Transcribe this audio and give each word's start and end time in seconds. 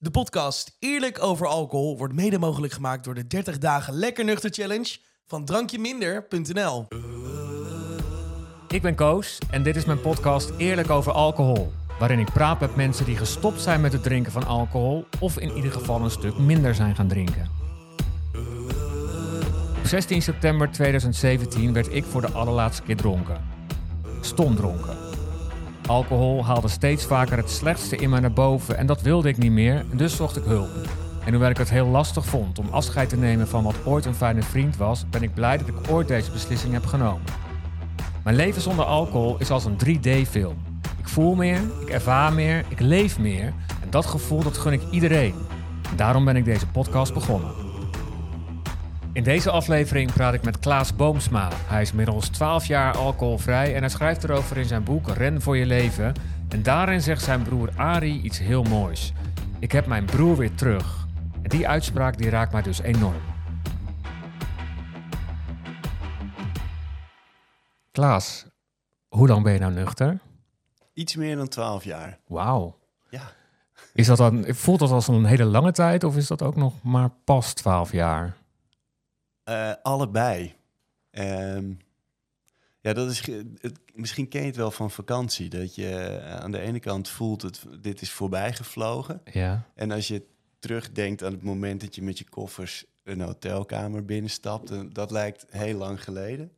De 0.00 0.10
podcast 0.10 0.76
Eerlijk 0.78 1.22
over 1.22 1.46
alcohol 1.46 1.98
wordt 1.98 2.14
mede 2.14 2.38
mogelijk 2.38 2.72
gemaakt 2.72 3.04
door 3.04 3.14
de 3.14 3.26
30 3.26 3.58
dagen 3.58 3.94
Lekker 3.94 4.24
Nuchter 4.24 4.50
Challenge 4.50 4.96
van 5.26 5.44
drankjeminder.nl. 5.44 6.86
Ik 8.68 8.82
ben 8.82 8.94
Koos 8.94 9.38
en 9.50 9.62
dit 9.62 9.76
is 9.76 9.84
mijn 9.84 10.00
podcast 10.00 10.52
Eerlijk 10.56 10.90
over 10.90 11.12
alcohol. 11.12 11.72
Waarin 11.98 12.18
ik 12.18 12.32
praat 12.32 12.60
met 12.60 12.76
mensen 12.76 13.04
die 13.04 13.16
gestopt 13.16 13.60
zijn 13.60 13.80
met 13.80 13.92
het 13.92 14.02
drinken 14.02 14.32
van 14.32 14.46
alcohol 14.46 15.04
of 15.20 15.38
in 15.38 15.56
ieder 15.56 15.72
geval 15.72 16.00
een 16.00 16.10
stuk 16.10 16.38
minder 16.38 16.74
zijn 16.74 16.94
gaan 16.94 17.08
drinken. 17.08 17.50
Op 19.78 19.86
16 19.86 20.22
september 20.22 20.70
2017 20.70 21.72
werd 21.72 21.94
ik 21.94 22.04
voor 22.04 22.20
de 22.20 22.30
allerlaatste 22.30 22.82
keer 22.82 22.96
dronken. 22.96 23.40
Stom 24.20 24.56
dronken. 24.56 25.07
Alcohol 25.88 26.44
haalde 26.44 26.68
steeds 26.68 27.04
vaker 27.04 27.36
het 27.36 27.50
slechtste 27.50 27.96
in 27.96 28.10
mij 28.10 28.20
naar 28.20 28.32
boven 28.32 28.76
en 28.76 28.86
dat 28.86 29.02
wilde 29.02 29.28
ik 29.28 29.38
niet 29.38 29.52
meer, 29.52 29.84
dus 29.92 30.16
zocht 30.16 30.36
ik 30.36 30.44
hulp. 30.44 30.68
En 31.24 31.30
hoewel 31.30 31.50
ik 31.50 31.56
het 31.56 31.70
heel 31.70 31.86
lastig 31.86 32.24
vond 32.26 32.58
om 32.58 32.68
afscheid 32.70 33.08
te 33.08 33.16
nemen 33.16 33.48
van 33.48 33.62
wat 33.62 33.74
ooit 33.84 34.04
een 34.04 34.14
fijne 34.14 34.42
vriend 34.42 34.76
was, 34.76 35.08
ben 35.10 35.22
ik 35.22 35.34
blij 35.34 35.58
dat 35.58 35.68
ik 35.68 35.90
ooit 35.90 36.08
deze 36.08 36.30
beslissing 36.30 36.72
heb 36.72 36.86
genomen. 36.86 37.22
Mijn 38.24 38.36
leven 38.36 38.62
zonder 38.62 38.84
alcohol 38.84 39.36
is 39.38 39.50
als 39.50 39.64
een 39.64 39.78
3D-film. 39.86 40.56
Ik 40.98 41.08
voel 41.08 41.34
meer, 41.34 41.60
ik 41.80 41.88
ervaar 41.88 42.32
meer, 42.32 42.64
ik 42.68 42.80
leef 42.80 43.18
meer 43.18 43.52
en 43.82 43.90
dat 43.90 44.06
gevoel 44.06 44.42
dat 44.42 44.58
gun 44.58 44.72
ik 44.72 44.82
iedereen. 44.90 45.34
En 45.90 45.96
daarom 45.96 46.24
ben 46.24 46.36
ik 46.36 46.44
deze 46.44 46.66
podcast 46.66 47.14
begonnen. 47.14 47.67
In 49.12 49.22
deze 49.24 49.50
aflevering 49.50 50.12
praat 50.12 50.34
ik 50.34 50.42
met 50.42 50.58
Klaas 50.58 50.96
Boomsma. 50.96 51.48
Hij 51.52 51.82
is 51.82 51.92
middels 51.92 52.28
12 52.28 52.66
jaar 52.66 52.96
alcoholvrij 52.96 53.74
en 53.74 53.80
hij 53.80 53.88
schrijft 53.88 54.24
erover 54.24 54.56
in 54.56 54.64
zijn 54.64 54.84
boek 54.84 55.08
Ren 55.08 55.42
voor 55.42 55.56
je 55.56 55.66
leven. 55.66 56.14
En 56.48 56.62
daarin 56.62 57.00
zegt 57.00 57.22
zijn 57.22 57.42
broer 57.42 57.70
Ari 57.76 58.20
iets 58.20 58.38
heel 58.38 58.62
moois. 58.62 59.12
Ik 59.58 59.72
heb 59.72 59.86
mijn 59.86 60.04
broer 60.04 60.36
weer 60.36 60.54
terug. 60.54 61.06
En 61.42 61.48
die 61.48 61.68
uitspraak 61.68 62.18
die 62.18 62.30
raakt 62.30 62.52
mij 62.52 62.62
dus 62.62 62.80
enorm. 62.80 63.22
Klaas, 67.90 68.46
hoe 69.08 69.28
lang 69.28 69.42
ben 69.42 69.52
je 69.52 69.58
nou 69.58 69.72
nuchter? 69.72 70.18
Iets 70.92 71.16
meer 71.16 71.36
dan 71.36 71.48
12 71.48 71.84
jaar. 71.84 72.18
Wauw. 72.26 72.76
Ja. 73.10 73.22
Is 73.94 74.06
dat 74.06 74.16
dan, 74.16 74.44
voelt 74.48 74.78
dat 74.78 74.90
als 74.90 75.08
een 75.08 75.24
hele 75.24 75.44
lange 75.44 75.72
tijd 75.72 76.04
of 76.04 76.16
is 76.16 76.26
dat 76.26 76.42
ook 76.42 76.56
nog 76.56 76.82
maar 76.82 77.10
pas 77.24 77.52
12 77.52 77.92
jaar? 77.92 78.36
Eh, 79.48 79.72
allebei. 79.82 80.54
Ehm, 81.10 81.72
ja, 82.80 82.92
dat 82.92 83.10
is. 83.10 83.26
Het, 83.60 83.80
misschien 83.94 84.28
ken 84.28 84.40
je 84.40 84.46
het 84.46 84.56
wel 84.56 84.70
van 84.70 84.90
vakantie. 84.90 85.48
Dat 85.48 85.74
je 85.74 85.94
eh, 85.94 86.36
aan 86.36 86.50
de 86.50 86.60
ene 86.60 86.80
kant 86.80 87.08
voelt 87.08 87.42
het, 87.42 87.64
dit 87.80 88.00
is 88.00 88.10
voorbij 88.10 88.52
gevlogen. 88.52 89.20
Ja. 89.24 89.66
En 89.74 89.90
als 89.90 90.08
je 90.08 90.26
terugdenkt 90.58 91.24
aan 91.24 91.32
het 91.32 91.42
moment 91.42 91.80
dat 91.80 91.94
je 91.94 92.02
met 92.02 92.18
je 92.18 92.28
koffers 92.28 92.84
een 93.04 93.20
hotelkamer 93.20 94.04
binnenstapt, 94.04 94.94
dat 94.94 95.10
lijkt 95.10 95.46
heel 95.50 95.78
lang 95.78 96.04
geleden. 96.04 96.52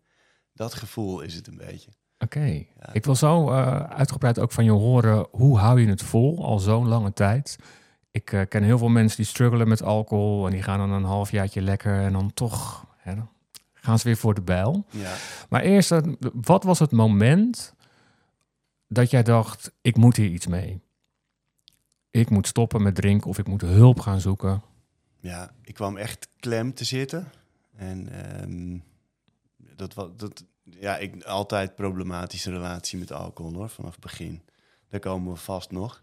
Dat 0.52 0.74
gevoel 0.74 1.20
is 1.20 1.34
het 1.34 1.46
een 1.46 1.56
beetje. 1.56 1.90
Oké. 2.18 2.66
Ik 2.92 3.04
wil 3.04 3.14
zo 3.14 3.50
eh, 3.50 3.80
uitgebreid 3.84 4.38
ook 4.38 4.52
van 4.52 4.64
je 4.64 4.70
horen, 4.70 5.26
hoe 5.30 5.58
hou 5.58 5.80
je 5.80 5.88
het 5.88 6.02
vol 6.02 6.44
al 6.44 6.58
zo'n 6.58 6.88
lange 6.88 7.12
tijd? 7.12 7.56
Ik 8.10 8.32
eh, 8.32 8.40
ken 8.48 8.62
heel 8.62 8.78
veel 8.78 8.88
mensen 8.88 9.16
die 9.16 9.26
struggelen 9.26 9.68
met 9.68 9.82
alcohol 9.82 10.46
en 10.46 10.52
die 10.52 10.62
gaan 10.62 10.78
dan 10.78 10.90
een 10.90 11.04
halfjaartje 11.04 11.62
lekker 11.62 12.00
en 12.00 12.12
dan 12.12 12.34
toch 12.34 12.86
hè, 12.96 13.14
dan 13.14 13.28
gaan 13.72 13.98
ze 13.98 14.04
weer 14.04 14.16
voor 14.16 14.34
de 14.34 14.42
bijl. 14.42 14.84
Ja. 14.90 15.14
Maar 15.48 15.62
eerst, 15.62 15.92
eh, 15.92 15.98
wat 16.32 16.64
was 16.64 16.78
het 16.78 16.90
moment 16.90 17.74
dat 18.88 19.10
jij 19.10 19.22
dacht, 19.22 19.72
ik 19.80 19.96
moet 19.96 20.16
hier 20.16 20.30
iets 20.30 20.46
mee? 20.46 20.80
Ik 22.10 22.30
moet 22.30 22.46
stoppen 22.46 22.82
met 22.82 22.94
drinken 22.94 23.28
of 23.30 23.38
ik 23.38 23.46
moet 23.46 23.60
hulp 23.60 24.00
gaan 24.00 24.20
zoeken. 24.20 24.62
Ja, 25.20 25.50
ik 25.62 25.74
kwam 25.74 25.96
echt 25.96 26.28
klem 26.40 26.74
te 26.74 26.84
zitten. 26.84 27.32
En 27.76 28.08
ehm, 28.08 28.78
dat 29.76 29.94
was 29.94 30.08
dat, 30.16 30.44
ja, 30.62 30.96
ik 30.96 31.24
altijd 31.24 31.74
problematische 31.74 32.50
relatie 32.50 32.98
met 32.98 33.12
alcohol 33.12 33.54
hoor, 33.54 33.68
vanaf 33.68 33.90
het 33.90 34.00
begin. 34.00 34.42
Daar 34.88 35.00
komen 35.00 35.32
we 35.32 35.38
vast 35.38 35.70
nog. 35.70 36.02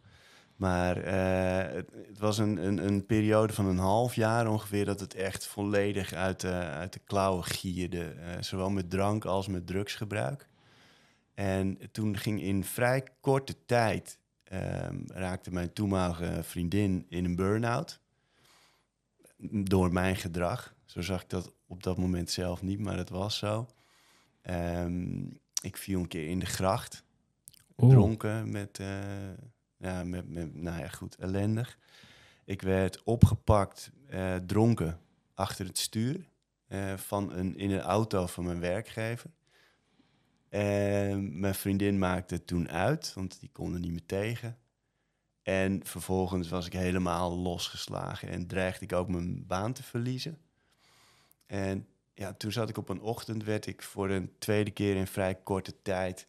Maar 0.57 0.97
eh, 0.97 1.75
het, 1.75 1.89
het 2.07 2.19
was 2.19 2.37
een, 2.37 2.65
een, 2.65 2.87
een 2.87 3.05
periode 3.05 3.53
van 3.53 3.65
een 3.65 3.77
half 3.77 4.15
jaar 4.15 4.47
ongeveer 4.47 4.85
dat 4.85 4.99
het 4.99 5.13
echt 5.13 5.47
volledig 5.47 6.13
uit 6.13 6.39
de, 6.39 6.53
uit 6.53 6.93
de 6.93 6.99
klauwen 6.99 7.43
gierde. 7.43 8.03
eh, 8.03 8.41
zowel 8.41 8.69
met 8.69 8.89
drank 8.89 9.25
als 9.25 9.47
met 9.47 9.67
drugsgebruik. 9.67 10.49
En 11.33 11.79
toen 11.91 12.17
ging 12.17 12.41
in 12.41 12.63
vrij 12.63 13.03
korte 13.19 13.65
tijd 13.65 14.19
ehm, 14.43 14.99
raakte 15.05 15.51
mijn 15.51 15.73
toenmalige 15.73 16.43
vriendin 16.43 17.05
in 17.09 17.25
een 17.25 17.35
burn-out 17.35 18.01
door 19.63 19.93
mijn 19.93 20.15
gedrag. 20.15 20.75
Zo 20.85 21.01
zag 21.01 21.21
ik 21.21 21.29
dat 21.29 21.53
op 21.67 21.83
dat 21.83 21.97
moment 21.97 22.29
zelf 22.29 22.61
niet, 22.61 22.79
maar 22.79 22.97
het 22.97 23.09
was 23.09 23.37
zo. 23.37 23.67
Ehm, 24.41 25.25
ik 25.61 25.77
viel 25.77 25.99
een 25.99 26.07
keer 26.07 26.27
in 26.27 26.39
de 26.39 26.45
gracht, 26.45 27.03
dronken 27.75 28.51
met, 28.51 28.79
eh, 28.79 28.87
ja, 29.77 30.03
met, 30.03 30.29
met, 30.29 30.55
nou 30.55 30.79
ja, 30.79 30.87
goed, 30.87 31.15
ellendig. 31.15 31.77
Ik 32.45 32.61
werd 32.61 33.03
opgepakt, 33.03 33.91
eh, 34.09 34.35
dronken, 34.35 34.99
achter 35.33 35.65
het 35.65 35.77
stuur 35.77 36.29
eh, 36.67 36.97
van 36.97 37.31
een, 37.31 37.57
in 37.57 37.71
een 37.71 37.81
auto 37.81 38.25
van 38.25 38.45
mijn 38.45 38.59
werkgever. 38.59 39.29
En 40.49 41.39
mijn 41.39 41.55
vriendin 41.55 41.99
maakte 41.99 42.33
het 42.33 42.47
toen 42.47 42.69
uit, 42.69 43.13
want 43.13 43.39
die 43.39 43.49
kon 43.53 43.73
er 43.73 43.79
niet 43.79 43.91
meer 43.91 44.05
tegen. 44.05 44.57
En 45.41 45.85
vervolgens 45.85 46.49
was 46.49 46.65
ik 46.65 46.73
helemaal 46.73 47.37
losgeslagen 47.37 48.29
en 48.29 48.47
dreigde 48.47 48.85
ik 48.85 48.93
ook 48.93 49.07
mijn 49.07 49.47
baan 49.47 49.73
te 49.73 49.83
verliezen. 49.83 50.37
En 51.45 51.87
ja, 52.13 52.33
toen 52.33 52.51
zat 52.51 52.69
ik 52.69 52.77
op 52.77 52.89
een 52.89 53.01
ochtend, 53.01 53.43
werd 53.43 53.65
ik 53.65 53.81
voor 53.81 54.09
een 54.09 54.31
tweede 54.37 54.71
keer 54.71 54.95
in 54.95 55.07
vrij 55.07 55.35
korte 55.35 55.81
tijd 55.81 56.27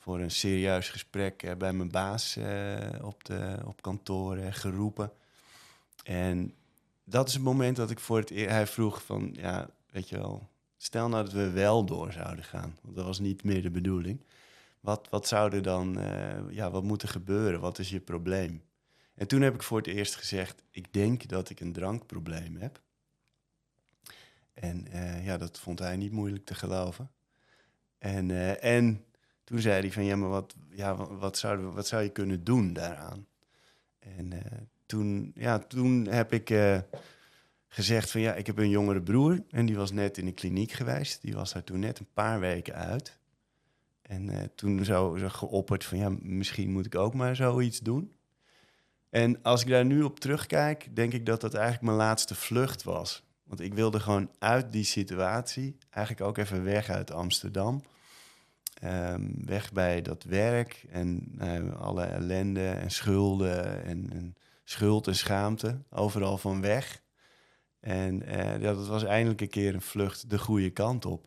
voor 0.00 0.20
een 0.20 0.30
serieus 0.30 0.88
gesprek 0.88 1.42
eh, 1.42 1.56
bij 1.56 1.72
mijn 1.72 1.90
baas 1.90 2.36
eh, 2.36 2.76
op, 3.02 3.24
de, 3.24 3.58
op 3.64 3.82
kantoor 3.82 4.36
eh, 4.36 4.52
geroepen. 4.52 5.12
En 6.04 6.54
dat 7.04 7.28
is 7.28 7.34
het 7.34 7.42
moment 7.42 7.76
dat 7.76 7.90
ik 7.90 7.98
voor 7.98 8.18
het 8.18 8.30
eerst... 8.30 8.50
Hij 8.50 8.66
vroeg 8.66 9.02
van, 9.02 9.34
ja, 9.36 9.70
weet 9.90 10.08
je 10.08 10.16
wel... 10.16 10.48
Stel 10.76 11.08
nou 11.08 11.24
dat 11.24 11.32
we 11.32 11.50
wel 11.50 11.84
door 11.84 12.12
zouden 12.12 12.44
gaan. 12.44 12.78
Want 12.82 12.96
dat 12.96 13.04
was 13.04 13.18
niet 13.18 13.44
meer 13.44 13.62
de 13.62 13.70
bedoeling. 13.70 14.24
Wat, 14.80 15.08
wat 15.10 15.26
zou 15.26 15.52
er 15.52 15.62
dan... 15.62 15.98
ja, 16.50 16.70
wat 16.70 16.82
moet 16.82 17.02
er 17.02 17.08
gebeuren? 17.08 17.60
Wat 17.60 17.78
is 17.78 17.90
je 17.90 18.00
probleem? 18.00 18.62
En 19.14 19.26
toen 19.26 19.40
heb 19.40 19.54
ik 19.54 19.62
voor 19.62 19.78
het 19.78 19.86
eerst 19.86 20.14
gezegd... 20.14 20.62
Ik 20.70 20.92
denk 20.92 21.28
dat 21.28 21.50
ik 21.50 21.60
een 21.60 21.72
drankprobleem 21.72 22.56
heb. 22.56 22.80
En 24.54 24.86
ja, 25.22 25.36
dat 25.36 25.58
vond 25.58 25.78
hij 25.78 25.96
niet 25.96 26.12
moeilijk 26.12 26.44
te 26.44 26.54
geloven. 26.54 27.10
En, 27.98 28.60
en 28.60 29.04
toen 29.50 29.60
zei 29.60 29.80
hij 29.80 29.92
van... 29.92 30.04
Ja, 30.04 30.16
maar 30.16 30.28
wat, 30.28 30.54
ja, 30.68 30.96
wa- 30.96 31.14
wat, 31.14 31.40
we, 31.40 31.56
wat 31.56 31.86
zou 31.86 32.02
je 32.02 32.08
kunnen 32.08 32.44
doen 32.44 32.72
daaraan? 32.72 33.26
En 33.98 34.32
eh, 34.32 34.58
toen, 34.86 35.32
ja, 35.34 35.58
toen 35.58 36.06
heb 36.06 36.32
ik 36.32 36.50
eh, 36.50 36.78
gezegd 37.68 38.10
van... 38.10 38.20
Ja, 38.20 38.34
ik 38.34 38.46
heb 38.46 38.58
een 38.58 38.68
jongere 38.68 39.02
broer. 39.02 39.42
En 39.50 39.66
die 39.66 39.76
was 39.76 39.92
net 39.92 40.18
in 40.18 40.24
de 40.24 40.32
kliniek 40.32 40.72
geweest. 40.72 41.22
Die 41.22 41.34
was 41.34 41.52
daar 41.52 41.64
toen 41.64 41.78
net 41.78 41.98
een 41.98 42.12
paar 42.14 42.40
weken 42.40 42.74
uit. 42.74 43.18
En 44.02 44.28
eh, 44.28 44.44
toen 44.54 44.84
zo, 44.84 45.16
zo 45.16 45.28
geopperd 45.28 45.84
van... 45.84 45.98
Ja, 45.98 46.16
misschien 46.20 46.72
moet 46.72 46.86
ik 46.86 46.94
ook 46.94 47.14
maar 47.14 47.36
zoiets 47.36 47.80
doen. 47.80 48.12
En 49.08 49.42
als 49.42 49.62
ik 49.62 49.68
daar 49.68 49.84
nu 49.84 50.02
op 50.02 50.20
terugkijk, 50.20 50.96
denk 50.96 51.12
ik 51.12 51.26
dat 51.26 51.40
dat 51.40 51.54
eigenlijk 51.54 51.84
mijn 51.84 51.96
laatste 51.96 52.34
vlucht 52.34 52.82
was. 52.82 53.24
Want 53.42 53.60
ik 53.60 53.74
wilde 53.74 54.00
gewoon 54.00 54.30
uit 54.38 54.72
die 54.72 54.84
situatie, 54.84 55.76
eigenlijk 55.90 56.26
ook 56.26 56.36
even 56.36 56.64
weg 56.64 56.88
uit 56.88 57.10
Amsterdam. 57.10 57.82
Ehm, 58.80 59.28
weg 59.44 59.72
bij 59.72 60.02
dat 60.02 60.24
werk 60.24 60.84
en 60.90 61.32
eh, 61.38 61.72
alle 61.72 62.02
ellende 62.02 62.68
en 62.68 62.90
schulden 62.90 63.84
en, 63.84 64.10
en 64.12 64.34
schuld 64.64 65.06
en 65.06 65.14
schaamte, 65.14 65.82
overal 65.90 66.38
van 66.38 66.60
weg. 66.60 67.02
En 67.80 68.22
eh, 68.22 68.60
ja, 68.60 68.74
dat 68.74 68.86
was 68.86 69.04
eindelijk 69.04 69.40
een 69.40 69.48
keer 69.48 69.74
een 69.74 69.82
vlucht 69.82 70.30
de 70.30 70.38
goede 70.38 70.70
kant 70.70 71.04
op. 71.04 71.26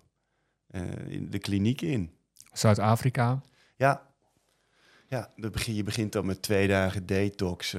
Eh, 0.67 1.07
in 1.07 1.29
de 1.29 1.39
kliniek 1.39 1.81
in. 1.81 2.11
Zuid-Afrika. 2.53 3.41
Ja, 3.75 4.07
ja 5.07 5.29
je 5.65 5.83
begint 5.83 6.11
dan 6.11 6.25
met 6.25 6.41
twee 6.41 6.67
dagen 6.67 7.05
detox. 7.05 7.71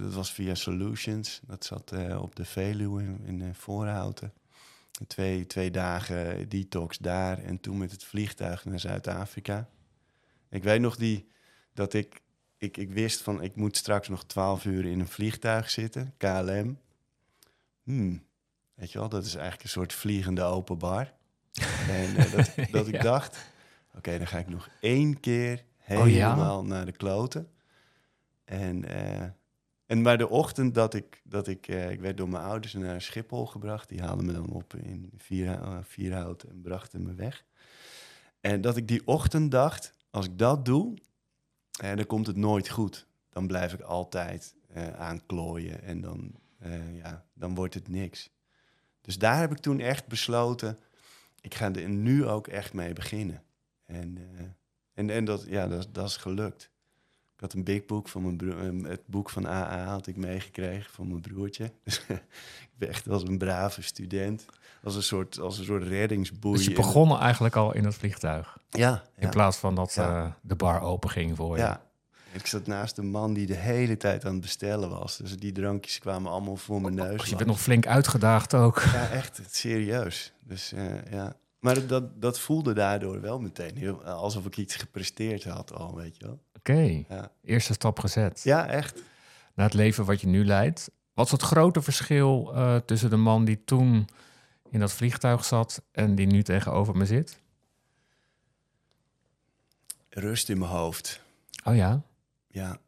dat 0.00 0.14
was 0.14 0.32
via 0.32 0.54
Solutions. 0.54 1.40
Dat 1.46 1.64
zat 1.64 1.92
op 2.20 2.36
de 2.36 2.44
Veluwe 2.44 3.02
in, 3.02 3.40
in 3.40 3.54
Voorhouten. 3.54 4.32
Twee, 5.06 5.46
twee 5.46 5.70
dagen 5.70 6.48
detox 6.48 6.98
daar 6.98 7.38
en 7.38 7.60
toen 7.60 7.78
met 7.78 7.90
het 7.90 8.04
vliegtuig 8.04 8.64
naar 8.64 8.80
Zuid-Afrika. 8.80 9.68
Ik 10.48 10.62
weet 10.62 10.80
nog 10.80 10.96
die, 10.96 11.28
dat 11.72 11.94
ik, 11.94 12.20
ik, 12.56 12.76
ik 12.76 12.90
wist 12.90 13.20
van 13.22 13.42
ik 13.42 13.56
moet 13.56 13.76
straks 13.76 14.08
nog 14.08 14.24
twaalf 14.24 14.64
uur 14.64 14.84
in 14.84 15.00
een 15.00 15.08
vliegtuig 15.08 15.70
zitten, 15.70 16.14
KLM. 16.16 16.78
Hmm, 17.82 18.22
weet 18.74 18.92
je 18.92 18.98
wel, 18.98 19.08
dat 19.08 19.24
is 19.24 19.34
eigenlijk 19.34 19.62
een 19.62 19.68
soort 19.70 19.92
vliegende 19.92 20.42
open 20.42 20.78
bar. 20.78 21.12
En 21.88 22.16
eh, 22.16 22.32
dat, 22.32 22.54
dat 22.70 22.88
ik 22.88 22.94
Ja. 22.94 23.02
dacht, 23.02 23.38
oké, 23.96 24.18
dan 24.18 24.26
ga 24.26 24.38
ik 24.38 24.48
nog 24.48 24.68
één 24.80 25.20
keer 25.20 25.64
Oh 25.88 25.96
ja? 25.96 26.02
helemaal 26.04 26.64
naar 26.64 26.84
de 26.86 26.92
kloten. 26.92 27.50
En, 28.44 28.84
eh, 28.84 29.28
En 29.90 30.02
bij 30.02 30.16
de 30.16 30.28
ochtend 30.28 30.74
dat 30.74 30.94
ik, 30.94 31.20
dat 31.24 31.46
ik, 31.46 31.68
eh, 31.68 31.90
ik 31.90 32.00
werd 32.00 32.16
door 32.16 32.28
mijn 32.28 32.44
ouders 32.44 32.72
naar 32.72 33.02
Schiphol 33.02 33.46
gebracht. 33.46 33.88
Die 33.88 34.00
haalden 34.02 34.26
me 34.26 34.32
dan 34.32 34.48
op 34.50 34.74
in 34.74 35.10
Vierhout, 35.16 35.66
uh, 35.66 35.78
Vierhout 35.82 36.42
en 36.42 36.60
brachten 36.60 37.02
me 37.02 37.14
weg. 37.14 37.44
En 38.40 38.60
dat 38.60 38.76
ik 38.76 38.88
die 38.88 39.06
ochtend 39.06 39.50
dacht, 39.50 39.94
als 40.10 40.26
ik 40.26 40.38
dat 40.38 40.64
doe, 40.64 40.96
eh, 41.80 41.96
dan 41.96 42.06
komt 42.06 42.26
het 42.26 42.36
nooit 42.36 42.68
goed. 42.68 43.06
Dan 43.28 43.46
blijf 43.46 43.72
ik 43.72 43.80
altijd 43.80 44.54
eh, 44.72 44.92
aanklooien 44.92 45.82
en 45.82 46.00
dan, 46.00 46.34
eh, 46.58 46.96
ja, 46.96 47.24
dan 47.34 47.54
wordt 47.54 47.74
het 47.74 47.88
niks. 47.88 48.30
Dus 49.00 49.18
daar 49.18 49.38
heb 49.40 49.50
ik 49.50 49.58
toen 49.58 49.80
echt 49.80 50.06
besloten, 50.06 50.78
ik 51.40 51.54
ga 51.54 51.72
er 51.72 51.88
nu 51.88 52.26
ook 52.26 52.46
echt 52.46 52.72
mee 52.72 52.92
beginnen. 52.92 53.42
En, 53.84 54.16
eh, 54.16 54.44
en, 54.94 55.10
en 55.10 55.24
dat, 55.24 55.44
ja, 55.48 55.68
dat, 55.68 55.88
dat 55.92 56.08
is 56.08 56.16
gelukt. 56.16 56.70
Ik 57.40 57.46
had 57.46 57.54
een 57.54 57.64
big 57.64 57.86
book 57.86 58.08
van 58.08 58.22
mijn 58.22 58.36
broer, 58.36 58.58
eh, 58.58 58.90
het 58.90 59.00
boek 59.06 59.30
van 59.30 59.46
AA 59.46 59.84
had 59.84 60.06
ik 60.06 60.16
meegekregen 60.16 60.92
van 60.92 61.08
mijn 61.08 61.20
broertje. 61.20 61.72
Dus 61.84 61.98
ik 62.08 62.78
ben 62.78 62.88
echt 62.88 63.08
als 63.08 63.22
een 63.22 63.38
brave 63.38 63.82
student, 63.82 64.44
als 64.82 64.94
een 64.94 65.02
soort, 65.02 65.38
als 65.38 65.58
een 65.58 65.64
soort 65.64 65.82
reddingsboei. 65.82 66.56
Dus 66.56 66.66
je 66.66 66.72
begon 66.74 67.18
eigenlijk 67.18 67.56
al 67.56 67.74
in 67.74 67.84
het 67.84 67.94
vliegtuig. 67.94 68.58
Ja, 68.70 69.02
In 69.16 69.22
ja, 69.22 69.28
plaats 69.28 69.56
van 69.56 69.74
dat 69.74 69.94
Ja. 69.94 70.24
eh, 70.24 70.30
de 70.42 70.54
bar 70.54 70.80
open 70.80 71.10
ging 71.10 71.36
voor 71.36 71.56
je. 71.56 71.62
ja. 71.62 71.82
Ik 72.32 72.46
zat 72.46 72.66
naast 72.66 72.98
een 72.98 73.10
man 73.10 73.32
die 73.32 73.46
de 73.46 73.54
hele 73.54 73.96
tijd 73.96 74.24
aan 74.24 74.32
het 74.32 74.40
bestellen 74.40 74.90
was. 74.90 75.16
Dus 75.16 75.36
die 75.36 75.52
drankjes 75.52 75.98
kwamen 75.98 76.30
allemaal 76.30 76.56
voor 76.56 76.80
mijn 76.80 76.94
neus. 76.94 77.20
Dus 77.20 77.28
je 77.30 77.36
bent 77.36 77.48
nog 77.48 77.60
flink 77.60 77.86
uitgedaagd 77.86 78.54
ook. 78.54 78.80
Ja, 78.92 79.08
echt, 79.10 79.40
serieus. 79.50 80.32
Dus 80.44 80.72
eh, 80.72 81.10
ja. 81.10 81.36
Maar 81.58 81.86
dat, 81.86 82.20
dat 82.22 82.38
voelde 82.40 82.72
daardoor 82.72 83.20
wel 83.20 83.38
meteen 83.38 83.76
heel, 83.76 84.02
alsof 84.04 84.46
ik 84.46 84.56
iets 84.56 84.74
gepresteerd 84.76 85.44
had 85.44 85.72
al, 85.74 85.94
weet 85.94 86.16
je 86.16 86.26
wel. 86.26 86.40
Oké, 86.60 87.04
Ja, 87.08 87.30
eerste 87.44 87.72
stap 87.72 87.98
gezet. 87.98 88.40
ja 88.42 88.66
echt. 88.66 89.02
Naar 89.54 89.66
het 89.66 89.74
leven 89.74 90.04
wat 90.04 90.20
je 90.20 90.26
nu 90.26 90.44
leidt. 90.44 90.90
Wat 91.14 91.26
is 91.26 91.32
het 91.32 91.42
grote 91.42 91.82
verschil 91.82 92.54
eh, 92.54 92.76
tussen 92.76 93.10
de 93.10 93.16
man 93.16 93.44
die 93.44 93.64
toen 93.64 94.08
in 94.70 94.80
dat 94.80 94.92
vliegtuig 94.92 95.44
zat 95.44 95.82
en 95.92 96.14
die 96.14 96.26
nu 96.26 96.42
tegenover 96.42 96.96
me 96.96 97.06
zit? 97.06 97.40
Rust 100.08 100.48
in 100.48 100.58
mijn 100.58 100.70
hoofd. 100.70 101.20
Oh 101.64 101.74
ja, 101.76 102.02
Ja. 102.48 102.78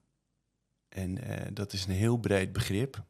En 0.88 1.18
eh, 1.22 1.46
dat 1.52 1.72
is 1.72 1.86
een 1.86 1.92
heel 1.94 2.16
breed 2.16 2.52
begrip. 2.52 3.02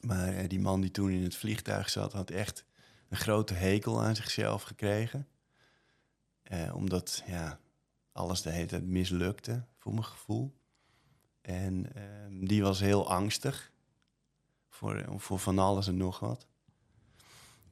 Maar 0.00 0.28
eh, 0.34 0.48
die 0.48 0.60
man 0.60 0.80
die 0.80 0.90
toen 0.90 1.10
in 1.10 1.22
het 1.22 1.36
vliegtuig 1.36 1.90
zat, 1.90 2.12
had 2.12 2.30
echt 2.30 2.64
een 3.08 3.16
grote 3.16 3.54
hekel 3.54 4.02
aan 4.02 4.16
zichzelf 4.16 4.62
gekregen. 4.62 5.26
Omdat 6.72 7.22
ja, 7.26 7.58
alles 8.16 8.42
de 8.42 8.50
hele 8.50 8.66
tijd 8.66 8.86
mislukte, 8.86 9.64
voor 9.78 9.92
mijn 9.92 10.04
gevoel. 10.04 10.54
En 11.40 11.94
ehm, 11.94 12.46
die 12.46 12.62
was 12.62 12.80
heel 12.80 13.08
angstig 13.10 13.72
voor, 14.68 15.04
voor 15.16 15.38
van 15.38 15.58
alles 15.58 15.86
en 15.86 15.96
nog 15.96 16.18
wat. 16.18 16.46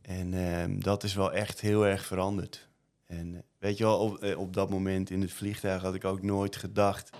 En 0.00 0.34
ehm, 0.34 0.78
dat 0.78 1.02
is 1.02 1.14
wel 1.14 1.32
echt 1.32 1.60
heel 1.60 1.86
erg 1.86 2.04
veranderd. 2.04 2.68
En 3.06 3.44
weet 3.58 3.78
je 3.78 3.84
wel, 3.84 3.98
op, 3.98 4.18
eh, 4.18 4.38
op 4.38 4.52
dat 4.52 4.70
moment 4.70 5.10
in 5.10 5.20
het 5.20 5.32
vliegtuig 5.32 5.82
had 5.82 5.94
ik 5.94 6.04
ook 6.04 6.22
nooit 6.22 6.56
gedacht 6.56 7.10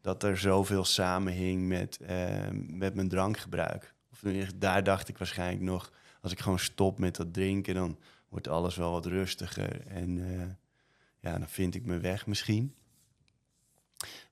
dat 0.00 0.22
er 0.22 0.38
zoveel 0.38 0.84
samenhing 0.84 1.68
met, 1.68 1.96
eh, 1.96 2.48
met 2.52 2.94
mijn 2.94 3.08
drankgebruik. 3.08 3.94
Of 4.10 4.20
daar 4.56 4.84
dacht 4.84 5.08
ik 5.08 5.18
waarschijnlijk 5.18 5.62
nog, 5.62 5.92
als 6.20 6.32
ik 6.32 6.40
gewoon 6.40 6.58
stop 6.58 6.98
met 6.98 7.16
dat 7.16 7.32
drinken, 7.32 7.74
dan 7.74 7.98
wordt 8.28 8.48
alles 8.48 8.76
wel 8.76 8.90
wat 8.90 9.06
rustiger. 9.06 9.86
En 9.86 10.40
eh, 10.40 10.46
ja, 11.26 11.38
dan 11.38 11.48
vind 11.48 11.74
ik 11.74 11.86
mijn 11.86 12.00
weg 12.00 12.26
misschien. 12.26 12.74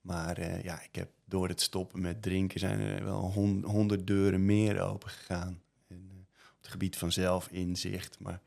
Maar 0.01 0.39
eh, 0.39 0.63
ja, 0.63 0.83
ik 0.83 0.95
heb 0.95 1.09
door 1.25 1.49
het 1.49 1.61
stoppen 1.61 2.01
met 2.01 2.23
drinken 2.23 2.61
zijn 2.61 2.81
er 2.81 3.05
wel 3.05 3.33
hon- 3.33 3.65
honderd 3.65 4.07
deuren 4.07 4.45
meer 4.45 4.81
open 4.81 5.11
gegaan. 5.11 5.61
En, 5.89 6.07
eh, 6.11 6.17
op 6.51 6.61
het 6.61 6.71
gebied 6.71 6.97
van 6.97 7.13
zelfinzicht, 7.13 8.19
maar 8.21 8.41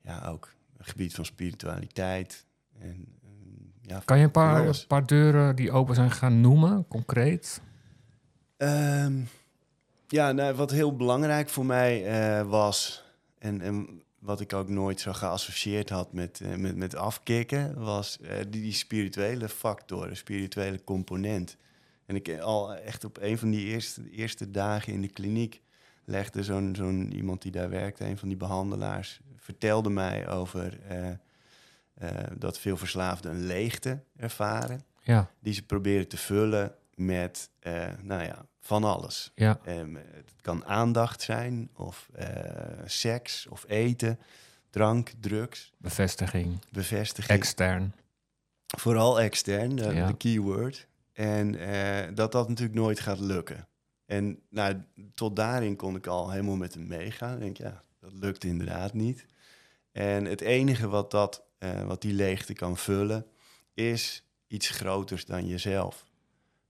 ja, 0.00 0.26
ook 0.26 0.52
het 0.76 0.88
gebied 0.88 1.14
van 1.14 1.24
spiritualiteit. 1.24 2.44
En, 2.78 3.06
ehm, 3.22 3.90
ja, 3.90 4.02
kan 4.04 4.18
je 4.18 4.24
een 4.24 4.30
paar, 4.30 4.84
paar 4.86 5.06
deuren 5.06 5.56
die 5.56 5.72
open 5.72 5.94
zijn 5.94 6.10
gaan 6.10 6.40
noemen, 6.40 6.88
concreet? 6.88 7.60
Ehm, 8.56 9.20
ja, 10.08 10.32
nou, 10.32 10.54
wat 10.54 10.70
heel 10.70 10.96
belangrijk 10.96 11.48
voor 11.48 11.66
mij 11.66 12.06
eh, 12.06 12.48
was, 12.48 13.04
en, 13.38 13.60
en 13.60 14.03
wat 14.24 14.40
ik 14.40 14.52
ook 14.52 14.68
nooit 14.68 15.00
zo 15.00 15.12
geassocieerd 15.12 15.88
had 15.88 16.12
met, 16.12 16.40
eh, 16.40 16.54
met, 16.54 16.76
met 16.76 16.94
afkicken, 16.94 17.80
was 17.82 18.20
eh, 18.20 18.36
die, 18.36 18.62
die 18.62 18.72
spirituele 18.72 19.48
factor, 19.48 20.08
de 20.08 20.14
spirituele 20.14 20.84
component. 20.84 21.56
En 22.06 22.16
ik 22.16 22.28
eh, 22.28 22.40
al 22.40 22.74
echt 22.74 23.04
op 23.04 23.18
een 23.20 23.38
van 23.38 23.50
die 23.50 23.66
eerste, 23.66 24.10
eerste 24.10 24.50
dagen 24.50 24.92
in 24.92 25.00
de 25.00 25.08
kliniek 25.08 25.62
legde 26.04 26.42
zo'n 26.42 26.74
zo'n 26.76 27.12
iemand 27.12 27.42
die 27.42 27.52
daar 27.52 27.70
werkte, 27.70 28.04
een 28.04 28.18
van 28.18 28.28
die 28.28 28.36
behandelaars, 28.36 29.20
vertelde 29.36 29.90
mij 29.90 30.28
over 30.28 30.78
dat 32.38 32.58
veel 32.58 32.76
verslaafden 32.76 33.30
een 33.30 33.46
leegte 33.46 34.02
ervaren 34.16 34.84
Ja, 35.02 35.30
die 35.40 35.54
ze 35.54 35.62
proberen 35.62 36.08
te 36.08 36.16
vullen 36.16 36.74
met, 36.94 37.50
nou 38.02 38.22
ja, 38.22 38.46
van 38.64 38.84
alles. 38.84 39.30
ja, 39.34 39.60
Ehm, 39.64 39.94
het 39.94 40.32
kan 40.40 40.64
aandacht 40.64 41.22
zijn, 41.22 41.70
of 41.74 42.08
eh, 42.14 42.28
seks, 42.84 43.46
of 43.46 43.64
eten, 43.68 44.18
drank, 44.70 45.12
drugs, 45.20 45.72
bevestiging, 45.78 46.58
bevestiging. 46.72 47.38
extern. 47.38 47.94
Vooral 48.76 49.20
extern, 49.20 49.76
de, 49.76 49.94
Ja. 49.94 50.06
de 50.06 50.16
keyword. 50.16 50.86
En 51.12 51.54
eh, 51.58 52.14
dat 52.14 52.32
dat 52.32 52.48
natuurlijk 52.48 52.78
nooit 52.78 53.00
gaat 53.00 53.18
lukken. 53.20 53.68
En 54.06 54.40
nou, 54.50 54.82
tot 55.14 55.36
daarin 55.36 55.76
kon 55.76 55.96
ik 55.96 56.06
al 56.06 56.30
helemaal 56.30 56.56
met 56.56 56.74
hem 56.74 56.86
meegaan. 56.86 57.34
Ik 57.34 57.40
denk, 57.40 57.56
ja, 57.56 57.82
dat 58.00 58.12
lukt 58.12 58.44
inderdaad 58.44 58.92
niet. 58.94 59.26
En 59.92 60.24
het 60.24 60.40
enige 60.40 60.88
wat, 60.88 61.10
dat, 61.10 61.42
eh, 61.58 61.82
wat 61.84 62.00
die 62.02 62.12
leegte 62.12 62.52
kan 62.52 62.76
vullen, 62.76 63.26
is 63.74 64.24
iets 64.46 64.68
groters 64.68 65.24
dan 65.24 65.46
jezelf. 65.46 66.04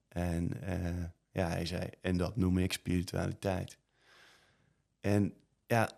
En 0.08 0.62
eh, 0.62 1.04
ja, 1.34 1.48
hij 1.48 1.66
zei, 1.66 1.88
en 2.00 2.16
dat 2.16 2.36
noem 2.36 2.58
ik 2.58 2.72
spiritualiteit. 2.72 3.78
En 5.00 5.34
ja, 5.66 5.90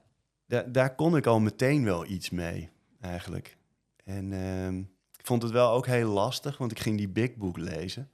da- 0.47 0.63
daar 0.63 0.95
kon 0.95 1.17
ik 1.17 1.27
al 1.27 1.41
meteen 1.41 1.85
wel 1.85 2.07
iets 2.07 2.31
mee, 2.31 2.71
eigenlijk. 3.01 3.57
En 4.05 4.33
ehm, 4.33 4.79
ik 5.19 5.27
vond 5.27 5.43
het 5.43 5.53
wel 5.53 5.71
ook 5.71 5.87
heel 5.87 6.11
lastig, 6.11 6.59
want 6.59 6.71
ik 6.71 6.79
ging 6.79 6.97
die 6.99 7.09
big 7.09 7.35
book 7.37 7.57
lezen. 7.57 8.11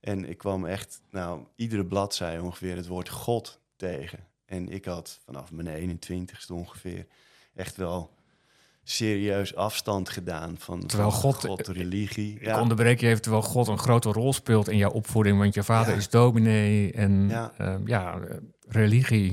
En 0.00 0.24
ik 0.28 0.38
kwam 0.38 0.66
echt, 0.66 1.00
nou, 1.10 1.46
iedere 1.56 1.86
bladzij 1.86 2.38
ongeveer 2.38 2.76
het 2.76 2.86
woord 2.86 3.08
God 3.08 3.60
tegen. 3.76 4.26
En 4.44 4.68
ik 4.68 4.84
had 4.84 5.20
vanaf 5.24 5.52
mijn 5.52 5.98
21ste 6.00 6.52
ongeveer 6.52 7.06
echt 7.54 7.76
wel 7.76 8.14
serieus 8.84 9.54
afstand 9.54 10.08
gedaan 10.08 10.54
van, 10.58 10.86
Terwijl 10.86 11.10
van 11.10 11.20
God- 11.20 11.44
God, 11.44 11.66
religie. 11.68 12.38
Ik 12.40 12.56
onderbreek 12.56 13.00
je 13.00 13.06
even, 13.08 13.22
terwijl 13.22 13.42
God 13.42 13.68
een 13.68 13.78
grote 13.78 14.12
rol 14.12 14.32
speelt 14.32 14.68
in 14.68 14.76
jouw 14.76 14.90
opvoeding. 14.90 15.38
Want 15.38 15.54
je 15.54 15.62
vader 15.62 15.92
Ja. 15.92 15.98
is 15.98 16.08
dominee 16.08 16.92
en 16.92 17.28
ja, 17.28 17.52
Ja. 17.58 17.80
ja 17.84 18.18
religie, 18.68 19.32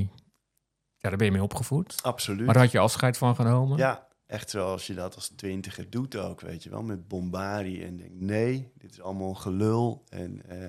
ja, 0.97 1.09
daar 1.09 1.17
ben 1.17 1.25
je 1.25 1.31
mee 1.33 1.43
opgevoed. 1.43 1.95
absoluut. 2.03 2.45
Maar 2.45 2.53
daar 2.53 2.63
had 2.63 2.71
je 2.71 2.79
afscheid 2.79 3.17
van 3.17 3.35
genomen. 3.35 3.77
Ja, 3.77 4.07
echt 4.27 4.49
zoals 4.49 4.87
je 4.87 4.93
dat 4.93 5.15
als 5.15 5.27
twintiger 5.35 5.89
doet 5.89 6.15
ook, 6.15 6.41
weet 6.41 6.63
je 6.63 6.69
wel, 6.69 6.83
met 6.83 7.07
bombardie. 7.07 7.83
En 7.85 7.97
denk, 7.97 8.11
nee, 8.13 8.71
dit 8.77 8.91
is 8.91 9.01
allemaal 9.01 9.33
gelul. 9.33 10.03
En, 10.09 10.41
eh, 10.49 10.67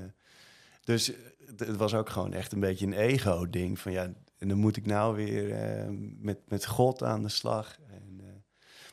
dus 0.84 1.12
eh, 1.12 1.18
het, 1.46 1.60
het 1.60 1.76
was 1.76 1.94
ook 1.94 2.08
gewoon 2.08 2.32
echt 2.32 2.52
een 2.52 2.60
beetje 2.60 2.86
een 2.86 2.92
ego-ding. 2.92 3.78
Van 3.78 3.92
ja, 3.92 4.12
en 4.38 4.48
dan 4.48 4.58
moet 4.58 4.76
ik 4.76 4.86
nou 4.86 5.16
weer 5.16 5.52
eh, 5.52 5.88
met, 6.18 6.38
met 6.48 6.66
God 6.66 7.02
aan 7.02 7.22
de 7.22 7.28
slag. 7.28 7.76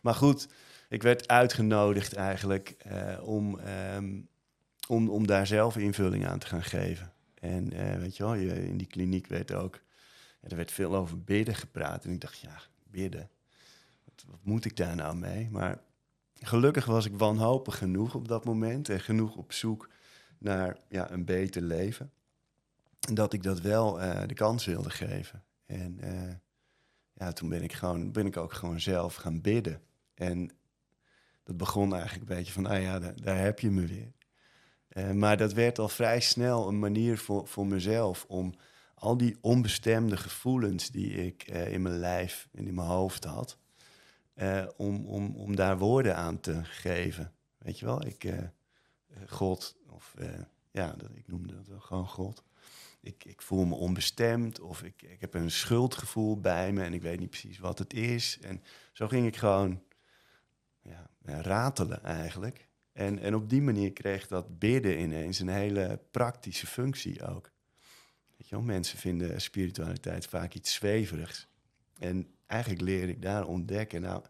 Maar 0.02 0.16
goed, 0.16 0.48
ik 0.90 1.04
werd 1.04 1.28
uitgenodigd 1.28 2.14
eigenlijk 2.14 2.70
eh, 2.78 3.18
om, 3.22 3.60
ehm, 3.60 4.22
om, 4.88 5.10
om 5.10 5.28
daar 5.28 5.48
zelf 5.48 5.78
invulling 5.78 6.28
aan 6.28 6.40
te 6.40 6.48
gaan 6.48 6.64
geven. 6.64 7.14
En 7.34 7.74
eh, 7.74 8.00
weet 8.00 8.18
je 8.18 8.24
wel, 8.24 8.34
je, 8.34 8.68
in 8.68 8.78
die 8.78 8.88
kliniek 8.88 9.28
werd 9.28 9.54
ook, 9.54 9.80
er 10.42 10.56
werd 10.56 10.72
veel 10.72 10.96
over 10.96 11.24
bidden 11.24 11.56
gepraat. 11.56 12.06
En 12.06 12.12
ik 12.12 12.22
dacht, 12.22 12.40
ja, 12.40 12.62
bidden 12.84 13.30
wat, 14.28 14.40
moet 14.42 14.66
ik 14.66 14.76
daar 14.76 14.96
nou 14.96 15.16
mee? 15.16 15.50
Maar 15.50 15.82
gelukkig 16.34 16.86
was 16.86 17.06
ik 17.06 17.18
wanhopig 17.18 17.78
genoeg 17.78 18.16
op 18.16 18.28
dat 18.28 18.46
moment 18.46 18.90
en 18.90 19.00
genoeg 19.00 19.36
op 19.36 19.52
zoek 19.52 19.90
naar 20.38 20.78
ja, 20.90 21.12
een 21.12 21.26
beter 21.26 21.62
leven. 21.62 22.12
En 23.08 23.14
dat 23.14 23.34
ik 23.34 23.44
dat 23.44 23.62
wel 23.62 24.02
eh, 24.02 24.28
de 24.28 24.34
kans 24.34 24.66
wilde 24.66 24.90
geven. 24.90 25.44
En 25.66 26.00
ja, 27.14 27.32
toen 27.32 27.50
ben 27.50 27.64
ik, 27.64 27.74
gewoon, 27.74 28.12
ben 28.12 28.26
ik 28.26 28.38
ook 28.38 28.54
gewoon 28.54 28.80
zelf 28.80 29.16
gaan 29.16 29.42
bidden. 29.42 29.82
En 30.20 30.52
dat 31.44 31.58
begon 31.58 31.94
eigenlijk 31.94 32.30
een 32.30 32.36
beetje 32.36 32.54
van, 32.54 32.66
ah 32.66 32.82
ja, 32.82 33.00
daar, 33.00 33.38
heb 33.38 33.60
je 33.60 33.70
me 33.70 33.86
weer. 33.86 34.12
Eh, 34.88 35.12
maar 35.12 35.38
dat 35.38 35.54
werd 35.54 35.80
al 35.80 35.90
vrij 35.90 36.20
snel 36.20 36.68
een 36.68 36.80
manier 36.80 37.18
voor, 37.18 37.48
voor 37.48 37.68
mezelf 37.68 38.26
om 38.28 38.54
al 38.96 39.18
die 39.18 39.38
onbestemde 39.42 40.18
gevoelens 40.18 40.90
die 40.90 41.26
ik 41.26 41.44
eh, 41.44 41.74
in 41.74 41.82
mijn 41.82 41.98
lijf 41.98 42.48
en 42.52 42.68
in 42.68 42.74
mijn 42.74 42.88
hoofd 42.88 43.24
had, 43.24 43.58
eh, 44.34 44.66
om, 44.78 45.06
om, 45.06 45.36
om 45.36 45.56
daar 45.56 45.78
woorden 45.78 46.16
aan 46.16 46.40
te 46.40 46.64
geven. 46.64 47.34
Weet 47.58 47.80
je 47.80 47.86
wel, 47.86 48.06
ik, 48.06 48.34
God, 49.28 49.76
of 49.90 50.16
ja, 50.72 50.96
ik 51.14 51.28
noemde 51.28 51.56
dat 51.56 51.68
wel 51.68 51.80
gewoon 51.80 52.08
God. 52.08 52.44
ik, 53.02 53.26
ik 53.26 53.42
voel 53.42 53.66
me 53.66 53.76
onbestemd 53.76 54.60
of 54.60 54.84
ik, 54.84 55.02
ik 55.02 55.22
heb 55.22 55.34
een 55.34 55.52
schuldgevoel 55.52 56.40
bij 56.40 56.72
me 56.72 56.84
en 56.84 56.94
ik 56.94 57.02
weet 57.02 57.20
niet 57.20 57.30
precies 57.30 57.60
wat 57.60 57.80
het 57.80 57.94
is. 57.94 58.38
En 58.42 58.64
zo 58.94 59.08
ging 59.08 59.28
ik 59.28 59.38
gewoon 59.38 59.82
ja, 60.82 61.10
ratelen 61.42 62.04
eigenlijk. 62.04 62.68
En, 62.92 63.20
en 63.20 63.36
op 63.36 63.50
die 63.50 63.62
manier 63.62 63.94
kreeg 63.94 64.28
dat 64.28 64.60
bidden 64.60 65.00
ineens 65.00 65.40
een 65.40 65.50
hele 65.50 66.02
praktische 66.12 66.68
functie 66.68 67.26
ook. 67.26 67.52
Weet 68.38 68.50
je 68.50 68.56
wel, 68.56 68.64
mensen 68.64 68.98
vinden 68.98 69.42
spiritualiteit 69.42 70.26
vaak 70.26 70.54
iets 70.54 70.74
zweverigs. 70.74 71.48
En 71.98 72.28
eigenlijk 72.46 72.82
leer 72.82 73.10
ik 73.10 73.22
daar 73.22 73.46
ontdekken, 73.46 74.02
nou, 74.02 74.24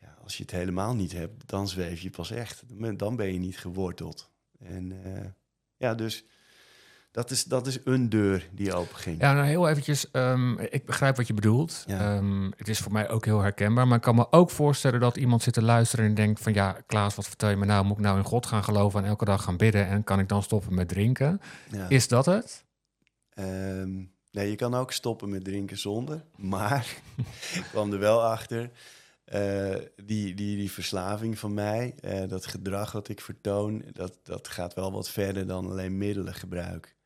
ja, 0.00 0.16
als 0.22 0.36
je 0.36 0.42
het 0.42 0.52
helemaal 0.52 0.94
niet 0.94 1.12
hebt, 1.12 1.48
dan 1.48 1.68
zweef 1.68 2.00
je 2.00 2.10
pas 2.10 2.30
echt. 2.30 2.62
Dan 2.96 3.16
ben 3.16 3.32
je 3.32 3.38
niet 3.38 3.58
geworteld. 3.58 4.30
En 4.58 4.90
uh, 4.90 5.24
ja, 5.76 5.94
dus 5.94 6.24
dat 7.10 7.30
is, 7.30 7.44
dat 7.44 7.66
is 7.66 7.78
een 7.84 8.08
deur 8.08 8.48
die 8.52 8.72
open 8.74 8.96
ging. 8.96 9.20
Ja, 9.20 9.32
nou 9.32 9.46
heel 9.46 9.68
eventjes. 9.68 10.06
Um, 10.12 10.58
ik 10.58 10.86
begrijp 10.86 11.16
wat 11.16 11.26
je 11.26 11.34
bedoelt. 11.34 11.84
Ja. 11.86 12.16
Um, 12.16 12.52
het 12.56 12.68
is 12.68 12.78
voor 12.78 12.92
mij 12.92 13.08
ook 13.08 13.24
heel 13.24 13.40
herkenbaar. 13.40 13.86
Maar 13.86 13.96
ik 13.96 14.02
kan 14.02 14.14
me 14.14 14.32
ook 14.32 14.50
voorstellen 14.50 15.00
dat 15.00 15.16
iemand 15.16 15.42
zit 15.42 15.54
te 15.54 15.62
luisteren 15.62 16.04
en 16.04 16.14
denkt 16.14 16.40
van... 16.40 16.54
ja, 16.54 16.76
Klaas, 16.86 17.14
wat 17.14 17.26
vertel 17.26 17.48
je 17.48 17.56
me 17.56 17.64
nou? 17.64 17.84
Moet 17.84 17.96
ik 17.96 18.02
nou 18.02 18.18
in 18.18 18.24
God 18.24 18.46
gaan 18.46 18.64
geloven 18.64 19.02
en 19.02 19.08
elke 19.08 19.24
dag 19.24 19.42
gaan 19.42 19.56
bidden... 19.56 19.86
en 19.86 20.04
kan 20.04 20.18
ik 20.18 20.28
dan 20.28 20.42
stoppen 20.42 20.74
met 20.74 20.88
drinken? 20.88 21.40
Ja. 21.70 21.88
Is 21.88 22.08
dat 22.08 22.26
het? 22.26 22.64
Um, 23.34 24.12
nee, 24.30 24.50
je 24.50 24.56
kan 24.56 24.74
ook 24.74 24.92
stoppen 24.92 25.28
met 25.28 25.44
drinken 25.44 25.78
zonder. 25.78 26.24
Maar 26.36 26.86
ik 27.58 27.64
kwam 27.70 27.92
er 27.92 27.98
wel 27.98 28.24
achter... 28.24 28.70
Uh, 29.34 29.74
die, 30.04 30.34
die, 30.34 30.56
die 30.56 30.70
verslaving 30.70 31.38
van 31.38 31.54
mij, 31.54 31.94
uh, 32.04 32.28
dat 32.28 32.46
gedrag 32.46 32.92
wat 32.92 33.08
ik 33.08 33.20
vertoon, 33.20 33.84
dat, 33.92 34.18
dat 34.22 34.48
gaat 34.48 34.74
wel 34.74 34.92
wat 34.92 35.08
verder 35.08 35.46
dan 35.46 35.70
alleen 35.70 35.98
middelen 35.98 36.34
gebruik. 36.34 36.96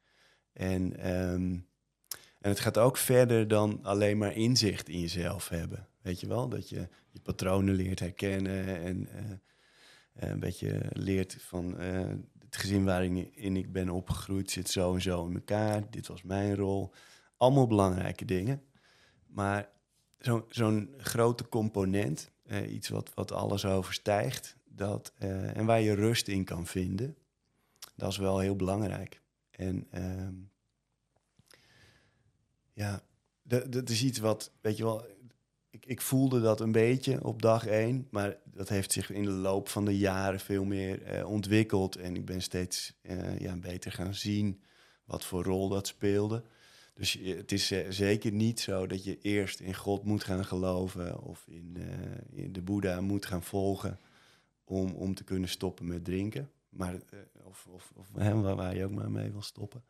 En, 0.52 0.96
ehm, 0.96 1.58
en 2.38 2.50
het 2.50 2.60
gaat 2.60 2.78
ook 2.78 2.96
verder 2.96 3.48
dan 3.48 3.78
alleen 3.82 4.18
maar 4.18 4.36
inzicht 4.36 4.88
in 4.88 5.00
jezelf 5.00 5.48
hebben. 5.48 5.88
Weet 6.00 6.20
je 6.20 6.26
wel? 6.26 6.48
Dat 6.48 6.68
je 6.68 6.88
je 7.10 7.20
patronen 7.20 7.74
leert 7.74 8.00
herkennen 8.00 8.82
en 8.82 9.08
uh, 9.14 10.30
een 10.30 10.40
beetje 10.40 10.80
leert 10.92 11.36
van 11.40 11.82
uh, 11.82 12.08
het 12.38 12.56
gezin 12.56 12.84
waarin 12.84 13.56
ik 13.56 13.72
ben 13.72 13.88
opgegroeid 13.88 14.50
zit 14.50 14.70
zo 14.70 14.94
en 14.94 15.00
zo 15.00 15.26
in 15.26 15.34
elkaar. 15.34 15.90
Dit 15.90 16.06
was 16.06 16.22
mijn 16.22 16.56
rol. 16.56 16.92
Allemaal 17.36 17.66
belangrijke 17.66 18.24
dingen. 18.24 18.62
Maar 19.26 19.70
zo'n 20.18 20.44
zo 20.48 20.86
grote 20.96 21.48
component, 21.48 22.30
iets 22.68 22.88
wat, 22.88 23.14
wat 23.14 23.32
alles 23.32 23.64
overstijgt, 23.64 24.56
dat, 24.64 25.12
en 25.54 25.64
waar 25.64 25.80
je 25.80 25.94
rust 25.94 26.28
in 26.28 26.44
kan 26.44 26.66
vinden, 26.66 27.16
dat 27.96 28.10
is 28.10 28.16
wel 28.16 28.38
heel 28.38 28.56
belangrijk. 28.56 29.21
En 29.52 29.86
uh, 29.94 30.28
ja, 32.72 33.02
dat 33.68 33.90
is 33.90 34.02
iets 34.02 34.18
wat, 34.18 34.52
weet 34.60 34.76
je 34.76 34.82
wel, 34.82 35.06
ik, 35.70 35.86
ik 35.86 36.00
voelde 36.00 36.40
dat 36.40 36.60
een 36.60 36.72
beetje 36.72 37.24
op 37.24 37.42
dag 37.42 37.66
één, 37.66 38.06
maar 38.10 38.36
dat 38.44 38.68
heeft 38.68 38.92
zich 38.92 39.10
in 39.10 39.24
de 39.24 39.30
loop 39.30 39.68
van 39.68 39.84
de 39.84 39.98
jaren 39.98 40.40
veel 40.40 40.64
meer 40.64 41.18
uh, 41.18 41.28
ontwikkeld. 41.28 41.96
En 41.96 42.16
ik 42.16 42.24
ben 42.24 42.42
steeds 42.42 42.94
uh, 43.02 43.38
ja, 43.38 43.56
beter 43.56 43.92
gaan 43.92 44.14
zien 44.14 44.62
wat 45.04 45.24
voor 45.24 45.44
rol 45.44 45.68
dat 45.68 45.86
speelde. 45.86 46.42
Dus 46.94 47.12
het 47.22 47.52
is 47.52 47.66
zeker 47.88 48.32
niet 48.32 48.60
zo 48.60 48.86
dat 48.86 49.04
je 49.04 49.18
eerst 49.20 49.60
in 49.60 49.74
God 49.74 50.04
moet 50.04 50.24
gaan 50.24 50.44
geloven 50.44 51.22
of 51.22 51.46
in, 51.46 51.76
in 52.30 52.52
de 52.52 52.62
Boeddha 52.62 53.00
moet 53.00 53.26
gaan 53.26 53.42
volgen 53.42 53.98
om, 54.64 54.90
om 54.90 55.14
te 55.14 55.24
kunnen 55.24 55.48
stoppen 55.48 55.86
met 55.86 56.04
drinken. 56.04 56.50
Maar, 56.72 56.94
of 57.44 57.66
of, 57.70 57.92
of 57.94 58.06
hè, 58.16 58.40
waar, 58.40 58.56
waar, 58.56 58.76
je 58.76 58.84
ook 58.84 58.90
maar 58.90 59.10
mee 59.10 59.30
wil 59.30 59.42
stoppen. 59.42 59.84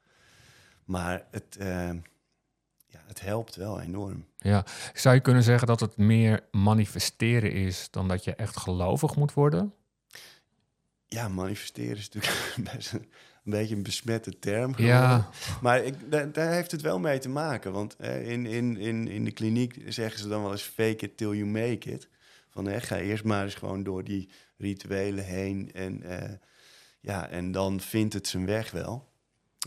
Maar 0.84 1.26
het, 1.30 1.56
ja, 2.92 3.02
het 3.06 3.20
helpt 3.20 3.56
wel 3.56 3.80
enorm. 3.80 4.26
Ja, 4.38 4.64
zou 4.94 5.14
je 5.14 5.20
kunnen 5.20 5.42
zeggen 5.42 5.66
dat 5.66 5.80
het 5.80 5.96
meer 5.96 6.44
manifesteren 6.50 7.52
is 7.52 7.88
dan 7.90 8.08
dat 8.08 8.24
je 8.24 8.34
echt 8.34 8.56
gelovig 8.56 9.16
moet 9.16 9.32
worden? 9.32 9.74
Ja, 11.06 11.28
manifesteren 11.28 11.96
is 11.96 12.08
natuurlijk 12.10 12.54
best 12.74 12.92
een, 12.92 13.06
beetje 13.44 13.74
een 13.74 13.82
besmette 13.82 14.38
term. 14.38 14.74
Ja. 14.76 15.30
Maar 15.60 15.84
ik, 15.84 15.94
daar, 16.34 16.52
heeft 16.52 16.70
het 16.70 16.80
wel 16.80 16.98
mee 16.98 17.18
te 17.18 17.28
maken. 17.28 17.72
Want 17.72 18.00
in, 18.00 18.46
in, 18.46 18.76
in, 18.76 19.08
in 19.08 19.24
de 19.24 19.32
kliniek 19.32 19.82
zeggen 19.88 20.20
ze 20.20 20.28
dan 20.28 20.42
wel 20.42 20.50
eens 20.50 20.62
fake 20.62 21.04
it 21.04 21.16
till 21.16 21.32
you 21.32 21.46
make 21.46 21.90
it. 21.90 22.08
Van 22.48 22.66
hè, 22.66 22.80
ga 22.80 22.98
eerst 22.98 23.24
maar 23.24 23.44
eens 23.44 23.54
gewoon 23.54 23.82
door 23.82 24.04
die 24.04 24.28
rituelen 24.56 25.24
heen. 25.24 25.72
En, 25.72 26.02
uh, 26.06 26.18
ja, 27.02 27.28
en 27.28 27.52
dan 27.52 27.80
vindt 27.80 28.14
het 28.14 28.26
zijn 28.26 28.46
weg 28.46 28.70
wel. 28.70 29.10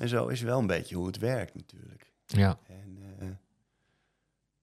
En 0.01 0.09
zo 0.09 0.27
is 0.27 0.41
wel 0.41 0.59
een 0.59 0.67
beetje 0.67 0.95
hoe 0.95 1.07
het 1.07 1.17
werkt 1.17 1.55
natuurlijk. 1.55 2.11
Ja. 2.25 2.59
En, 2.67 2.97
uh, 3.21 3.27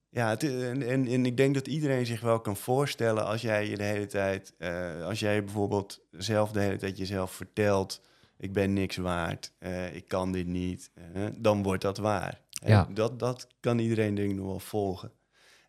ja, 0.09 0.29
het, 0.29 0.43
en, 0.43 0.81
en, 0.81 1.07
en, 1.07 1.25
ik 1.25 1.37
denk 1.37 1.53
dat 1.53 1.67
iedereen 1.67 2.05
zich 2.05 2.21
wel 2.21 2.39
kan 2.39 2.57
voorstellen 2.57 3.25
als 3.25 3.41
jij 3.41 3.69
je 3.69 3.77
de 3.77 3.83
hele 3.83 4.05
tijd, 4.05 4.53
uh, 4.57 5.05
als 5.05 5.19
jij 5.19 5.43
bijvoorbeeld 5.43 6.01
zelf 6.11 6.51
de 6.51 6.59
hele 6.59 6.77
tijd 6.77 6.97
jezelf 6.97 7.31
vertelt, 7.31 8.01
ik 8.37 8.53
ben 8.53 8.73
niks 8.73 8.97
waard, 8.97 9.51
uh, 9.59 9.95
ik 9.95 10.07
kan 10.07 10.31
dit 10.31 10.47
niet, 10.47 10.91
dan 11.37 11.63
wordt 11.63 11.81
dat 11.81 11.97
waar. 11.97 12.41
Ja. 12.49 12.87
Dat, 12.93 13.19
dat 13.19 13.47
kan 13.59 13.79
iedereen 13.79 14.15
denk 14.15 14.29
ik 14.29 14.35
nog 14.35 14.45
wel 14.45 14.59
volgen. 14.59 15.11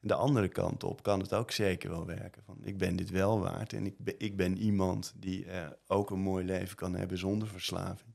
De 0.06 0.14
andere 0.14 0.48
kant 0.48 0.84
op 0.84 1.02
kan 1.02 1.20
het 1.20 1.34
ook 1.34 1.50
zeker 1.50 1.90
wel 1.90 2.06
werken. 2.06 2.42
Van, 2.42 2.58
ik 2.62 2.78
ben 2.78 2.96
dit 2.96 3.10
wel 3.10 3.40
waard 3.40 3.72
en 3.72 3.86
ik 3.86 3.98
ben, 3.98 4.14
ik 4.18 4.36
ben 4.36 4.58
iemand 4.58 5.14
die 5.16 5.46
ook 5.86 6.10
een 6.10 6.20
mooi 6.20 6.44
leven 6.44 6.76
kan 6.76 6.94
hebben 6.94 7.18
zonder 7.18 7.48
verslaving. 7.48 8.13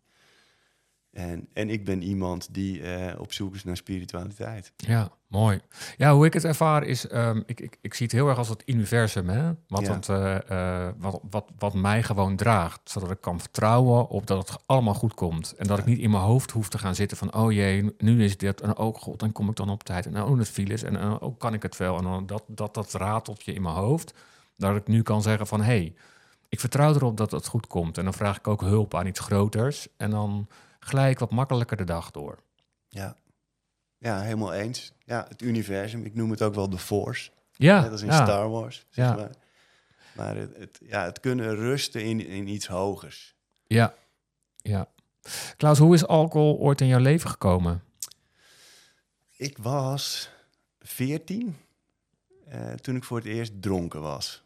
En, 1.12 1.48
en 1.54 1.70
ik 1.70 1.86
ben 1.86 2.02
iemand 2.02 2.54
die 2.54 2.82
uh, 2.82 3.20
op 3.20 3.34
zoek 3.34 3.56
is 3.56 3.64
naar 3.64 3.78
spiritualiteit. 3.78 4.74
Ja, 4.76 5.10
mooi. 5.28 5.60
Ja, 5.98 6.14
hoe 6.14 6.26
ik 6.26 6.34
het 6.34 6.44
ervaar 6.44 6.84
is, 6.84 7.12
um, 7.12 7.44
ik, 7.46 7.60
ik, 7.60 7.78
ik 7.82 7.94
zie 7.94 8.06
het 8.06 8.16
heel 8.16 8.28
erg 8.28 8.38
als 8.38 8.50
het 8.50 8.64
universum, 8.66 9.30
hè? 9.30 9.52
Wat, 9.68 9.86
ja. 9.86 9.94
het, 9.94 10.08
uh, 10.08 10.38
uh, 10.52 10.88
wat, 10.98 11.22
wat, 11.30 11.46
wat 11.58 11.74
mij 11.74 12.04
gewoon 12.04 12.36
draagt. 12.36 12.80
Zodat 12.84 13.12
ik 13.12 13.22
kan 13.22 13.40
vertrouwen 13.40 14.08
op 14.08 14.28
dat 14.28 14.50
het 14.50 14.58
allemaal 14.66 14.94
goed 14.94 15.14
komt. 15.14 15.54
En 15.58 15.68
dat 15.68 15.78
ja. 15.78 15.84
ik 15.84 15.90
niet 15.90 16.00
in 16.00 16.12
mijn 16.12 16.24
hoofd 16.24 16.52
hoef 16.52 16.70
te 16.70 16.78
gaan 16.78 16.96
zitten 16.96 17.18
van, 17.18 17.34
oh 17.34 17.52
jee, 17.52 17.96
nu 17.98 18.24
is 18.24 18.38
dit. 18.38 18.62
En 18.62 18.76
ook 18.76 18.96
oh 18.96 19.02
god, 19.02 19.20
dan 19.20 19.32
kom 19.32 19.50
ik 19.50 19.56
dan 19.56 19.70
op 19.70 19.84
tijd. 19.84 20.06
En 20.06 20.24
oh, 20.24 20.38
het 20.38 20.50
viel 20.50 20.72
is. 20.72 20.84
En 20.84 20.98
ook 20.98 21.22
oh, 21.22 21.38
kan 21.38 21.54
ik 21.54 21.64
het 21.64 21.78
wel. 21.78 21.98
En 21.98 22.04
dan 22.04 22.26
dat, 22.26 22.44
dat, 22.48 22.74
dat 22.74 22.94
rateltje 22.94 23.54
in 23.54 23.62
mijn 23.62 23.76
hoofd. 23.76 24.14
Dat 24.58 24.76
ik 24.76 24.88
nu 24.88 25.02
kan 25.02 25.22
zeggen 25.22 25.48
van, 25.48 25.60
hé, 25.60 25.66
hey, 25.66 25.94
ik 26.50 26.60
vertrouw 26.60 26.94
erop 26.94 27.18
dat 27.18 27.32
het 27.32 27.48
goed 27.48 27.68
komt. 27.68 27.98
En 27.98 28.04
dan 28.04 28.14
vraag 28.14 28.38
ik 28.38 28.48
ook 28.48 28.62
hulp 28.62 28.96
aan 28.96 29.08
iets 29.08 29.20
groters. 29.20 29.88
En 29.98 30.10
dan 30.10 30.48
gelijk 30.80 31.20
wat 31.20 31.32
makkelijker 31.32 31.78
de 31.78 31.84
dag 31.84 32.12
door. 32.12 32.40
Ja, 32.90 33.16
ja 33.98 34.22
helemaal 34.22 34.54
eens. 34.54 34.94
Ja, 35.04 35.26
het 35.30 35.42
universum, 35.42 36.06
ik 36.06 36.16
noem 36.16 36.32
het 36.32 36.42
ook 36.42 36.56
wel 36.56 36.70
de 36.70 36.78
Force. 36.78 37.32
Ja. 37.52 37.82
Net 37.82 37.92
als 37.92 38.02
in 38.02 38.14
Star 38.14 38.50
Wars, 38.50 38.86
zeg 38.90 39.06
ja. 39.06 39.16
maar. 39.16 39.32
Maar 40.16 40.36
het, 40.36 40.58
het, 40.58 40.80
ja, 40.84 41.04
het 41.04 41.20
kunnen 41.20 41.56
rusten 41.56 42.04
in, 42.04 42.26
in 42.26 42.48
iets 42.48 42.68
hogers. 42.68 43.36
Ja, 43.68 43.94
ja. 44.58 44.88
Klaus, 45.58 45.78
hoe 45.78 45.94
is 45.94 46.08
alcohol 46.08 46.58
ooit 46.58 46.82
in 46.82 46.88
jouw 46.88 47.00
leven 47.00 47.30
gekomen? 47.30 47.84
Ik 49.36 49.58
was 49.58 50.30
14 50.80 51.58
uh, 52.54 52.72
toen 52.74 52.96
ik 52.96 53.04
voor 53.04 53.18
het 53.18 53.28
eerst 53.28 53.62
dronken 53.62 54.02
was. 54.02 54.44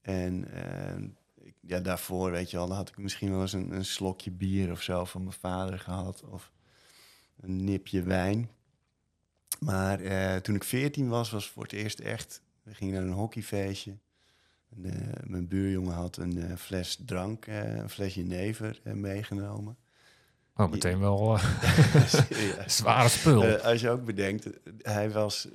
En 0.00 0.48
uh, 0.54 1.08
ja, 1.68 1.80
daarvoor, 1.80 2.30
weet 2.30 2.50
je 2.50 2.56
wel, 2.56 2.66
dan 2.66 2.76
had 2.76 2.88
ik 2.88 2.98
misschien 2.98 3.30
wel 3.30 3.40
eens 3.40 3.52
een, 3.52 3.72
een 3.72 3.84
slokje 3.84 4.30
bier 4.30 4.70
of 4.70 4.82
zo 4.82 5.04
van 5.04 5.22
mijn 5.22 5.36
vader 5.40 5.78
gehad. 5.78 6.24
Of 6.24 6.52
een 7.40 7.64
nipje 7.64 8.02
wijn. 8.02 8.50
Maar 9.60 10.00
uh, 10.00 10.36
toen 10.36 10.54
ik 10.54 10.64
14 10.64 11.08
was, 11.08 11.30
was 11.30 11.48
voor 11.48 11.62
het 11.62 11.72
eerst 11.72 11.98
echt. 11.98 12.42
We 12.62 12.74
gingen 12.74 12.94
naar 12.94 13.02
een 13.02 13.18
hockeyfeestje. 13.18 13.96
En, 14.68 14.86
uh, 14.86 14.92
mijn 15.24 15.48
buurjongen 15.48 15.94
had 15.94 16.16
een 16.16 16.36
uh, 16.36 16.56
fles 16.56 16.98
drank, 17.04 17.46
een 17.46 17.90
flesje 17.90 18.22
never 18.22 18.80
meegenomen. 18.84 19.76
Oh, 20.60 20.70
meteen 20.70 20.98
wel 20.98 21.38
zware 22.66 23.08
spul. 23.08 23.56
als 23.56 23.80
je 23.80 23.90
ook 23.90 24.04
bedenkt, 24.04 24.48
hij 24.82 25.10
was 25.10 25.48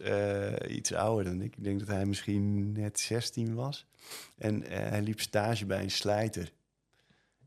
iets 0.67 0.93
ouder 0.93 1.23
dan 1.23 1.41
ik. 1.41 1.55
Ik 1.55 1.63
denk 1.63 1.79
dat 1.79 1.87
hij 1.87 2.05
misschien 2.05 2.71
net 2.71 2.99
16 2.99 3.53
was. 3.55 3.85
En 4.37 4.63
hij 4.67 5.01
liep 5.01 5.19
stage 5.19 5.65
bij 5.65 5.83
een 5.83 5.91
slijter. 5.91 6.51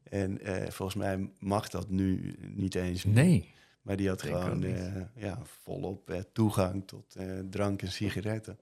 En 0.03 0.41
volgens 0.69 0.99
mij 0.99 1.31
mag 1.39 1.69
dat 1.69 1.91
nu 1.91 2.37
niet 2.55 2.75
eens. 2.75 3.05
Nee. 3.05 3.55
Maar 3.83 3.97
die 3.97 4.09
had 4.09 4.23
gewoon 4.23 4.65
ja, 5.15 5.39
volop 5.63 6.25
toegang 6.33 6.87
tot 6.87 7.17
drank 7.51 7.83
en 7.83 7.93
sigaretten. 7.93 8.59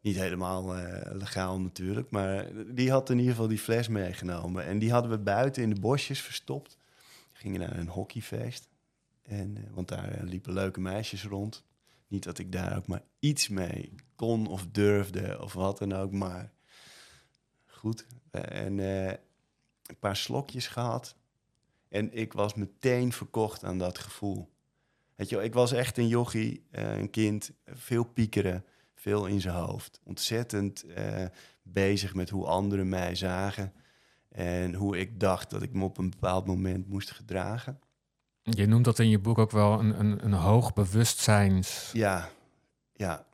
Niet 0.00 0.16
helemaal 0.16 0.74
legaal 1.12 1.60
natuurlijk, 1.60 2.10
maar 2.10 2.46
die 2.74 2.90
had 2.90 3.10
in 3.10 3.18
ieder 3.18 3.32
geval 3.32 3.48
die 3.48 3.58
fles 3.58 3.88
meegenomen. 3.88 4.64
En 4.64 4.78
die 4.78 4.92
hadden 4.92 5.10
we 5.10 5.18
buiten 5.18 5.62
in 5.62 5.70
de 5.70 5.80
bosjes 5.80 6.20
verstopt. 6.20 6.76
Gingen 7.38 7.60
naar 7.60 7.76
een 7.76 7.88
hockeyfeest. 7.88 8.68
En, 9.22 9.68
want 9.70 9.88
daar 9.88 10.18
liepen 10.22 10.52
leuke 10.52 10.80
meisjes 10.80 11.24
rond. 11.24 11.64
Niet 12.08 12.22
dat 12.22 12.38
ik 12.38 12.52
daar 12.52 12.76
ook 12.76 12.86
maar 12.86 13.02
iets 13.18 13.48
mee 13.48 13.94
kon 14.14 14.46
of 14.46 14.66
durfde 14.66 15.42
of 15.42 15.52
wat 15.52 15.78
dan 15.78 15.92
ook, 15.92 16.12
maar 16.12 16.52
goed. 17.66 18.06
En 18.30 18.78
uh, 18.78 19.06
een 19.06 19.98
paar 19.98 20.16
slokjes 20.16 20.66
gehad. 20.66 21.16
En 21.88 22.12
ik 22.12 22.32
was 22.32 22.54
meteen 22.54 23.12
verkocht 23.12 23.64
aan 23.64 23.78
dat 23.78 23.98
gevoel. 23.98 24.48
Weet 25.14 25.28
je 25.28 25.42
ik 25.42 25.54
was 25.54 25.72
echt 25.72 25.98
een 25.98 26.26
eh, 26.70 26.96
een 26.96 27.10
kind, 27.10 27.52
veel 27.64 28.04
piekeren, 28.04 28.64
veel 28.94 29.26
in 29.26 29.40
zijn 29.40 29.54
hoofd. 29.54 30.00
Ontzettend 30.04 30.82
eh, 30.82 31.24
bezig 31.62 32.14
met 32.14 32.30
hoe 32.30 32.46
anderen 32.46 32.88
mij 32.88 33.14
zagen 33.14 33.72
en 34.28 34.74
hoe 34.74 34.98
ik 34.98 35.20
dacht 35.20 35.50
dat 35.50 35.62
ik 35.62 35.72
me 35.72 35.84
op 35.84 35.98
een 35.98 36.10
bepaald 36.10 36.46
moment 36.46 36.88
moest 36.88 37.10
gedragen. 37.10 37.78
Je 38.42 38.66
noemt 38.66 38.84
dat 38.84 38.98
in 38.98 39.08
je 39.08 39.18
boek 39.18 39.38
ook 39.38 39.50
wel 39.50 39.78
een, 39.80 40.00
een, 40.00 40.24
een 40.24 40.32
hoog 40.32 40.72
bewustzijns... 40.72 41.90
Ja, 41.92 42.28
ja. 42.92 43.26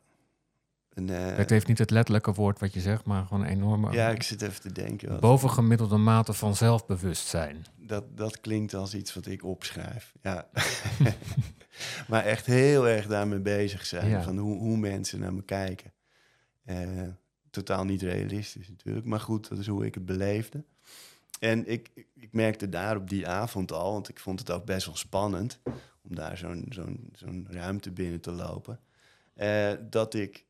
Een, 0.89 1.09
eh, 1.09 1.35
Het 1.35 1.49
heeft 1.49 1.67
niet 1.67 1.77
het 1.77 1.89
letterlijke 1.89 2.33
woord 2.33 2.59
wat 2.59 2.73
je 2.73 2.79
zegt, 2.81 3.05
maar 3.05 3.25
gewoon 3.25 3.43
een 3.43 3.49
enorme... 3.49 3.91
ja, 3.91 4.09
ik 4.09 4.23
zit 4.23 4.41
even 4.41 4.61
te 4.61 4.71
denken. 4.71 5.09
wat- 5.09 5.19
bovengemiddelde 5.19 5.97
mate 5.97 6.33
van 6.33 6.55
zelfbewustzijn. 6.55 7.65
Dat, 7.77 8.17
dat 8.17 8.41
klinkt 8.41 8.73
als 8.73 8.93
iets 8.95 9.13
wat 9.13 9.25
ik 9.25 9.43
opschrijf. 9.43 10.13
Ja. 10.21 10.49
maar 12.07 12.23
echt 12.25 12.45
heel 12.45 12.87
erg 12.87 13.07
daarmee 13.07 13.39
bezig 13.39 13.85
zijn. 13.85 14.09
Ja. 14.09 14.21
Van 14.23 14.37
hoe, 14.37 14.57
hoe 14.57 14.77
mensen 14.77 15.19
naar 15.19 15.33
me 15.33 15.43
kijken. 15.43 15.93
Eh, 16.63 16.79
totaal 17.49 17.83
niet 17.85 18.01
realistisch 18.01 18.69
natuurlijk. 18.69 19.05
Maar 19.05 19.19
goed, 19.19 19.49
dat 19.49 19.57
is 19.57 19.67
hoe 19.67 19.85
ik 19.85 19.93
het 19.95 20.05
beleefde. 20.05 20.63
En 21.39 21.67
ik, 21.67 21.89
ik- 22.13 22.33
merkte 22.33 22.69
daar 22.69 22.95
op 22.95 23.09
die 23.09 23.27
avond 23.27 23.71
al, 23.71 23.91
want 23.91 24.09
ik 24.09 24.19
vond 24.19 24.39
het 24.39 24.51
ook 24.51 24.65
best 24.65 24.85
wel 24.85 24.95
spannend 24.95 25.59
om 26.01 26.15
daar 26.15 26.37
zo'n 26.37 27.47
ruimte 27.49 27.91
binnen 27.91 28.21
te 28.21 28.31
lopen. 28.31 28.79
eh, 29.33 29.73
dat 29.89 30.13
ik, 30.13 30.45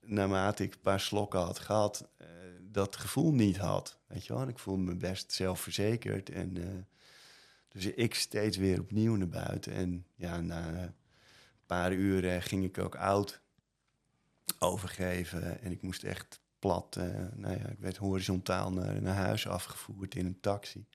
naarmate 0.00 0.62
ik 0.62 0.74
een 0.74 0.80
paar 0.80 1.00
slokken 1.00 1.40
had 1.40 1.58
gehad, 1.58 2.08
eh, 2.16 2.26
dat 2.60 2.96
gevoel 2.96 3.32
niet 3.32 3.56
had. 3.56 3.98
Weet 4.06 4.26
je 4.26 4.34
wel? 4.34 4.48
Ik 4.48 4.58
voelde 4.58 4.82
me 4.82 4.94
best 4.96 5.32
zelfverzekerd. 5.32 6.30
En, 6.30 6.56
eh, 6.56 6.68
dus 7.68 7.86
ik 7.86 8.14
steeds 8.14 8.56
weer 8.56 8.80
opnieuw 8.80 9.14
naar 9.16 9.28
buiten. 9.28 9.72
En 9.72 10.06
ja, 10.14 10.40
na 10.40 10.68
een 10.68 10.94
paar 11.66 11.92
uren 11.92 12.42
ging 12.42 12.64
ik 12.64 12.78
ook 12.78 12.94
oud 12.96 13.40
overgeven. 14.58 15.60
En 15.60 15.70
ik 15.72 15.82
moest 15.82 16.02
echt 16.04 16.40
plat, 16.62 16.96
eh, 16.96 17.04
nou 17.34 17.58
ja, 17.58 17.66
ik 17.66 17.78
werd 17.78 17.96
horizontaal 17.96 18.72
naar, 18.72 19.02
naar 19.02 19.14
huis 19.14 19.48
afgevoerd 19.48 20.14
in 20.14 20.26
een 20.26 20.40
taxi. 20.40 20.86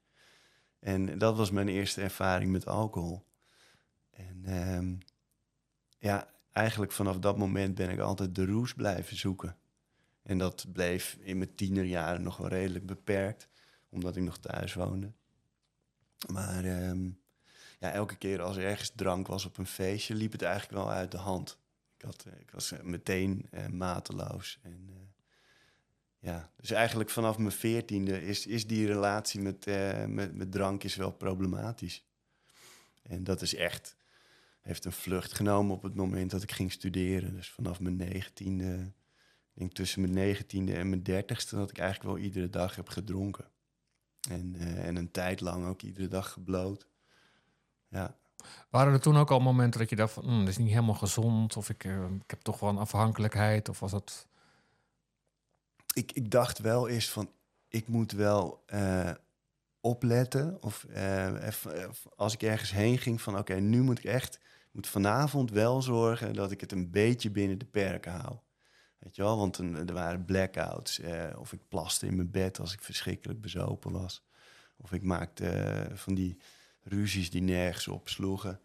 En 0.79 1.17
dat 1.17 1.37
was 1.37 1.51
mijn 1.51 1.67
eerste 1.67 2.01
ervaring 2.01 2.51
met 2.51 2.67
alcohol. 2.67 3.25
En 4.09 4.45
ehm, 4.45 4.95
ja, 5.97 6.33
eigenlijk 6.51 6.91
vanaf 6.91 7.19
dat 7.19 7.37
moment 7.37 7.75
ben 7.75 7.89
ik 7.89 7.99
altijd 7.99 8.35
de 8.35 8.45
roes 8.45 8.73
blijven 8.73 9.17
zoeken. 9.17 9.57
En 10.23 10.37
dat 10.37 10.65
bleef 10.73 11.17
in 11.19 11.37
mijn 11.37 11.55
tienerjaren 11.55 12.23
nog 12.23 12.37
wel 12.37 12.47
redelijk 12.49 12.85
beperkt, 12.85 13.49
omdat 13.89 14.15
ik 14.15 14.23
nog 14.23 14.37
thuis 14.37 14.73
woonde. 14.73 15.11
Maar 16.31 16.65
ehm, 16.65 17.09
ja, 17.79 17.91
elke 17.91 18.15
keer 18.15 18.41
als 18.41 18.57
er 18.57 18.63
ergens 18.63 18.91
drank 18.95 19.27
was 19.27 19.45
op 19.45 19.57
een 19.57 19.67
feestje, 19.67 20.15
liep 20.15 20.31
het 20.31 20.41
eigenlijk 20.41 20.83
wel 20.83 20.91
uit 20.91 21.11
de 21.11 21.17
hand. 21.17 21.59
Ik, 21.97 22.01
had, 22.05 22.25
eh, 22.27 22.39
ik 22.39 22.51
was 22.51 22.73
meteen 22.81 23.47
eh, 23.51 23.67
mateloos. 23.67 24.59
En, 24.61 24.89
ja, 26.19 26.51
dus 26.55 26.71
eigenlijk 26.71 27.09
vanaf 27.09 27.37
mijn 27.37 27.51
veertiende 27.51 28.21
is, 28.21 28.45
is 28.45 28.67
die 28.67 28.87
relatie 28.87 29.41
met, 29.41 29.67
eh, 29.67 30.05
met, 30.05 30.35
met 30.35 30.51
drank 30.51 30.83
is 30.83 30.95
wel 30.95 31.11
problematisch. 31.11 32.05
En 33.01 33.23
dat 33.23 33.41
is 33.41 33.55
echt, 33.55 33.95
heeft 34.61 34.85
een 34.85 34.91
vlucht 34.91 35.33
genomen 35.33 35.75
op 35.75 35.83
het 35.83 35.95
moment 35.95 36.31
dat 36.31 36.43
ik 36.43 36.51
ging 36.51 36.71
studeren. 36.71 37.35
Dus 37.35 37.49
vanaf 37.49 37.79
mijn 37.79 37.95
negentiende, 37.95 38.91
denk 39.53 39.73
tussen 39.73 40.01
mijn 40.01 40.13
negentiende 40.13 40.73
en 40.75 40.89
mijn 40.89 41.03
dertigste, 41.03 41.55
dat 41.55 41.69
ik 41.69 41.77
eigenlijk 41.77 42.15
wel 42.15 42.25
iedere 42.25 42.49
dag 42.49 42.75
heb 42.75 42.89
gedronken. 42.89 43.45
En, 44.29 44.55
eh, 44.55 44.87
en 44.87 44.95
een 44.95 45.11
tijd 45.11 45.41
lang 45.41 45.65
ook 45.65 45.81
iedere 45.81 46.07
dag 46.07 46.31
gebloot. 46.31 46.87
Ja, 47.89 48.17
Waren 48.69 48.93
er 48.93 48.99
toen 48.99 49.17
ook 49.17 49.31
al 49.31 49.39
momenten 49.39 49.79
dat 49.79 49.89
je 49.89 49.95
dacht 49.95 50.13
van, 50.13 50.23
"Hmm, 50.23 50.39
dit 50.39 50.47
is 50.47 50.57
niet 50.57 50.69
helemaal 50.69 50.95
gezond, 50.95 51.57
of 51.57 51.69
ik, 51.69 51.83
eh, 51.83 52.05
ik 52.05 52.29
heb 52.29 52.41
toch 52.41 52.59
wel 52.59 52.69
een 52.69 52.77
afhankelijkheid, 52.77 53.69
of 53.69 53.79
was 53.79 53.91
dat... 53.91 54.27
ik, 55.97 56.11
ik 56.11 56.31
dacht 56.31 56.59
wel 56.59 56.87
eerst 56.87 57.09
van, 57.09 57.31
ik 57.67 57.87
moet 57.87 58.11
wel 58.11 58.63
eh, 58.65 59.11
opletten. 59.81 60.57
Of 60.61 60.83
eh, 60.83 61.47
eh, 61.47 61.89
als 62.15 62.33
ik 62.33 62.43
ergens 62.43 62.71
heen 62.71 62.97
ging 62.97 63.21
van, 63.21 63.37
oké, 63.37 63.53
nu 63.53 63.81
moet 63.81 63.97
ik 63.97 64.03
echt, 64.03 64.39
moet 64.71 64.87
vanavond 64.87 65.51
wel 65.51 65.81
zorgen 65.81 66.33
dat 66.33 66.51
ik 66.51 66.61
het 66.61 66.71
een 66.71 66.91
beetje 66.91 67.31
binnen 67.31 67.57
de 67.57 67.65
perken 67.65 68.11
hou. 68.11 68.35
Weet 68.99 69.15
je 69.15 69.21
wel, 69.21 69.37
want 69.37 69.57
er 69.57 69.93
waren 69.93 70.25
blackouts. 70.25 70.99
eh, 70.99 71.39
of 71.39 71.53
ik 71.53 71.67
plaste 71.67 72.05
in 72.05 72.15
mijn 72.15 72.31
bed 72.31 72.59
als 72.59 72.73
ik 72.73 72.83
verschrikkelijk 72.83 73.41
bezopen 73.41 73.91
was. 73.91 74.25
Of 74.77 74.91
ik 74.91 75.03
maakte 75.03 75.89
van 75.93 76.13
die 76.13 76.37
ruzies 76.81 77.29
die 77.29 77.41
nergens 77.41 77.87
op 77.87 78.09
sloegen. 78.09 78.59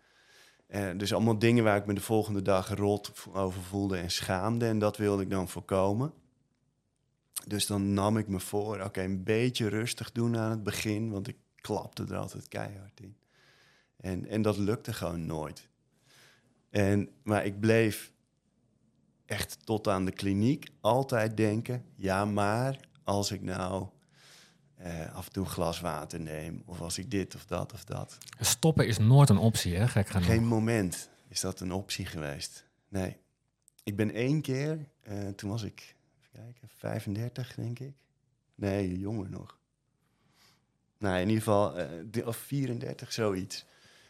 Dus 0.96 1.12
allemaal 1.12 1.38
dingen 1.38 1.64
waar 1.64 1.76
ik 1.76 1.86
me 1.86 1.94
de 1.94 2.00
volgende 2.00 2.42
dag 2.42 2.68
rot 2.74 3.12
over 3.32 3.62
voelde 3.62 3.96
en 3.96 4.10
schaamde. 4.10 4.66
En 4.66 4.78
dat 4.78 4.96
wilde 4.96 5.22
ik 5.22 5.30
dan 5.30 5.48
voorkomen. 5.48 6.12
Dus 7.46 7.66
dan 7.66 7.94
nam 7.94 8.18
ik 8.18 8.28
me 8.28 8.40
voor, 8.40 8.80
oké, 8.80 9.02
een 9.02 9.22
beetje 9.22 9.68
rustig 9.68 10.12
doen 10.12 10.36
aan 10.36 10.50
het 10.50 10.62
begin, 10.62 11.10
want 11.10 11.28
ik 11.28 11.36
klapte 11.56 12.04
er 12.08 12.16
altijd 12.16 12.48
keihard 12.48 13.00
in. 13.00 13.16
En, 13.96 14.26
en 14.26 14.42
dat 14.42 14.56
lukte 14.56 14.92
gewoon 14.92 15.26
nooit. 15.26 15.68
En, 16.70 17.08
maar 17.22 17.44
ik 17.44 17.60
bleef 17.60 18.12
echt 19.26 19.58
tot 19.64 19.88
aan 19.88 20.04
de 20.04 20.12
kliniek 20.12 20.70
altijd 20.80 21.36
denken, 21.36 21.84
ja, 21.96 22.24
maar 22.24 22.80
als 23.04 23.30
ik 23.30 23.42
nou 23.42 23.88
eh, 24.74 25.14
af 25.14 25.26
en 25.26 25.32
toe 25.32 25.44
een 25.44 25.50
glas 25.50 25.80
water 25.80 26.20
neem, 26.20 26.62
of 26.66 26.80
als 26.80 26.98
ik 26.98 27.10
dit 27.10 27.34
of 27.34 27.44
dat 27.44 27.72
of 27.72 27.84
dat. 27.84 28.18
Stoppen 28.40 28.86
is 28.86 28.98
nooit 28.98 29.28
een 29.28 29.38
optie, 29.38 29.76
hè, 29.76 29.88
gek 29.88 30.08
genoeg. 30.08 30.26
Geen 30.26 30.46
moment 30.46 31.08
is 31.28 31.40
dat 31.40 31.60
een 31.60 31.72
optie 31.72 32.06
geweest. 32.06 32.64
Nee. 32.88 33.16
Ik 33.84 33.96
ben 33.96 34.10
één 34.10 34.40
keer, 34.40 34.88
eh, 35.00 35.28
toen 35.28 35.50
was 35.50 35.62
ik, 35.62 35.94
kijken, 36.32 36.68
35 36.68 37.54
denk 37.54 37.78
ik. 37.78 37.94
Nee, 38.54 38.98
jonger 38.98 39.30
nog. 39.30 39.58
Nou, 40.98 41.14
in 41.20 41.28
ieder 41.28 41.42
geval, 41.42 41.74
die- 42.10 42.26
of 42.26 42.36
34, 42.36 43.12
zoiets. 43.12 43.64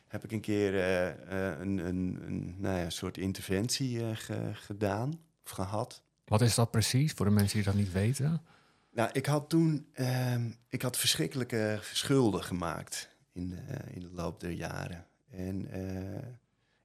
Heb 0.07 0.25
ik 0.25 0.33
een 0.33 0.41
keer 0.41 0.75
eh, 0.75 1.09
eh, 1.09 1.61
een, 1.61 1.79
een, 1.79 2.19
een 2.27 2.55
nou 2.59 2.79
ja, 2.79 2.91
soort 2.91 3.19
interventie 3.19 4.17
ge- 4.17 4.51
gedaan 4.55 5.21
of 5.45 5.51
gehad. 5.51 6.03
Wat 6.25 6.41
is 6.41 6.55
dat 6.55 6.71
precies, 6.71 7.13
voor 7.13 7.27
de 7.27 7.33
mensen 7.33 7.57
die 7.57 7.67
dat 7.67 7.75
niet 7.75 7.93
weten? 7.93 8.43
Nou, 8.91 9.11
ik 9.13 9.27
had 9.27 9.49
toen 9.49 9.87
ehm, 9.93 10.51
ik 10.69 10.83
had 10.83 10.97
verschrikkelijke 10.99 11.79
schulden 11.83 12.45
gemaakt 12.45 13.17
in 13.33 13.49
de, 13.49 13.63
in 13.91 14.01
de 14.01 14.11
loop 14.11 14.41
der 14.41 14.51
jaren. 14.51 15.07
En, 15.31 15.69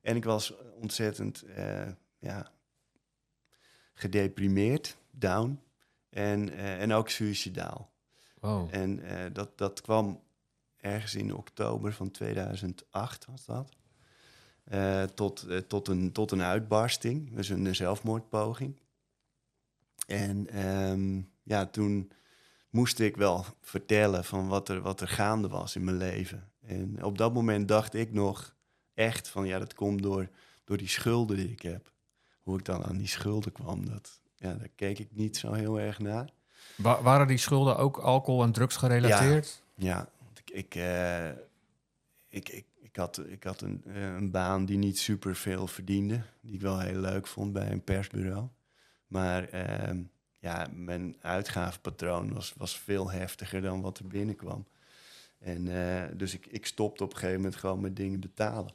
en 0.01 0.15
ik 0.15 0.23
was 0.23 0.53
ontzettend 0.81 1.43
ja, 2.19 2.51
gedeprimeerd, 3.93 4.97
down. 5.19 5.59
En, 6.09 6.49
eh, 6.49 6.81
en 6.81 6.93
ook 6.93 7.09
suicidaal. 7.09 7.91
Wow. 8.39 8.67
En 8.71 8.99
eh, 8.99 9.33
dat, 9.33 9.57
dat 9.57 9.81
kwam 9.81 10.23
ergens 10.77 11.15
in 11.15 11.35
oktober 11.35 11.93
van 11.93 12.11
2008 12.11 13.25
was 13.25 13.45
dat. 13.45 13.69
Eh, 14.63 15.03
tot, 15.03 15.47
tot, 15.67 15.87
een, 15.87 16.11
tot 16.11 16.31
een 16.31 16.41
uitbarsting, 16.41 17.35
dus 17.35 17.49
een, 17.49 17.75
zelfmoordpoging. 17.75 18.79
En 20.07 20.47
ehm, 20.49 21.21
ja, 21.43 21.65
toen 21.65 22.11
moest 22.69 22.99
ik 22.99 23.15
wel 23.17 23.45
vertellen 23.61 24.23
van 24.23 24.47
wat 24.47 24.69
er, 24.69 24.81
wat 24.81 25.01
er 25.01 25.07
gaande 25.07 25.47
was 25.47 25.75
in 25.75 25.83
mijn 25.83 25.97
leven. 25.97 26.51
En 26.61 27.03
op 27.03 27.17
dat 27.17 27.33
moment 27.33 27.67
dacht 27.67 27.93
ik 27.93 28.13
nog 28.13 28.55
echt 28.93 29.27
van 29.27 29.47
ja, 29.47 29.59
dat 29.59 29.73
komt 29.73 30.01
door, 30.01 30.29
door 30.63 30.77
die 30.77 30.87
schulden 30.87 31.37
die 31.37 31.51
ik 31.51 31.61
heb. 31.61 31.91
Hoe 32.41 32.57
ik 32.57 32.65
dan 32.65 32.83
aan 32.83 32.97
die 32.97 33.07
schulden 33.07 33.51
kwam, 33.51 33.85
dat, 33.85 34.21
ja, 34.37 34.53
daar 34.53 34.69
keek 34.75 34.99
ik 34.99 35.07
niet 35.11 35.37
zo 35.37 35.53
heel 35.53 35.79
erg 35.79 35.99
naar. 35.99 36.29
Wa- 36.75 37.01
waren 37.01 37.27
die 37.27 37.37
schulden 37.37 37.77
ook 37.77 37.97
alcohol- 37.97 38.43
en 38.43 38.51
drugs 38.51 38.75
gerelateerd? 38.75 39.63
Ja, 39.75 40.09
want 40.25 40.39
ik, 40.39 40.49
ik, 40.49 40.75
eh, 40.75 41.29
ik, 42.27 42.49
ik, 42.49 42.65
ik 42.79 42.95
had, 42.95 43.21
ik 43.27 43.43
had 43.43 43.61
een, 43.61 43.83
eh, 43.85 44.01
een 44.15 44.31
baan 44.31 44.65
die 44.65 44.77
niet 44.77 44.99
super 44.99 45.35
veel 45.35 45.67
verdiende. 45.67 46.21
Die 46.41 46.53
ik 46.53 46.61
wel 46.61 46.79
heel 46.79 46.99
leuk 46.99 47.27
vond 47.27 47.53
bij 47.53 47.71
een 47.71 47.83
persbureau. 47.83 48.47
Maar 49.07 49.49
ehm, 49.49 50.03
ja, 50.39 50.67
mijn 50.73 51.15
uitgavenpatroon 51.21 52.33
was, 52.33 52.53
was 52.57 52.79
veel 52.79 53.11
heftiger 53.11 53.61
dan 53.61 53.81
wat 53.81 53.97
er 53.97 54.07
binnenkwam. 54.07 54.65
En 55.39 55.67
eh, 55.67 56.03
dus 56.17 56.33
ik, 56.33 56.45
ik 56.45 56.65
stopte 56.65 57.03
op 57.03 57.09
een 57.11 57.17
gegeven 57.17 57.41
moment 57.41 57.55
gewoon 57.59 57.81
met 57.81 57.95
dingen 57.95 58.19
betalen. 58.19 58.73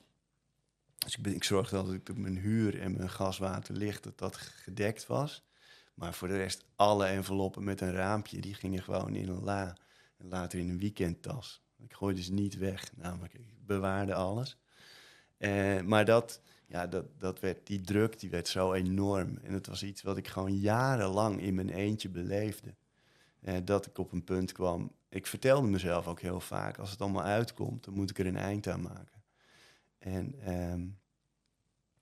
Dus 0.99 1.17
ik, 1.17 1.23
ben, 1.23 1.35
ik 1.35 1.45
zorgde 1.45 1.77
dat 1.77 1.93
ik 1.93 2.17
mijn 2.17 2.37
huur 2.37 2.81
en 2.81 2.97
mijn 2.97 3.11
gas, 3.11 3.39
water, 3.39 3.75
licht, 3.75 4.03
dat 4.03 4.19
dat 4.19 4.37
gedekt 4.37 5.07
was. 5.07 5.43
Maar 6.03 6.15
voor 6.15 6.29
de 6.29 6.37
rest, 6.37 6.65
alle 6.77 7.07
enveloppen 7.07 7.65
met 7.65 7.81
een 7.81 7.93
raampje, 7.93 8.41
die 8.41 8.55
gingen 8.55 8.83
gewoon 8.83 9.15
in 9.15 9.29
een 9.29 9.43
la. 9.43 9.77
En 10.17 10.29
later 10.29 10.59
in 10.59 10.69
een 10.69 10.79
weekendtas. 10.79 11.63
Ik 11.79 11.93
gooide 11.93 12.23
ze 12.23 12.33
niet 12.33 12.59
weg, 12.59 12.97
namelijk 12.97 13.35
ik 13.35 13.67
bewaarde 13.67 14.15
alles. 14.15 14.57
Eh, 15.37 15.81
maar 15.81 16.05
dat, 16.05 16.41
ja, 16.67 16.87
dat, 16.87 17.05
dat 17.19 17.41
werd, 17.41 17.67
die 17.67 17.81
druk 17.81 18.21
die 18.21 18.31
werd 18.31 18.49
zo 18.49 18.73
enorm. 18.73 19.39
En 19.43 19.53
het 19.53 19.67
was 19.67 19.83
iets 19.83 20.03
wat 20.03 20.17
ik 20.17 20.29
gewoon 20.29 20.57
jarenlang 20.57 21.41
in 21.41 21.55
mijn 21.55 21.71
eentje 21.71 22.09
beleefde. 22.09 22.75
Eh, 23.41 23.57
dat 23.65 23.87
ik 23.87 23.99
op 23.99 24.13
een 24.13 24.25
punt 24.25 24.53
kwam. 24.53 24.93
Ik 25.09 25.27
vertelde 25.27 25.69
mezelf 25.69 26.07
ook 26.07 26.21
heel 26.21 26.41
vaak, 26.41 26.79
als 26.79 26.91
het 26.91 27.01
allemaal 27.01 27.25
uitkomt, 27.25 27.85
dan 27.85 27.95
moet 27.95 28.11
ik 28.11 28.19
er 28.19 28.27
een 28.27 28.37
eind 28.37 28.67
aan 28.69 28.83
maken. 28.83 29.23
En 29.99 30.35
ehm, 30.41 30.87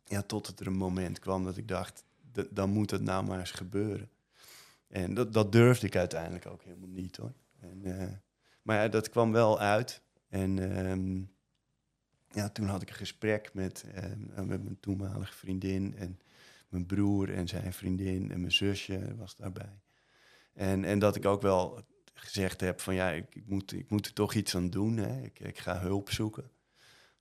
ja, 0.05 0.23
tot 0.23 0.47
het 0.47 0.61
er 0.61 0.67
een 0.67 0.77
moment 0.77 1.19
kwam 1.19 1.45
dat 1.45 1.57
ik 1.57 1.69
dacht, 1.69 1.97
"D- 1.99 2.05
dan 2.51 2.71
moet 2.71 2.90
het 2.90 3.03
nou 3.03 3.25
maar 3.25 3.38
eens 3.38 3.51
gebeuren. 3.51 4.11
En 4.88 5.14
dat, 5.14 5.33
dat 5.33 5.53
durfde 5.53 5.87
ik 5.87 5.97
uiteindelijk 5.97 6.47
ook 6.47 6.62
helemaal 6.62 6.88
niet 6.88 7.16
hoor. 7.16 7.33
En, 7.61 7.85
eh, 7.85 8.09
maar 8.62 8.83
ja, 8.83 8.88
dat 8.88 9.09
kwam 9.09 9.33
wel 9.33 9.61
uit. 9.61 10.03
En 10.29 10.77
ehm, 10.77 11.23
ja, 12.31 12.49
toen 12.49 12.66
had 12.66 12.83
ik 12.83 12.88
een 12.88 12.95
gesprek 12.95 13.55
met, 13.55 13.85
eh, 13.95 14.05
met 14.45 14.62
mijn 14.62 14.81
toenmalige 14.81 15.33
vriendin 15.33 15.97
en 15.97 16.21
mijn 16.69 16.87
broer 16.87 17.35
en 17.35 17.49
zijn 17.49 17.73
vriendin 17.73 18.31
en 18.31 18.40
mijn 18.40 18.53
zusje 18.53 19.16
was 19.16 19.37
daarbij. 19.37 19.81
En, 20.53 20.85
en 20.85 20.99
dat 20.99 21.16
ik 21.16 21.27
ook 21.27 21.43
wel 21.43 21.85
gezegd 22.14 22.61
heb 22.61 22.81
van 22.81 22.95
ja, 22.95 23.11
ik, 23.11 23.35
ik, 23.35 23.47
moet, 23.47 23.73
ik 23.73 23.90
moet 23.90 24.07
er 24.07 24.12
toch 24.12 24.35
iets 24.35 24.55
aan 24.57 24.71
doen. 24.71 24.99
Ik, 24.99 25.40
ik 25.40 25.59
ga 25.59 25.81
hulp 25.81 26.11
zoeken. 26.11 26.51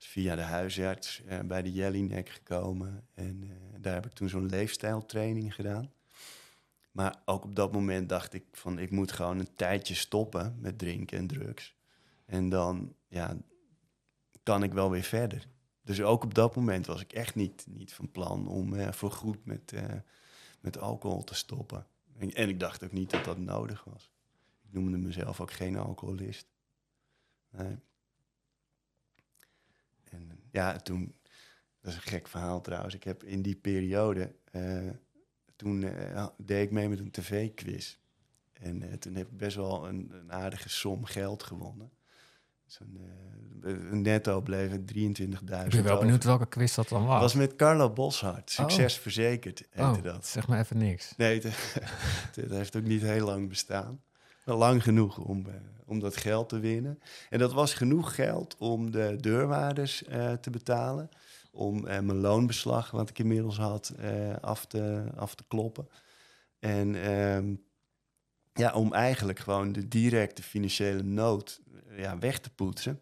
Via 0.07 0.35
de 0.35 0.41
huisarts 0.41 1.23
eh, 1.23 1.39
bij 1.39 1.61
de 1.61 1.71
Jellinek 1.71 2.29
gekomen. 2.29 3.07
En 3.13 3.43
eh, 3.43 3.81
daar 3.81 3.93
heb 3.93 4.05
ik 4.05 4.11
toen 4.11 4.29
zo'n 4.29 4.49
leefstijltraining 4.49 5.55
gedaan. 5.55 5.91
Maar 6.91 7.21
ook 7.25 7.43
op 7.43 7.55
dat 7.55 7.71
moment 7.71 8.09
dacht 8.09 8.33
ik 8.33 8.43
van 8.51 8.79
ik 8.79 8.91
moet 8.91 9.11
gewoon 9.11 9.39
een 9.39 9.55
tijdje 9.55 9.95
stoppen 9.95 10.57
met 10.59 10.77
drinken 10.77 11.17
en 11.17 11.27
drugs. 11.27 11.75
En 12.25 12.49
dan 12.49 12.95
ja, 13.07 13.37
kan 14.43 14.63
ik 14.63 14.73
wel 14.73 14.89
weer 14.89 15.03
verder. 15.03 15.47
Dus 15.81 16.01
ook 16.01 16.23
op 16.23 16.33
dat 16.33 16.55
moment 16.55 16.85
was 16.85 17.01
ik 17.01 17.13
echt 17.13 17.35
niet, 17.35 17.65
niet 17.69 17.93
van 17.93 18.11
plan 18.11 18.47
om 18.47 18.73
eh, 18.73 18.91
voorgoed 18.91 19.45
met, 19.45 19.71
eh, 19.73 19.83
met 20.59 20.77
alcohol 20.77 21.23
te 21.23 21.35
stoppen. 21.35 21.87
En, 22.17 22.33
en 22.33 22.49
ik 22.49 22.59
dacht 22.59 22.83
ook 22.83 22.91
niet 22.91 23.09
dat 23.09 23.25
dat 23.25 23.37
nodig 23.37 23.83
was. 23.83 24.11
Ik 24.61 24.73
noemde 24.73 24.97
mezelf 24.97 25.41
ook 25.41 25.51
geen 25.51 25.77
alcoholist. 25.77 26.47
Nee. 27.49 27.77
Ja, 30.51 30.75
toen, 30.75 31.15
dat 31.81 31.91
is 31.91 31.95
een 31.95 32.11
gek 32.11 32.27
verhaal 32.27 32.61
trouwens. 32.61 32.95
Ik 32.95 33.03
heb 33.03 33.23
in 33.23 33.41
die 33.41 33.55
periode, 33.55 34.35
eh, 34.51 34.89
toen 35.55 35.83
eh, 35.83 36.27
deed 36.37 36.63
ik 36.63 36.71
mee 36.71 36.89
met 36.89 36.99
een 36.99 37.11
tv-quiz. 37.11 37.97
En 38.53 38.81
eh, 38.81 38.93
toen 38.93 39.15
heb 39.15 39.27
ik 39.27 39.37
best 39.37 39.55
wel 39.55 39.87
een, 39.87 40.11
een 40.13 40.31
aardige 40.31 40.69
som 40.69 41.05
geld 41.05 41.43
gewonnen. 41.43 41.91
Zo'n, 42.65 42.99
een 43.61 44.01
netto 44.01 44.41
bleef 44.41 44.71
het 44.71 44.93
23.000 44.93 44.93
Ik 45.65 45.69
ben 45.69 45.83
wel 45.83 45.99
benieuwd 45.99 46.23
welke 46.23 46.45
quiz 46.45 46.75
dat 46.75 46.89
dan 46.89 47.01
was. 47.05 47.11
Dat 47.11 47.21
was 47.21 47.33
met 47.33 47.55
Carlo 47.55 47.89
Boshart. 47.89 48.51
Succes 48.51 48.97
verzekerd 48.97 49.63
heette 49.69 49.97
oh, 49.97 50.03
dat. 50.03 50.27
zeg 50.27 50.47
maar 50.47 50.59
even 50.59 50.77
niks. 50.77 51.13
Nee, 51.17 51.39
het, 51.41 52.35
het 52.35 52.51
heeft 52.51 52.75
ook 52.75 52.83
niet 52.83 53.01
heel 53.01 53.25
lang 53.25 53.49
bestaan. 53.49 54.01
Lang 54.57 54.83
genoeg 54.83 55.17
om, 55.17 55.45
eh, 55.45 55.53
om 55.85 55.99
dat 55.99 56.17
geld 56.17 56.49
te 56.49 56.59
winnen. 56.59 56.99
En 57.29 57.39
dat 57.39 57.53
was 57.53 57.73
genoeg 57.73 58.15
geld 58.15 58.55
om 58.57 58.91
de 58.91 59.15
deurwaarders 59.19 60.03
eh, 60.03 60.33
te 60.33 60.49
betalen. 60.49 61.09
Om 61.51 61.87
eh, 61.87 61.99
mijn 61.99 62.19
loonbeslag, 62.19 62.91
wat 62.91 63.09
ik 63.09 63.19
inmiddels 63.19 63.57
had, 63.57 63.93
af, 64.41 64.65
te, 64.65 65.03
af 65.15 65.35
te 65.35 65.43
kloppen. 65.47 65.87
En 66.59 67.03
ehm, 67.03 67.55
ja, 68.53 68.73
om 68.73 68.93
eigenlijk 68.93 69.39
gewoon 69.39 69.71
de 69.71 69.87
directe 69.87 70.43
financiële 70.43 71.03
nood 71.03 71.61
ja, 71.95 72.17
weg 72.17 72.39
te 72.39 72.49
poetsen. 72.49 73.01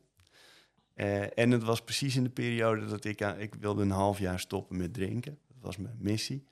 En 1.34 1.52
het 1.52 1.64
was 1.64 1.84
precies 1.84 2.16
in 2.16 2.24
de 2.24 2.30
periode 2.30 2.86
dat 2.86 3.06
ik... 3.06 3.22
ik 3.22 3.56
wilde 3.56 3.82
een 3.82 3.92
half 3.92 4.20
jaar 4.20 4.40
stoppen 4.40 4.78
met 4.78 4.94
drinken. 4.94 5.40
Dat 5.48 5.58
was 5.62 5.78
mijn 5.78 5.98
missie. 6.00 6.48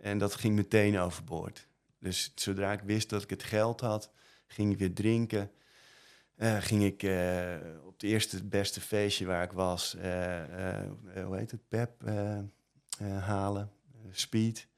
En 0.00 0.18
dat 0.18 0.34
ging 0.34 0.54
meteen 0.54 0.98
overboord. 0.98 1.68
Dus 2.00 2.32
zodra 2.34 2.72
ik 2.72 2.80
wist 2.80 3.08
dat 3.08 3.22
ik 3.22 3.30
het 3.30 3.42
geld 3.42 3.80
had, 3.80 4.10
ging 4.52 4.72
ik 4.72 4.78
weer 4.78 4.94
drinken. 4.94 5.50
Eh, 6.36 6.56
ging 6.56 6.82
ik 6.84 7.02
eh, 7.02 7.54
op 7.86 7.92
het 7.92 8.02
eerste 8.02 8.36
het 8.36 8.50
beste 8.50 8.80
feestje 8.80 9.26
waar 9.26 9.42
ik 9.42 9.52
was, 9.52 9.96
eh, 9.96 10.38
hoe 11.24 11.36
heet 11.36 11.50
het, 11.50 11.68
pep 11.68 11.90
halen, 13.20 13.70
speed. 14.10 14.68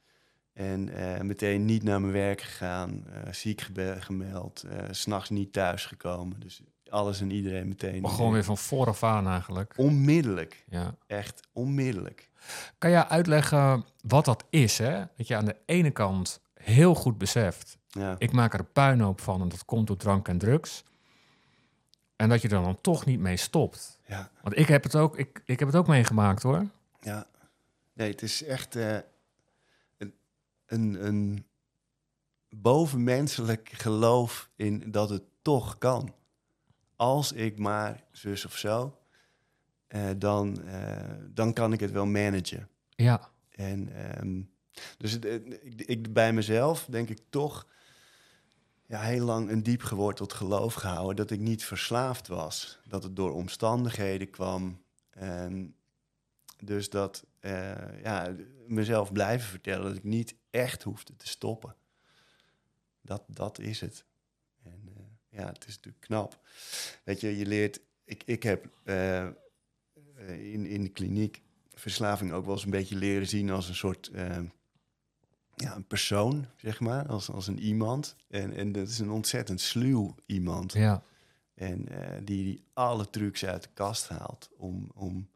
En 0.52 0.90
meteen 1.26 1.64
niet 1.64 1.82
naar 1.82 2.00
mijn 2.00 2.12
werk 2.12 2.40
gegaan, 2.40 3.04
ziek 3.30 3.66
gemeld, 3.98 4.64
s 4.90 5.00
s'nachts 5.00 5.30
niet 5.30 5.52
thuisgekomen. 5.52 6.40
Dus 6.40 6.62
alles 6.88 7.20
en 7.20 7.30
iedereen 7.30 7.68
meteen. 7.68 8.02
Maar 8.02 8.10
gewoon 8.10 8.32
weer 8.32 8.44
van 8.44 8.58
vooraf 8.58 9.02
aan 9.02 9.28
eigenlijk. 9.28 9.74
Onmiddellijk, 9.76 10.64
Ja. 10.68 10.94
echt 11.06 11.40
onmiddellijk. 11.52 12.30
Kan 12.78 12.90
jij 12.90 13.04
uitleggen 13.06 13.84
wat 14.00 14.24
dat 14.24 14.44
is? 14.50 14.78
Hè? 14.78 15.04
Dat 15.16 15.26
je 15.26 15.36
aan 15.36 15.44
de 15.44 15.56
ene 15.66 15.90
kant 15.90 16.40
heel 16.54 16.94
goed 16.94 17.18
beseft, 17.18 17.78
Ja. 17.98 18.14
ik 18.18 18.32
maak 18.32 18.54
er 18.54 18.64
puinhoop 18.64 19.20
van 19.20 19.40
en 19.40 19.48
dat 19.48 19.64
komt 19.64 19.86
door 19.86 19.96
drank 19.96 20.28
en 20.28 20.38
drugs. 20.38 20.84
En 22.16 22.28
dat 22.28 22.42
je 22.42 22.48
er 22.48 22.62
dan 22.62 22.80
toch 22.80 23.04
niet 23.06 23.20
mee 23.20 23.36
stopt. 23.36 23.98
Ja. 24.06 24.30
Want 24.42 24.58
ik 24.58 24.66
heb 24.66 24.82
het 24.82 24.96
ook, 24.96 25.16
ik, 25.18 25.42
ik 25.44 25.58
heb 25.58 25.68
het 25.68 25.76
ook 25.76 25.86
meegemaakt 25.86 26.42
hoor. 26.42 26.66
Ja, 27.00 27.26
nee, 27.92 28.10
het 28.10 28.22
is 28.22 28.42
echt 28.44 28.76
eh, 28.76 28.96
een, 29.98 30.14
een, 30.66 31.06
een 31.06 31.46
bovenmenselijk 32.48 33.68
geloof 33.72 34.50
in 34.56 34.90
dat 34.90 35.10
het 35.10 35.22
toch 35.42 35.78
kan. 35.78 36.14
Als 36.96 37.32
ik 37.32 37.58
maar 37.58 38.04
zus 38.10 38.44
of 38.44 38.56
zo, 38.56 38.98
eh, 39.86 40.10
dan, 40.16 40.62
eh, 40.64 41.10
dan 41.28 41.52
kan 41.52 41.72
ik 41.72 41.80
het 41.80 41.90
wel 41.90 42.06
managen. 42.06 42.68
Ja, 42.88 43.30
En 43.50 43.92
ehm, 43.94 44.40
dus 44.98 45.12
het, 45.12 45.24
het- 45.24 45.58
ik, 45.62 45.80
ik, 45.80 46.12
bij 46.12 46.32
mezelf 46.32 46.86
denk 46.90 47.08
ik 47.08 47.18
toch 47.30 47.66
ja, 48.92 49.00
heel 49.00 49.24
lang 49.24 49.50
een 49.50 49.62
diep 49.62 49.82
geworteld 49.82 50.32
geloof 50.32 50.74
gehouden 50.74 51.16
dat 51.16 51.30
ik 51.30 51.40
niet 51.40 51.64
verslaafd 51.64 52.28
was. 52.28 52.78
Dat 52.84 53.02
het 53.02 53.16
door 53.16 53.32
omstandigheden 53.32 54.30
kwam. 54.30 54.82
Ehm, 55.10 55.66
dus 56.58 56.90
dat 56.90 57.24
eh, 57.40 58.02
ja, 58.02 58.34
mezelf 58.66 59.12
blijven 59.12 59.48
vertellen 59.48 59.84
dat 59.84 59.96
ik 59.96 60.04
niet 60.04 60.34
echt 60.50 60.82
hoefde 60.82 61.16
te 61.16 61.28
stoppen. 61.28 61.76
Dat, 63.00 63.22
dat 63.26 63.58
is 63.58 63.80
het. 63.80 64.04
En 64.62 64.82
eh, 64.96 65.38
ja, 65.38 65.46
het 65.46 65.66
is 65.66 65.76
natuurlijk 65.76 66.04
knap. 66.04 66.40
Weet 67.04 67.20
je, 67.20 67.38
je 67.38 67.46
leert. 67.46 67.80
Ik, 68.04 68.22
ik 68.24 68.42
heb 68.42 68.68
eh, 68.84 69.26
in, 70.26 70.66
in 70.66 70.82
de 70.82 70.90
kliniek 70.92 71.42
verslaving 71.74 72.32
ook 72.32 72.44
wel 72.44 72.54
eens 72.54 72.64
een 72.64 72.70
beetje 72.70 72.96
leren 72.96 73.28
zien 73.28 73.50
als 73.50 73.68
een 73.68 73.74
soort 73.74 74.10
ja, 75.54 75.76
een 75.76 75.86
persoon, 75.86 76.46
zeg 76.56 76.80
maar, 76.80 77.06
als, 77.06 77.30
als 77.30 77.46
een 77.46 77.58
iemand. 77.58 78.16
En, 78.28 78.52
en 78.52 78.72
dat 78.72 78.88
is 78.88 78.98
een 78.98 79.10
ontzettend 79.10 79.60
sluw 79.60 80.14
iemand. 80.26 80.72
ja. 80.72 81.02
En 81.54 81.88
eh, 81.88 82.16
die, 82.16 82.44
die 82.44 82.64
alle 82.72 83.10
trucs 83.10 83.44
uit 83.44 83.62
de 83.62 83.68
kast 83.74 84.08
haalt 84.08 84.50
om, 84.56 84.90
om 84.94 85.28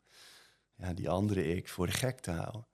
ja, 0.77 0.93
die 0.93 1.09
andere 1.09 1.57
ik 1.57 1.69
voor 1.69 1.87
de 1.87 1.93
gek 1.93 2.21
te 2.21 2.31
houden. 2.31 2.67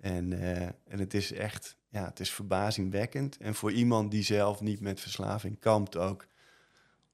En, 0.00 0.32
eh, 0.32 0.62
en 0.62 0.98
het 0.98 1.14
is 1.14 1.32
echt, 1.32 1.76
ja, 1.88 2.04
het 2.04 2.20
is 2.20 2.30
verbazingwekkend. 2.30 3.36
En 3.36 3.54
voor 3.54 3.72
iemand 3.72 4.10
die 4.10 4.22
zelf 4.22 4.60
niet 4.60 4.80
met 4.80 5.00
verslaving 5.00 5.58
kampt 5.58 5.96
ook 5.96 6.26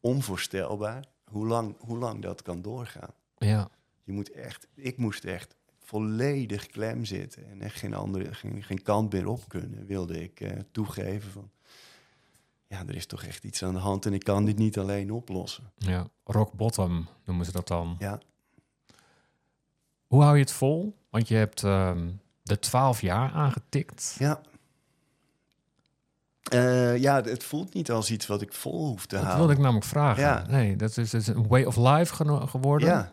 onvoorstelbaar 0.01 1.05
hoe 1.25 1.47
lang, 1.47 1.77
hoe 1.79 1.99
lang 1.99 2.23
dat 2.23 2.43
kan 2.43 2.63
doorgaan. 2.63 3.15
ja. 3.39 3.71
Je 4.07 4.13
moet 4.13 4.31
echt, 4.31 4.67
ik 4.75 4.97
moest 4.97 5.25
echt 5.25 5.57
volledig 5.85 6.67
klem 6.67 7.05
zitten 7.05 7.51
en 7.51 7.61
echt 7.63 7.79
geen 7.79 7.95
andere, 7.95 8.35
geen, 8.35 8.63
geen 8.63 8.83
kant 8.83 9.13
meer 9.13 9.29
op 9.29 9.49
kunnen, 9.49 9.87
wilde 9.87 10.23
ik 10.23 10.41
eh, 10.41 10.59
toegeven 10.73 11.31
van, 11.31 11.51
ja, 12.67 12.83
er 12.87 12.95
is 12.95 13.07
toch 13.07 13.23
echt 13.23 13.45
iets 13.45 13.63
aan 13.63 13.75
de 13.75 13.81
hand 13.81 14.07
en 14.07 14.13
ik 14.13 14.25
kan 14.25 14.45
dit 14.45 14.59
niet 14.59 14.79
alleen 14.79 15.13
oplossen. 15.13 15.73
ja. 15.77 16.07
Rock 16.25 16.53
bottom 16.53 17.07
noemen 17.25 17.45
ze 17.47 17.53
dat 17.53 17.69
dan. 17.69 17.97
Ja, 17.99 18.19
Hoe 20.07 20.23
hou 20.23 20.35
je 20.35 20.41
het 20.43 20.53
vol? 20.53 20.97
Want 21.11 21.29
je 21.29 21.35
hebt 21.35 21.63
ehm, 21.65 22.09
de 22.43 22.59
12 22.59 23.01
jaar 23.01 23.31
aangetikt. 23.33 24.17
ja. 24.19 24.41
Eh, 26.45 26.97
ja, 26.97 27.23
het 27.23 27.45
voelt 27.45 27.75
niet 27.75 27.91
als 27.91 28.11
iets 28.11 28.27
wat 28.27 28.43
ik 28.43 28.53
vol 28.53 28.87
hoef 28.87 29.07
te 29.07 29.15
Dat 29.15 29.19
houden. 29.25 29.39
wilde 29.39 29.53
ik 29.53 29.59
namelijk 29.65 29.87
vragen. 29.87 30.23
Ja. 30.23 30.47
Nee, 30.49 30.77
dat 30.77 30.97
is, 30.97 31.11
dat 31.11 31.21
is 31.21 31.27
een 31.27 31.47
way 31.49 31.65
of 31.65 31.77
life 31.77 32.15
geworden. 32.49 32.89
Ja, 32.89 33.13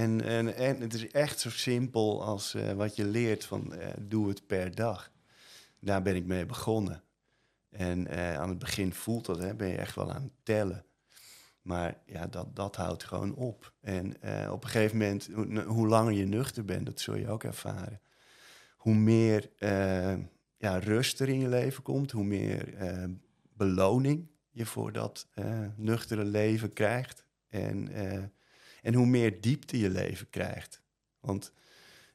en, 0.00 0.54
en, 0.54 0.80
het 0.80 0.94
is 0.94 1.10
echt 1.10 1.40
zo 1.40 1.50
simpel 1.50 2.22
als 2.24 2.54
eh, 2.54 2.72
wat 2.72 2.96
je 2.96 3.04
leert 3.04 3.44
van 3.44 3.74
eh, 3.74 3.88
doe 4.00 4.28
het 4.28 4.46
per 4.46 4.74
dag. 4.74 5.10
Daar 5.80 6.02
ben 6.02 6.16
ik 6.16 6.24
mee 6.24 6.46
begonnen. 6.46 7.02
En 7.70 8.06
eh, 8.06 8.38
aan 8.38 8.48
het 8.48 8.58
begin 8.58 8.94
voelt 8.94 9.26
dat, 9.26 9.38
hè, 9.38 9.54
ben 9.54 9.68
je 9.68 9.76
echt 9.76 9.94
wel 9.94 10.12
aan 10.12 10.22
het 10.22 10.32
tellen. 10.42 10.84
Maar 11.62 12.00
ja, 12.06 12.26
dat, 12.26 12.56
dat 12.56 12.76
houdt 12.76 13.04
gewoon 13.04 13.34
op. 13.34 13.72
En 13.80 14.14
op 14.50 14.64
een 14.64 14.70
gegeven 14.70 14.98
moment, 14.98 15.28
hoe, 15.66 15.86
langer 15.88 16.12
je 16.12 16.26
nuchter 16.26 16.64
bent, 16.64 16.86
dat 16.86 17.00
zul 17.00 17.16
je 17.16 17.28
ook 17.28 17.44
ervaren. 17.44 18.00
Hoe 18.76 18.94
meer 18.94 19.50
ja, 20.56 20.78
rust 20.78 21.20
er 21.20 21.28
in 21.28 21.40
je 21.40 21.48
leven 21.48 21.82
komt, 21.82 22.10
hoe 22.10 22.24
meer 22.24 22.74
beloning 23.52 24.28
je 24.50 24.66
voor 24.66 24.92
dat 24.92 25.28
nuchtere 25.76 26.24
leven 26.24 26.72
krijgt. 26.72 27.24
En, 27.48 27.88
en 28.82 28.94
hoe 28.94 29.06
meer 29.06 29.40
diepte 29.40 29.78
je 29.78 29.90
leven 29.90 30.30
krijgt. 30.30 30.82
Want 31.20 31.52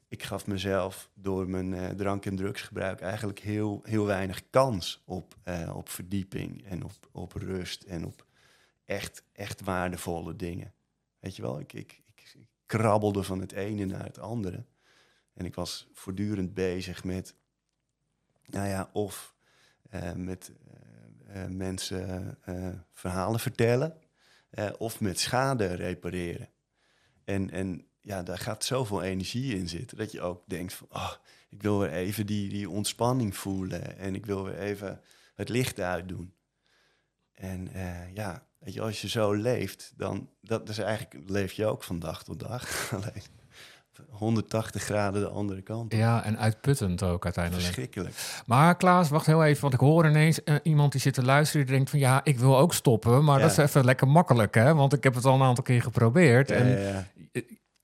ik 0.08 0.22
gaf 0.22 0.46
mezelf 0.46 1.10
door 1.14 1.48
mijn 1.48 1.74
eh, 1.74 1.88
drank- 1.88 2.26
en 2.26 2.36
drugsgebruik 2.36 3.00
eigenlijk 3.00 3.38
heel, 3.38 3.80
heel 3.84 4.06
weinig 4.06 4.50
kans 4.50 5.02
op, 5.04 5.36
eh, 5.42 5.76
op 5.76 5.88
verdieping 5.88 6.64
en 6.64 6.84
op, 6.84 6.92
op 7.12 7.32
rust 7.32 7.82
en 7.82 8.06
op 8.06 8.26
echt, 8.84 9.22
echt 9.32 9.60
waardevolle 9.60 10.36
dingen. 10.36 10.74
Weet 11.18 11.36
je 11.36 11.42
wel, 11.42 11.60
ik, 11.60 11.72
ik, 11.72 12.02
ik, 12.14 12.48
krabbelde 12.66 13.22
van 13.22 13.40
het 13.40 13.52
ene 13.52 13.84
naar 13.84 14.04
het 14.04 14.18
andere. 14.18 14.64
En 15.34 15.44
ik 15.44 15.54
was 15.54 15.88
voortdurend 15.92 16.54
bezig 16.54 17.04
met, 17.04 17.34
nou 18.44 18.68
ja, 18.68 18.90
of 18.92 19.34
eh, 19.90 20.12
met 20.12 20.52
mensen 21.48 22.38
verhalen 22.92 23.40
vertellen, 23.40 23.98
of 24.78 25.00
met 25.00 25.20
schade 25.20 25.74
repareren. 25.74 26.48
En, 27.26 27.50
en 27.50 27.86
ja, 28.00 28.22
daar 28.22 28.38
gaat 28.38 28.64
zoveel 28.64 29.02
energie 29.02 29.56
in 29.58 29.68
zitten 29.68 29.96
dat 29.96 30.12
je 30.12 30.20
ook 30.20 30.42
denkt 30.46 30.74
van, 30.74 30.86
oh, 30.90 31.12
ik 31.48 31.62
wil 31.62 31.78
weer 31.78 31.92
even 31.92 32.26
die, 32.26 32.48
die 32.48 32.70
ontspanning 32.70 33.36
voelen 33.36 33.98
en 33.98 34.14
ik 34.14 34.26
wil 34.26 34.44
weer 34.44 34.58
even 34.58 35.00
het 35.34 35.48
licht 35.48 35.80
uitdoen. 35.80 36.34
En 37.34 37.68
eh, 37.72 38.14
ja, 38.14 38.46
weet 38.58 38.74
je, 38.74 38.80
als 38.80 39.00
je 39.00 39.08
zo 39.08 39.32
leeft, 39.32 39.92
dan 39.96 40.28
dat 40.40 40.68
is 40.68 40.78
eigenlijk 40.78 41.30
leef 41.30 41.52
je 41.52 41.66
ook 41.66 41.82
van 41.82 41.98
dag 41.98 42.24
tot 42.24 42.40
dag. 42.40 42.92
Alleen 42.94 43.22
180 44.10 44.82
graden 44.82 45.20
de 45.22 45.28
andere 45.28 45.62
kant. 45.62 45.92
op. 45.92 45.98
Ja, 45.98 46.24
en 46.24 46.38
uitputtend 46.38 47.02
ook 47.02 47.24
uiteindelijk. 47.24 47.64
Verschrikkelijk. 47.64 48.14
Maar 48.46 48.76
Klaas, 48.76 49.08
wacht 49.08 49.26
heel 49.26 49.44
even, 49.44 49.60
want 49.60 49.74
ik 49.74 49.80
hoor 49.80 50.06
ineens 50.06 50.42
eh, 50.42 50.54
iemand 50.62 50.92
die 50.92 51.00
zit 51.00 51.14
te 51.14 51.24
luisteren... 51.24 51.66
die 51.66 51.74
denkt 51.74 51.90
van 51.90 51.98
ja, 51.98 52.20
ik 52.24 52.38
wil 52.38 52.58
ook 52.58 52.74
stoppen, 52.74 53.24
maar 53.24 53.36
Ja. 53.36 53.42
dat 53.42 53.50
is 53.50 53.56
even 53.64 53.84
lekker 53.84 54.08
makkelijk, 54.08 54.54
hè? 54.54 54.74
Want 54.74 54.92
ik 54.92 55.02
heb 55.02 55.14
het 55.14 55.24
al 55.24 55.34
een 55.34 55.42
aantal 55.42 55.64
keer 55.64 55.82
geprobeerd. 55.82 56.48
Ja, 56.48 56.54
en 56.54 56.80
ja. 56.80 57.06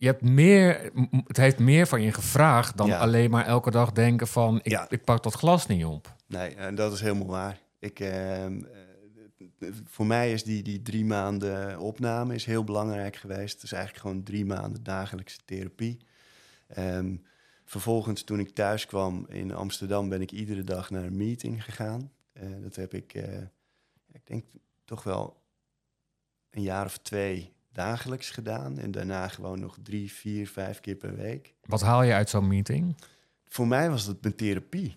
Je 0.03 0.09
hebt 0.09 0.23
meer, 0.23 0.91
het 1.27 1.37
heeft 1.37 1.59
meer 1.59 1.87
van 1.87 2.03
je 2.03 2.13
gevraagd 2.13 2.77
dan 2.77 2.87
Ja. 2.87 2.99
alleen 2.99 3.31
maar 3.31 3.47
elke 3.47 3.71
dag 3.71 3.93
denken 3.93 4.27
van... 4.27 4.57
ik, 4.63 4.71
Ja. 4.71 4.87
ik 4.91 5.05
pak 5.05 5.23
dat 5.23 5.35
glas 5.35 5.67
niet 5.67 5.85
op. 5.85 6.15
Nee, 6.27 6.55
en 6.55 6.75
dat 6.75 6.93
is 6.93 7.01
helemaal 7.01 7.27
waar. 7.27 7.61
Ik, 7.79 8.01
ehm, 8.01 8.63
eh, 9.59 9.69
voor 9.85 10.07
mij 10.07 10.33
is 10.33 10.45
die, 10.45 10.63
die 10.63 10.83
drie 10.83 11.05
maanden 11.05 11.79
opname 11.79 12.35
is 12.35 12.45
heel 12.45 12.65
belangrijk 12.65 13.17
geweest. 13.17 13.55
Het 13.55 13.63
is 13.63 13.73
eigenlijk 13.73 14.03
gewoon 14.07 14.23
drie 14.23 14.45
maanden 14.45 14.83
dagelijkse 14.83 15.39
therapie. 15.45 15.99
Ehm, 16.69 17.17
vervolgens, 17.65 18.23
toen 18.23 18.39
ik 18.41 18.51
thuis 18.55 18.87
kwam 18.87 19.27
in 19.29 19.55
Amsterdam, 19.55 20.09
ben 20.09 20.21
ik 20.21 20.33
iedere 20.33 20.65
dag 20.65 20.91
naar 20.91 21.05
een 21.05 21.17
meeting 21.17 21.65
gegaan. 21.65 22.11
Eh, 22.33 22.43
dat 22.63 22.77
heb 22.77 22.95
ik, 22.95 23.15
eh, 23.15 23.39
ik 24.13 24.27
denk 24.27 24.45
toch 24.85 25.03
wel 25.03 25.43
een 26.51 26.63
jaar 26.63 26.85
of 26.85 26.99
twee 26.99 27.53
dagelijks 27.73 28.31
gedaan. 28.31 28.79
En 28.79 28.91
daarna 28.91 29.29
gewoon 29.29 29.61
nog 29.61 29.77
drie, 29.83 30.13
vier, 30.13 30.49
vijf 30.49 30.81
keer 30.81 30.97
per 30.97 31.17
week. 31.17 31.55
Wat 31.65 31.81
haal 31.81 32.03
je 32.03 32.13
uit 32.13 32.29
zo'n 32.29 32.47
meeting? 32.47 32.97
Voor 33.49 33.67
mij 33.67 33.91
was 33.91 34.07
dat 34.07 34.23
mijn 34.23 34.35
therapie. 34.35 34.95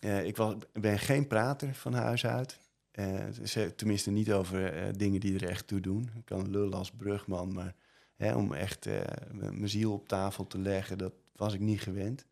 Eh, 0.00 0.26
ik 0.26 0.36
was, 0.36 0.54
ben 0.72 0.98
geen 0.98 1.26
prater 1.26 1.74
van 1.74 1.92
huis 1.92 2.26
uit. 2.26 2.58
Eh, 2.90 3.64
tenminste 3.76 4.10
niet 4.10 4.32
over 4.32 4.72
eh, 4.72 4.92
dingen 4.96 5.20
die 5.20 5.34
er 5.34 5.48
echt 5.48 5.66
toe 5.66 5.80
doen. 5.80 6.10
Ik 6.14 6.24
kan 6.24 6.50
lullen 6.50 6.78
als 6.78 6.90
brugman, 6.90 7.52
maar 7.52 7.74
hè, 8.16 8.34
om 8.34 8.52
echt 8.52 8.88
mijn 9.32 9.68
ziel 9.68 9.92
op 9.92 10.08
tafel 10.08 10.46
te 10.46 10.58
leggen, 10.58 10.98
dat 10.98 11.12
was 11.36 11.54
ik 11.54 11.60
niet 11.60 11.80
gewend. 11.80 12.26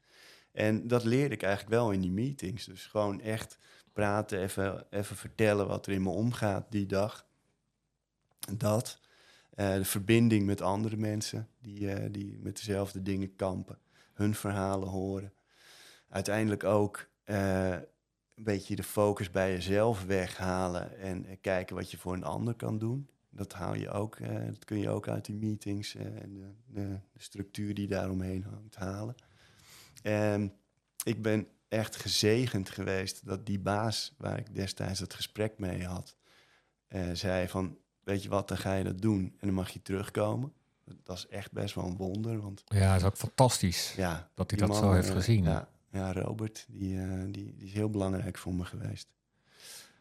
En 0.53 0.89
dat 0.89 1.05
leerde 1.05 1.35
ik 1.35 1.43
eigenlijk 1.43 1.75
wel 1.75 1.91
in 1.91 2.01
die 2.01 2.11
meetings. 2.11 2.65
Dus 2.65 2.87
gewoon 2.87 3.21
echt 3.21 3.59
praten, 3.93 4.41
even, 4.41 4.87
even 4.91 5.17
vertellen 5.17 5.67
wat 5.67 5.87
er 5.87 5.93
in 5.93 6.03
me 6.03 6.09
omgaat 6.09 6.67
die 6.71 6.87
dag. 6.87 7.27
Dat. 8.57 9.01
Eh, 9.59 9.75
de 9.75 9.85
verbinding 9.85 10.47
met 10.47 10.61
andere 10.61 10.97
mensen 10.97 11.49
die, 11.61 11.93
eh, 11.93 12.09
die 12.11 12.39
met 12.43 12.57
dezelfde 12.57 13.03
dingen 13.03 13.37
kampen. 13.37 13.79
Hun 14.13 14.35
verhalen 14.35 14.89
horen. 14.89 15.33
Uiteindelijk 16.09 16.65
ook 16.65 17.09
eh, 17.25 17.71
een 17.71 18.45
beetje 18.45 18.77
de 18.77 18.83
focus 18.83 19.31
bij 19.31 19.53
jezelf 19.53 20.05
weghalen 20.05 20.99
en 20.99 21.41
kijken 21.41 21.77
wat 21.77 21.91
je 21.91 21.99
voor 21.99 22.13
een 22.13 22.25
ander 22.25 22.55
kan 22.55 22.79
doen. 22.79 23.09
Dat 23.31 23.53
haal 23.53 23.75
je 23.75 23.91
ook, 23.91 24.19
dat 24.47 24.65
kun 24.65 24.79
je 24.79 24.89
ook 24.89 25.09
uit 25.09 25.25
die 25.25 25.35
meetings 25.35 25.95
en 25.95 26.35
de, 26.35 26.53
de, 26.67 26.99
structuur 27.17 27.75
die 27.75 27.89
daaromheen 27.89 28.43
hangt 28.43 28.77
halen. 28.77 29.15
En 30.03 30.53
ik 31.05 31.23
ben 31.23 31.49
echt 31.69 31.97
gezegend 31.97 32.71
geweest 32.71 33.27
dat 33.27 33.47
die 33.47 33.59
baas 33.59 34.15
waar 34.19 34.39
ik 34.39 34.55
destijds 34.55 35.01
dat 35.01 35.15
gesprek 35.15 35.59
mee 35.59 35.85
had, 35.85 36.17
zei 37.13 37.49
van, 37.49 37.79
weet 38.09 38.23
je 38.23 38.29
wat, 38.29 38.49
dan 38.49 38.57
ga 38.57 38.75
je 38.75 38.85
dat 38.85 39.01
doen 39.01 39.21
en 39.21 39.47
dan 39.47 39.55
mag 39.55 39.71
je 39.71 39.83
terugkomen. 39.83 40.53
Dat 41.03 41.17
is 41.17 41.27
echt 41.27 41.53
best 41.53 41.75
wel 41.75 41.85
een 41.85 41.97
wonder, 41.97 42.41
want 42.41 42.63
Ja, 42.67 42.93
dat 42.93 43.01
is 43.01 43.07
ook 43.07 43.17
fantastisch 43.17 43.95
ja, 43.97 44.31
dat 44.35 44.51
hij 44.51 44.61
dat 44.61 44.69
man, 44.69 44.79
zo 44.79 44.93
heeft 44.93 45.09
eh, 45.09 45.15
gezien. 45.15 45.45
Ja, 45.45 45.69
ja 45.91 46.13
Robert, 46.13 46.67
die, 46.69 47.01
eh, 47.01 47.21
die, 47.23 47.55
die 47.57 47.67
is 47.67 47.73
heel 47.73 47.91
belangrijk 47.91 48.39
voor 48.39 48.55
me 48.55 48.65
geweest. 48.65 49.09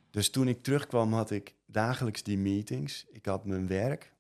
Dus 0.10 0.30
toen 0.30 0.48
ik 0.48 0.64
terugkwam, 0.64 1.14
had 1.14 1.32
ik 1.32 1.56
dagelijks 1.66 2.24
die 2.24 2.38
meetings. 2.38 3.06
Ik 3.12 3.26
had 3.26 3.46
mijn 3.46 3.68
werk. 3.68 4.14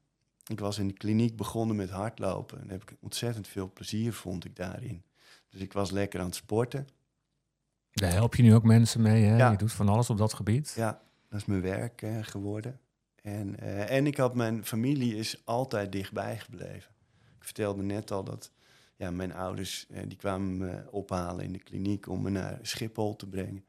Ik 0.47 0.59
was 0.59 0.77
in 0.77 0.87
de 0.87 0.93
kliniek 0.93 1.35
begonnen 1.35 1.75
met 1.75 1.89
hardlopen. 1.89 2.61
En 2.61 2.69
heb 2.69 2.81
ik 2.81 2.97
ontzettend 2.99 3.47
veel 3.47 3.71
plezier, 3.73 4.13
vond 4.13 4.45
ik 4.45 4.55
daarin. 4.55 5.03
Dus 5.49 5.61
ik 5.61 5.73
was 5.73 5.91
lekker 5.91 6.19
aan 6.19 6.25
het 6.25 6.35
sporten. 6.35 6.87
Daar 7.91 8.11
help 8.11 8.35
je 8.35 8.43
nu 8.43 8.55
ook 8.55 8.63
mensen 8.63 9.01
mee, 9.01 9.23
hè? 9.23 9.37
Ja. 9.37 9.51
Je 9.51 9.57
doet 9.57 9.71
van 9.71 9.89
alles 9.89 10.09
op 10.09 10.17
dat 10.17 10.33
gebied. 10.33 10.73
Ja, 10.75 11.01
dat 11.29 11.39
is 11.39 11.45
mijn 11.45 11.61
werk 11.61 12.01
eh, 12.01 12.17
geworden. 12.21 12.79
En, 13.27 13.59
eh, 13.59 13.91
en 13.91 14.07
ik 14.07 14.17
had 14.17 14.35
mijn 14.35 14.65
familie 14.65 15.15
is 15.15 15.41
altijd 15.45 15.91
dichtbij 15.91 16.37
gebleven. 16.37 16.91
Ik 17.37 17.43
vertelde 17.43 17.83
net 17.83 18.11
al 18.11 18.23
dat 18.23 18.51
ja, 18.95 19.11
mijn 19.11 19.33
ouders 19.33 19.87
eh, 19.89 20.01
die 20.07 20.17
kwamen 20.17 20.57
me 20.57 20.91
ophalen 20.91 21.45
in 21.45 21.53
de 21.53 21.59
kliniek 21.59 22.07
om 22.07 22.21
me 22.21 22.29
naar 22.29 22.59
Schiphol 22.61 23.15
te 23.15 23.27
brengen. 23.27 23.65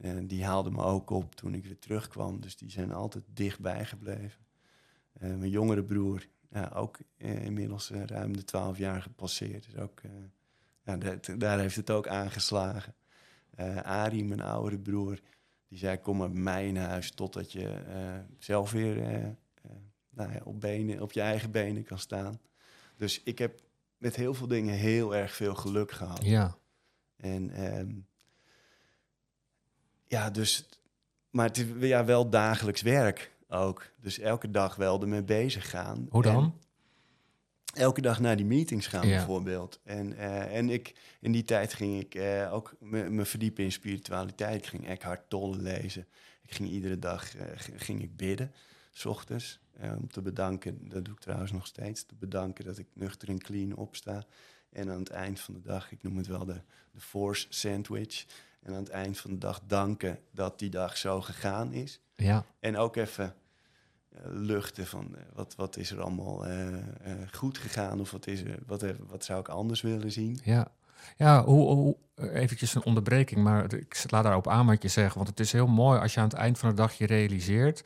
En 0.00 0.26
die 0.26 0.44
haalden 0.44 0.72
me 0.72 0.82
ook 0.82 1.10
op 1.10 1.34
toen 1.34 1.54
ik 1.54 1.64
weer 1.64 1.78
terugkwam. 1.78 2.40
Dus 2.40 2.56
die 2.56 2.70
zijn 2.70 2.92
altijd 2.92 3.24
dichtbij 3.34 3.84
gebleven. 3.84 4.46
Eh, 5.12 5.28
mijn 5.28 5.50
jongere 5.50 5.84
broer, 5.84 6.26
ja, 6.50 6.70
ook 6.74 6.98
inmiddels 7.16 7.90
ruim 7.90 8.36
de 8.36 8.44
twaalf 8.44 8.78
jaar 8.78 9.02
gepasseerd. 9.02 9.64
Dus 9.64 9.76
ook, 9.76 10.00
ja, 10.84 10.96
daar 11.36 11.58
heeft 11.58 11.76
het 11.76 11.90
ook 11.90 12.08
aangeslagen. 12.08 12.94
Arie, 13.82 14.24
mijn 14.24 14.42
oudere 14.42 14.78
broer, 14.78 15.20
die 15.68 15.78
zei: 15.78 16.00
Kom 16.00 16.16
maar 16.16 16.30
bij 16.30 16.40
mij 16.40 16.68
in 16.68 16.76
huis 16.76 17.10
totdat 17.10 17.52
je 17.52 17.68
eh, 17.68 18.18
zelf 18.38 18.70
weer 18.70 19.02
eh, 19.02 19.24
eh, 19.24 19.32
nou 20.10 20.32
ja, 20.32 20.40
op, 20.44 20.60
benen, 20.60 21.02
op 21.02 21.12
je 21.12 21.20
eigen 21.20 21.50
benen 21.50 21.84
kan 21.84 21.98
staan. 21.98 22.40
Dus 22.96 23.22
ik 23.22 23.38
heb 23.38 23.60
met 23.98 24.16
heel 24.16 24.34
veel 24.34 24.46
dingen 24.46 24.74
heel 24.74 25.14
erg 25.14 25.34
veel 25.34 25.54
geluk 25.54 25.90
gehad. 25.90 26.24
Ja. 26.24 26.56
En 27.16 27.50
ehm, 27.50 27.90
ja, 30.06 30.30
dus, 30.30 30.68
maar 31.30 31.46
het 31.46 31.56
is 31.56 31.66
ja, 31.78 32.04
wel 32.04 32.30
dagelijks 32.30 32.82
werk 32.82 33.32
ook. 33.48 33.90
Dus 34.00 34.18
elke 34.18 34.50
dag 34.50 34.76
wel 34.76 35.00
ermee 35.00 35.22
bezig 35.22 35.70
gaan. 35.70 36.06
Hoe 36.10 36.22
dan? 36.22 36.44
En 36.44 36.65
elke 37.76 38.00
dag 38.00 38.20
naar 38.20 38.36
die 38.36 38.46
meetings 38.46 38.86
gaan 38.86 39.06
Ja. 39.06 39.16
bijvoorbeeld. 39.16 39.80
En, 39.84 40.16
eh, 40.16 40.56
en 40.56 40.70
ik, 40.70 40.94
in 41.20 41.32
die 41.32 41.44
tijd 41.44 41.74
ging 41.74 42.00
ik 42.00 42.14
eh, 42.14 42.52
ook 42.52 42.74
me, 42.80 43.24
verdiepen 43.24 43.64
in 43.64 43.72
spiritualiteit. 43.72 44.56
Ik 44.56 44.66
ging 44.66 44.86
Eckhart 44.86 45.28
Tolle 45.28 45.56
lezen. 45.56 46.06
Ik 46.42 46.52
ging 46.54 46.68
iedere 46.68 46.98
dag 46.98 47.36
eh, 47.36 47.46
ging 47.76 48.02
ik 48.02 48.16
bidden, 48.16 48.52
s 48.92 49.04
ochtends. 49.04 49.58
om 49.80 50.08
te 50.08 50.22
bedanken, 50.22 50.88
dat 50.88 51.04
doe 51.04 51.14
ik 51.14 51.20
trouwens 51.20 51.52
nog 51.52 51.66
steeds, 51.66 52.04
te 52.04 52.14
bedanken 52.14 52.64
dat 52.64 52.78
ik 52.78 52.86
nuchter 52.92 53.28
en 53.28 53.38
clean 53.38 53.76
opsta. 53.76 54.24
En 54.70 54.90
aan 54.90 54.98
het 54.98 55.10
eind 55.10 55.40
van 55.40 55.54
de 55.54 55.60
dag, 55.60 55.92
ik 55.92 56.02
noem 56.02 56.16
het 56.16 56.26
wel 56.26 56.44
de, 56.44 56.60
de 56.92 57.00
force 57.00 57.46
sandwich. 57.48 58.26
En 58.62 58.72
aan 58.72 58.78
het 58.80 58.88
eind 58.88 59.18
van 59.18 59.30
de 59.30 59.38
dag 59.38 59.60
danken 59.66 60.18
dat 60.30 60.58
die 60.58 60.70
dag 60.70 60.96
zo 60.96 61.20
gegaan 61.20 61.72
is. 61.72 62.00
Ja. 62.16 62.44
En 62.60 62.76
ook 62.76 62.96
even 62.96 63.34
luchten 64.24 64.86
van 64.86 65.06
eh, 65.16 65.22
wat, 65.34 65.54
wat 65.56 65.76
is 65.76 65.90
er 65.90 66.00
allemaal 66.00 66.46
eh, 66.46 66.66
eh, 66.68 66.78
goed 67.32 67.58
gegaan 67.58 68.00
of 68.00 68.10
wat, 68.10 68.26
is 68.26 68.40
er, 68.40 68.58
wat, 68.66 68.82
eh, 68.82 68.90
wat 69.08 69.24
zou 69.24 69.40
ik 69.40 69.48
anders 69.48 69.80
willen 69.80 70.12
zien. 70.12 70.40
Ja, 70.44 70.68
ja 71.16 71.44
hoe, 71.44 71.74
hoe, 71.74 71.96
eventjes 72.32 72.74
een 72.74 72.84
onderbreking, 72.84 73.42
maar 73.42 73.72
ik 73.74 73.94
sla 73.94 74.22
daarop 74.22 74.48
aan 74.48 74.66
wat 74.66 74.82
je 74.82 74.88
zegt. 74.88 75.14
Want 75.14 75.28
het 75.28 75.40
is 75.40 75.52
heel 75.52 75.66
mooi 75.66 76.00
als 76.00 76.14
je 76.14 76.20
aan 76.20 76.28
het 76.28 76.36
eind 76.36 76.58
van 76.58 76.68
de 76.68 76.74
dag 76.74 76.92
je 76.92 77.06
realiseert 77.06 77.82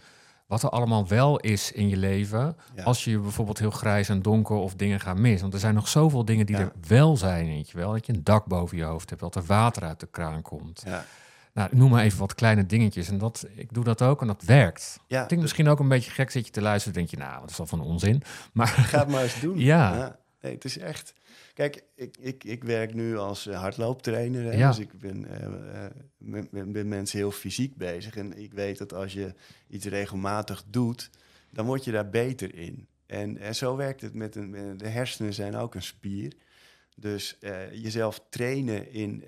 wat 0.51 0.63
er 0.63 0.71
allemaal 0.71 1.09
wel 1.09 1.39
is 1.39 1.73
in 1.73 1.89
je 1.89 1.97
leven. 1.97 2.57
Ja. 2.75 2.83
Als 2.83 3.05
je 3.05 3.19
bijvoorbeeld 3.19 3.59
heel 3.59 3.71
grijs 3.71 4.09
en 4.09 4.23
donker 4.23 4.57
of 4.57 4.75
dingen 4.75 5.01
gaat 5.01 5.17
mis. 5.17 5.41
Want 5.41 5.55
er 5.55 5.61
zijn 5.61 5.75
nog 5.75 5.89
zoveel 5.89 6.25
dingen 6.25 6.47
die 6.47 6.57
Ja. 6.57 6.63
er 6.63 6.73
wel 6.87 7.17
zijn, 7.17 7.47
weet 7.47 7.71
je 7.71 7.79
wel. 7.79 7.93
Dat 7.93 8.07
je 8.07 8.13
een 8.13 8.25
dak 8.25 8.47
boven 8.47 8.77
je 8.77 8.83
hoofd 8.83 9.09
hebt, 9.09 9.21
dat 9.21 9.35
er 9.35 9.45
water 9.45 9.83
uit 9.83 10.01
de 10.01 10.09
kraan 10.11 10.43
komt. 10.43 10.83
Ja, 10.85 11.05
Nou, 11.53 11.77
noem 11.77 11.91
maar 11.91 12.05
even 12.05 12.19
wat 12.19 12.35
kleine 12.35 12.67
dingetjes. 12.67 13.09
En 13.09 13.19
dat, 13.19 13.47
ik 13.55 13.73
doe 13.73 13.85
dat 13.85 14.03
ook 14.03 14.21
en 14.21 14.27
dat 14.27 14.43
werkt. 14.43 15.01
ja 15.07 15.23
Ik 15.23 15.29
denk 15.29 15.41
misschien 15.41 15.69
ook 15.69 15.79
een 15.79 15.89
beetje 15.89 16.11
gek, 16.11 16.31
zit 16.31 16.47
je 16.47 16.53
te 16.53 16.61
luisteren, 16.61 16.95
denk 16.95 17.11
je, 17.11 17.17
nou, 17.17 17.41
dat 17.41 17.51
is 17.51 17.61
al 17.61 17.67
van 17.67 17.81
onzin. 17.81 18.23
Maar 18.53 18.67
ga 18.67 18.99
het 18.99 19.09
maar 19.09 19.23
eens 19.23 19.41
doen. 19.41 19.59
Ja. 19.71 20.19
Nee, 20.41 20.55
het 20.55 20.65
is 20.65 20.79
echt... 20.79 21.15
Kijk, 21.55 21.85
ik, 21.95 22.17
ik, 22.21 22.45
ik 22.45 22.65
werk 22.65 22.95
nu 22.95 23.17
als 23.17 23.47
eh, 23.47 23.61
hardlooptrainer. 23.61 24.45
Hè, 24.45 24.53
Ja. 24.53 24.69
Dus 24.69 24.79
ik 24.79 24.99
ben 24.99 25.25
eh, 25.25 25.85
eh, 25.85 25.93
met, 26.19 26.87
mensen 26.87 27.19
heel 27.19 27.31
fysiek 27.31 27.77
bezig. 27.77 28.17
En 28.17 28.39
ik 28.39 28.53
weet 28.53 28.79
dat 28.79 28.95
als 28.95 29.13
je 29.13 29.35
iets 29.69 29.87
regelmatig 29.87 30.65
doet, 30.67 31.11
dan 31.51 31.67
word 31.67 31.85
je 31.85 31.91
daar 31.91 32.11
beter 32.11 32.55
in. 32.55 32.87
En, 33.07 33.39
en 33.39 33.55
zo 33.55 33.77
werkt 33.77 34.01
het 34.01 34.15
met 34.15 34.37
een... 34.37 34.77
De 34.77 34.89
hersenen 34.89 35.35
zijn 35.35 35.57
ook 35.57 35.75
een 35.75 35.83
spier. 35.83 36.33
Dus 36.97 37.39
jezelf 37.73 38.21
trainen 38.29 38.93
in 38.93 39.25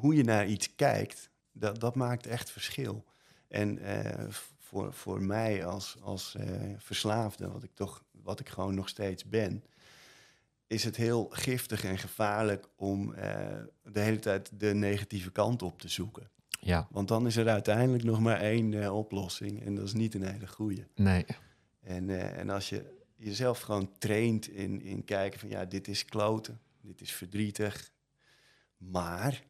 hoe 0.00 0.14
je 0.14 0.24
naar 0.24 0.46
iets 0.46 0.74
kijkt, 0.74 1.30
dat, 1.52 1.80
dat 1.80 1.94
maakt 1.94 2.26
echt 2.26 2.50
verschil. 2.50 3.04
En 3.48 3.78
eh, 3.78 4.26
voor, 4.58 4.92
voor 4.92 5.22
mij 5.22 5.66
als, 5.66 5.96
als 6.00 6.34
eh, 6.34 6.46
verslaafde, 6.78 7.50
wat 7.50 7.62
ik 7.62 7.74
toch, 7.74 8.04
wat 8.10 8.40
ik 8.40 8.48
gewoon 8.48 8.74
nog 8.74 8.88
steeds 8.88 9.24
ben, 9.24 9.64
is 10.66 10.84
het 10.84 10.96
heel 10.96 11.26
giftig 11.30 11.84
en 11.84 11.98
gevaarlijk 11.98 12.68
om 12.76 13.14
eh, 13.14 13.46
de 13.82 14.00
hele 14.00 14.18
tijd 14.18 14.50
de 14.60 14.74
negatieve 14.74 15.30
kant 15.30 15.62
op 15.62 15.80
te 15.80 15.88
zoeken. 15.88 16.30
Ja, 16.60 16.88
Want 16.90 17.08
dan 17.08 17.26
is 17.26 17.36
er 17.36 17.48
uiteindelijk 17.48 18.04
nog 18.04 18.20
maar 18.20 18.40
één 18.40 18.92
oplossing 18.92 19.64
en 19.64 19.74
dat 19.74 19.84
is 19.84 19.92
niet 19.92 20.14
een 20.14 20.26
hele 20.32 20.46
goede. 20.48 20.86
nee. 20.94 21.24
En, 21.80 22.34
en 22.36 22.50
als 22.50 22.68
je 22.68 22.96
jezelf 23.16 23.60
gewoon 23.60 23.92
traint 23.98 24.48
in, 24.48 24.82
in 24.82 25.04
kijken 25.04 25.40
van 25.40 25.48
ja, 25.48 25.64
dit 25.64 25.88
is 25.88 26.04
kloten, 26.04 26.60
dit 26.80 27.00
is 27.00 27.12
verdrietig, 27.12 27.90
maar 28.76 29.42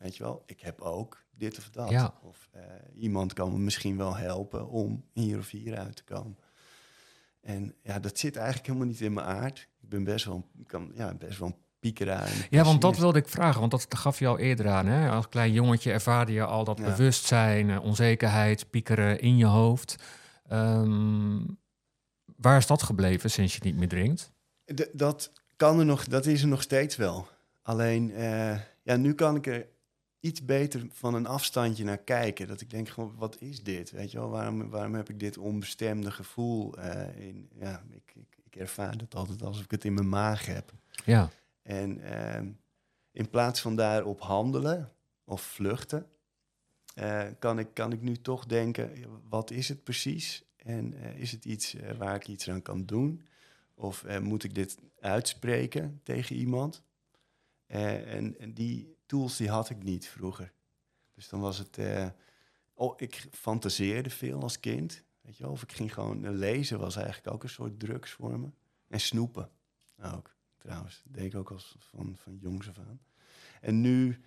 weet 0.00 0.16
je 0.16 0.22
wel, 0.22 0.42
ik 0.46 0.60
heb 0.60 0.80
ook 0.80 1.24
dit 1.30 1.58
of 1.58 1.70
dat. 1.70 1.90
Ja. 1.90 2.14
Of 2.22 2.48
eh, 2.52 2.62
iemand 2.96 3.32
kan 3.32 3.52
me 3.52 3.58
misschien 3.58 3.96
wel 3.96 4.16
helpen 4.16 4.68
om 4.68 5.04
hier 5.12 5.38
of 5.38 5.50
hier 5.50 5.78
uit 5.78 5.96
te 5.96 6.04
komen. 6.04 6.36
En 7.40 7.74
ja, 7.82 7.98
dat 7.98 8.18
zit 8.18 8.36
eigenlijk 8.36 8.66
helemaal 8.66 8.88
niet 8.88 9.00
in 9.00 9.12
mijn 9.12 9.26
aard. 9.26 9.68
Ik 9.80 9.88
ben 9.88 10.04
best 10.04 10.24
wel, 10.24 10.46
kan, 10.66 10.90
ja, 10.94 11.14
best 11.14 11.38
wel 11.38 11.48
een 11.48 11.56
piekeraar. 11.80 12.46
Ja, 12.50 12.64
want 12.64 12.80
dat 12.80 12.96
wilde 12.98 13.18
ik 13.18 13.28
vragen, 13.28 13.60
want 13.60 13.70
dat 13.72 13.86
gaf 13.88 14.18
je 14.18 14.26
al 14.26 14.38
eerder 14.38 14.68
aan. 14.68 14.86
Hè? 14.86 15.10
Als 15.10 15.28
klein 15.28 15.52
jongetje 15.52 15.92
ervaarde 15.92 16.32
je 16.32 16.44
al 16.44 16.64
dat 16.64 16.78
Ja. 16.78 16.84
bewustzijn, 16.84 17.70
eh, 17.70 17.82
onzekerheid, 17.84 18.70
piekeren 18.70 19.20
in 19.20 19.36
je 19.36 19.46
hoofd. 19.46 19.96
Ehm, 20.48 21.38
waar 22.36 22.56
is 22.56 22.66
dat 22.66 22.82
gebleven 22.82 23.30
sinds 23.30 23.54
je 23.54 23.60
niet 23.62 23.76
meer 23.76 23.88
drinkt? 23.88 24.32
D- 24.74 24.88
dat 24.92 25.32
kan 25.56 25.78
er 25.78 25.84
nog, 25.84 26.04
dat 26.04 26.26
is 26.26 26.42
er 26.42 26.48
nog 26.48 26.62
steeds 26.62 26.96
wel. 26.96 27.26
Alleen, 27.62 28.12
eh, 28.14 28.58
ja, 28.82 28.96
nu 28.96 29.14
kan 29.14 29.36
ik 29.36 29.46
er 29.46 29.66
iets 30.20 30.44
beter 30.44 30.86
van 30.90 31.14
een 31.14 31.26
afstandje 31.26 31.84
naar 31.84 31.98
kijken. 31.98 32.48
Dat 32.48 32.60
ik 32.60 32.70
denk 32.70 32.88
gewoon, 32.88 33.14
wat 33.16 33.40
is 33.40 33.62
dit? 33.62 33.90
Weet 33.90 34.10
je 34.10 34.18
wel, 34.18 34.30
waarom, 34.30 34.70
waarom 34.70 34.94
heb 34.94 35.08
ik 35.08 35.20
dit 35.20 35.38
onbestemde 35.38 36.10
gevoel 36.10 36.78
eh, 36.78 37.26
in? 37.26 37.48
Ja, 37.54 37.82
ik, 37.90 38.12
ik, 38.14 38.38
ik 38.44 38.56
ervaar 38.56 38.96
het 38.96 39.14
altijd 39.14 39.42
alsof 39.42 39.64
ik 39.64 39.70
het 39.70 39.84
in 39.84 39.94
mijn 39.94 40.08
maag 40.08 40.46
heb. 40.46 40.72
Ja, 41.04 41.30
En 41.62 42.00
ehm, 42.00 42.48
in 43.12 43.30
plaats 43.30 43.60
van 43.60 43.76
daarop 43.76 44.20
handelen 44.20 44.92
of 45.24 45.42
vluchten, 45.42 46.06
eh, 46.94 47.26
kan, 47.38 47.58
ik, 47.58 47.68
kan 47.72 47.92
ik 47.92 48.02
nu 48.02 48.16
toch 48.16 48.46
denken, 48.46 48.90
wat 49.28 49.50
is 49.50 49.68
het 49.68 49.84
precies? 49.84 50.44
En 50.56 50.94
eh, 51.02 51.18
is 51.18 51.32
het 51.32 51.44
iets 51.44 51.76
waar 51.98 52.14
ik 52.14 52.28
iets 52.28 52.50
aan 52.50 52.62
kan 52.62 52.84
doen? 52.84 53.26
Of 53.74 54.04
moet 54.20 54.44
ik 54.44 54.54
dit 54.54 54.78
uitspreken 55.00 56.00
tegen 56.02 56.36
iemand? 56.36 56.82
En, 57.66 58.38
en 58.38 58.54
die 58.54 58.98
tools 59.10 59.36
die 59.36 59.50
had 59.50 59.70
ik 59.70 59.82
niet 59.82 60.08
vroeger. 60.08 60.52
Dus 61.14 61.28
dan 61.28 61.40
was 61.40 61.58
het... 61.58 61.78
eh, 61.78 62.06
oh, 62.74 62.94
ik 62.96 63.28
fantaseerde 63.30 64.10
veel 64.10 64.42
als 64.42 64.60
kind. 64.60 65.02
Weet 65.20 65.36
je 65.36 65.42
wel? 65.42 65.52
Of 65.52 65.62
ik 65.62 65.72
ging 65.72 65.94
gewoon 65.94 66.24
eh, 66.24 66.32
lezen, 66.32 66.78
was 66.78 66.96
eigenlijk 66.96 67.34
ook 67.34 67.42
een 67.42 67.48
soort 67.48 67.80
drugs 67.80 68.10
voor 68.10 68.40
me. 68.40 68.48
En 68.88 69.00
snoepen 69.00 69.50
ook 70.14 70.36
trouwens. 70.58 71.02
Dat 71.04 71.14
deed 71.14 71.24
ik 71.24 71.38
ook 71.38 71.50
als 71.50 71.76
van, 71.78 72.16
van 72.16 72.38
jongs 72.40 72.68
af 72.68 72.78
aan. 72.78 73.00
En 73.60 73.80
nu, 73.80 74.20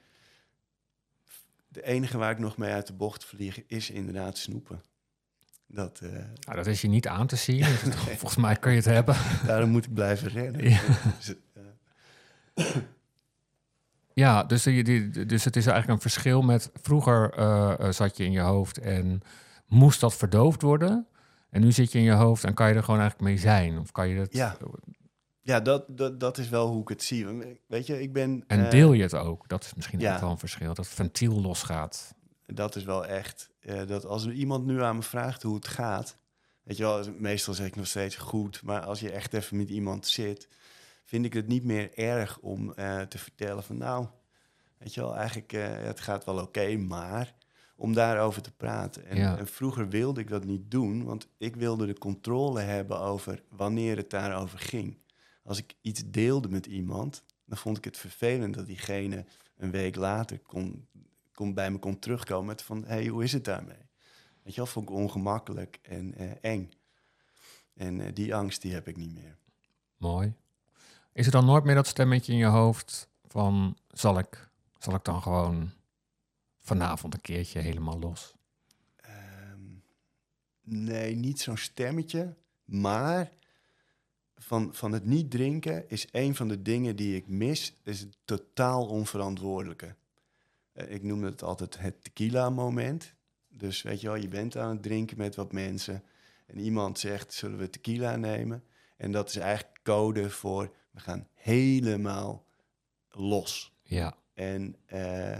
de 1.68 1.84
enige 1.84 2.18
waar 2.18 2.32
ik 2.32 2.40
nog 2.40 2.58
mee 2.58 2.72
uit 2.72 2.88
de 2.88 2.94
bocht 2.94 3.26
vlieg, 3.26 3.66
is 3.66 3.90
inderdaad 3.90 4.38
snoepen. 4.38 4.84
Dat, 5.68 6.00
eh, 6.00 6.12
nou, 6.12 6.56
dat 6.56 6.68
is 6.68 6.82
je 6.82 6.88
niet 6.88 7.08
aan 7.08 7.28
te 7.28 7.36
zien. 7.36 7.66
Volgens 8.22 8.36
mij 8.36 8.56
kun 8.56 8.72
je 8.72 8.78
het 8.78 8.86
hebben. 8.86 9.16
daarom 9.46 9.70
moet 9.70 9.86
ik 9.86 9.94
blijven 9.94 10.28
rennen. 10.28 10.70
Ja. 10.70 10.82
Dus, 11.18 11.36
Ja, 14.14 14.44
dus, 14.44 14.64
die, 14.64 14.84
die- 14.84 15.26
dus 15.26 15.44
het 15.44 15.56
is 15.56 15.66
eigenlijk 15.66 15.96
een 15.96 16.10
verschil 16.12 16.42
met... 16.42 16.72
Vroeger 16.82 17.34
eh, 17.34 17.74
eh, 17.80 17.92
zat 17.92 18.18
je 18.18 18.24
in 18.24 18.32
je 18.32 18.40
hoofd 18.40 18.78
en 18.78 19.22
moest 19.68 20.00
dat 20.00 20.16
verdoofd 20.16 20.62
worden. 20.62 21.08
En 21.50 21.62
nu 21.62 21.72
zit 21.72 21.92
je 21.92 21.98
in 21.98 22.04
je 22.04 22.12
hoofd 22.12 22.44
en 22.44 22.54
kan 22.54 22.70
je 22.70 22.76
er 22.76 22.84
gewoon 22.84 23.00
eigenlijk 23.00 23.30
mee 23.30 23.40
zijn. 23.40 23.80
Of 23.80 23.92
kan 23.92 24.08
je 24.08 24.18
dat... 24.18 24.34
Ja. 24.34 24.58
ja, 25.42 25.60
dat, 25.60 25.86
dat, 25.88 26.20
dat 26.20 26.38
is 26.38 26.50
wel 26.50 26.68
hoe 26.68 26.82
ik 26.82 26.88
het 26.88 27.04
zie. 27.04 27.28
Weet 27.68 27.88
je, 27.88 28.02
ik 28.02 28.14
ben... 28.14 28.44
En 28.48 28.66
eh, 28.66 28.72
deel 28.72 28.94
je 28.94 29.02
het 29.02 29.16
ook. 29.16 29.48
Dat 29.48 29.64
is 29.64 29.74
misschien 29.74 30.00
ja. 30.00 30.14
ook 30.14 30.22
wel 30.22 30.30
een 30.30 30.38
verschil. 30.38 30.68
Dat 30.68 30.86
het 30.86 30.96
ventiel 30.96 31.42
losgaat. 31.42 32.14
dat 32.46 32.76
is 32.76 32.84
wel 32.84 33.06
echt. 33.06 33.50
dat 33.88 34.06
als 34.06 34.28
iemand 34.28 34.66
nu 34.66 34.82
aan 34.84 34.96
me 34.96 35.02
vraagt 35.02 35.44
hoe 35.44 35.56
het 35.56 35.68
gaat. 35.68 36.18
Weet 36.64 36.78
je 36.78 36.84
wel, 36.84 37.06
meestal 37.18 37.54
zeg 37.54 37.68
ik 37.68 37.76
nog 37.76 37.88
steeds 37.88 38.16
goed. 38.16 38.64
Maar 38.64 38.82
als 38.82 39.00
je 39.00 39.12
echt 39.12 39.34
even 39.34 39.58
met 39.58 39.70
iemand 39.70 40.08
zit. 40.08 40.48
Vind 41.04 41.26
ik 41.26 41.34
het 41.34 41.48
niet 41.48 41.64
meer 41.64 41.98
erg 41.98 42.40
om 42.40 42.74
eh, 42.74 43.02
te 43.02 43.18
vertellen 43.18 43.64
van. 43.64 43.78
Nou, 43.78 44.08
weet 44.78 44.94
je 44.94 45.02
wel, 45.02 45.16
eigenlijk. 45.16 45.54
eh, 45.54 45.68
het 45.78 46.00
gaat 46.00 46.26
wel 46.26 46.38
oké, 46.42 46.78
maar. 46.78 47.34
om 47.76 47.94
daarover 47.94 48.42
te 48.42 48.52
praten. 48.52 49.06
En, 49.06 49.18
Ja. 49.18 49.38
en 49.38 49.48
vroeger 49.48 49.90
wilde 49.90 50.22
ik 50.22 50.28
dat 50.28 50.44
niet 50.44 50.72
doen. 50.72 51.04
Want 51.04 51.28
ik 51.38 51.56
wilde 51.56 51.86
de 51.86 51.98
controle 51.98 52.60
hebben 52.62 53.00
over 53.00 53.44
wanneer 53.50 53.98
het 53.98 54.10
daarover 54.10 54.60
ging. 54.60 54.98
Als 55.44 55.58
ik 55.58 55.76
iets 55.82 56.04
deelde 56.12 56.50
met 56.50 56.66
iemand. 56.66 57.24
dan 57.46 57.58
vond 57.58 57.78
ik 57.78 57.84
het 57.84 57.98
vervelend 57.98 58.54
dat 58.54 58.66
diegene 58.66 59.26
een 59.58 59.72
week 59.72 59.96
later 59.96 60.40
kon 60.40 60.88
kon 61.34 61.54
bij 61.54 61.72
me 61.72 61.78
kon 61.80 62.00
terugkomen 62.00 62.46
met 62.46 62.62
van, 62.62 62.84
hey, 62.86 63.08
hoe 63.08 63.24
is 63.24 63.34
het 63.34 63.46
daarmee? 63.46 63.86
Weet 64.44 64.54
je 64.54 64.62
wel, 64.62 64.66
vond 64.66 64.90
ik 64.90 64.96
ongemakkelijk 64.96 65.80
en 65.82 66.14
eh, 66.16 66.32
eng. 66.42 66.70
En 67.74 68.14
die 68.14 68.36
angst, 68.36 68.62
die 68.62 68.74
heb 68.74 68.88
ik 68.88 68.98
niet 68.98 69.14
meer. 69.14 69.38
Mooi. 69.98 70.34
Is 71.14 71.26
er 71.26 71.32
dan 71.32 71.46
nooit 71.46 71.64
meer 71.64 71.76
dat 71.76 71.88
stemmetje 71.88 72.32
in 72.32 72.38
je 72.38 72.46
hoofd 72.46 73.10
van... 73.28 73.78
Zal 73.92 74.20
ik, 74.20 74.50
zal 74.78 74.96
ik 74.96 75.04
dan 75.04 75.22
gewoon 75.22 75.72
vanavond 76.60 77.14
een 77.14 77.22
keertje 77.22 77.60
helemaal 77.60 78.00
los? 78.00 78.34
Ehm, 78.96 79.62
nee, 80.62 81.16
niet 81.16 81.40
zo'n 81.40 81.58
stemmetje, 81.58 82.36
maar 82.66 83.32
van, 84.38 84.76
van 84.76 84.92
het 84.92 85.06
niet 85.06 85.32
drinken 85.32 85.90
is 85.90 86.08
een 86.12 86.36
van 86.36 86.48
de 86.48 86.62
dingen 86.62 86.96
die 86.96 87.16
ik 87.16 87.28
mis, 87.28 87.74
is 87.84 88.00
het 88.00 88.18
totaal 88.26 88.88
onverantwoordelijke. 88.88 89.96
Eh, 90.74 90.92
ik 90.92 91.04
noem 91.04 91.24
het 91.24 91.44
altijd 91.44 91.80
het 91.80 92.04
tequila-moment. 92.04 93.14
Dus 93.50 93.82
weet 93.82 94.02
je 94.02 94.08
wel, 94.08 94.16
je 94.16 94.28
bent 94.28 94.58
aan 94.58 94.70
het 94.70 94.84
drinken 94.84 95.18
met 95.18 95.36
wat 95.36 95.52
mensen 95.52 96.04
en 96.46 96.60
iemand 96.60 97.00
zegt, 97.00 97.34
zullen 97.34 97.58
we 97.58 97.70
tequila 97.70 98.16
nemen? 98.16 98.64
En 98.98 99.12
dat 99.12 99.30
is 99.30 99.36
eigenlijk 99.36 99.80
code 99.84 100.30
voor, 100.30 100.72
we 100.94 101.00
gaan 101.00 101.28
helemaal 101.34 102.46
los. 103.10 103.74
Ja, 103.84 104.14
En 104.34 104.76
eh, 104.86 105.38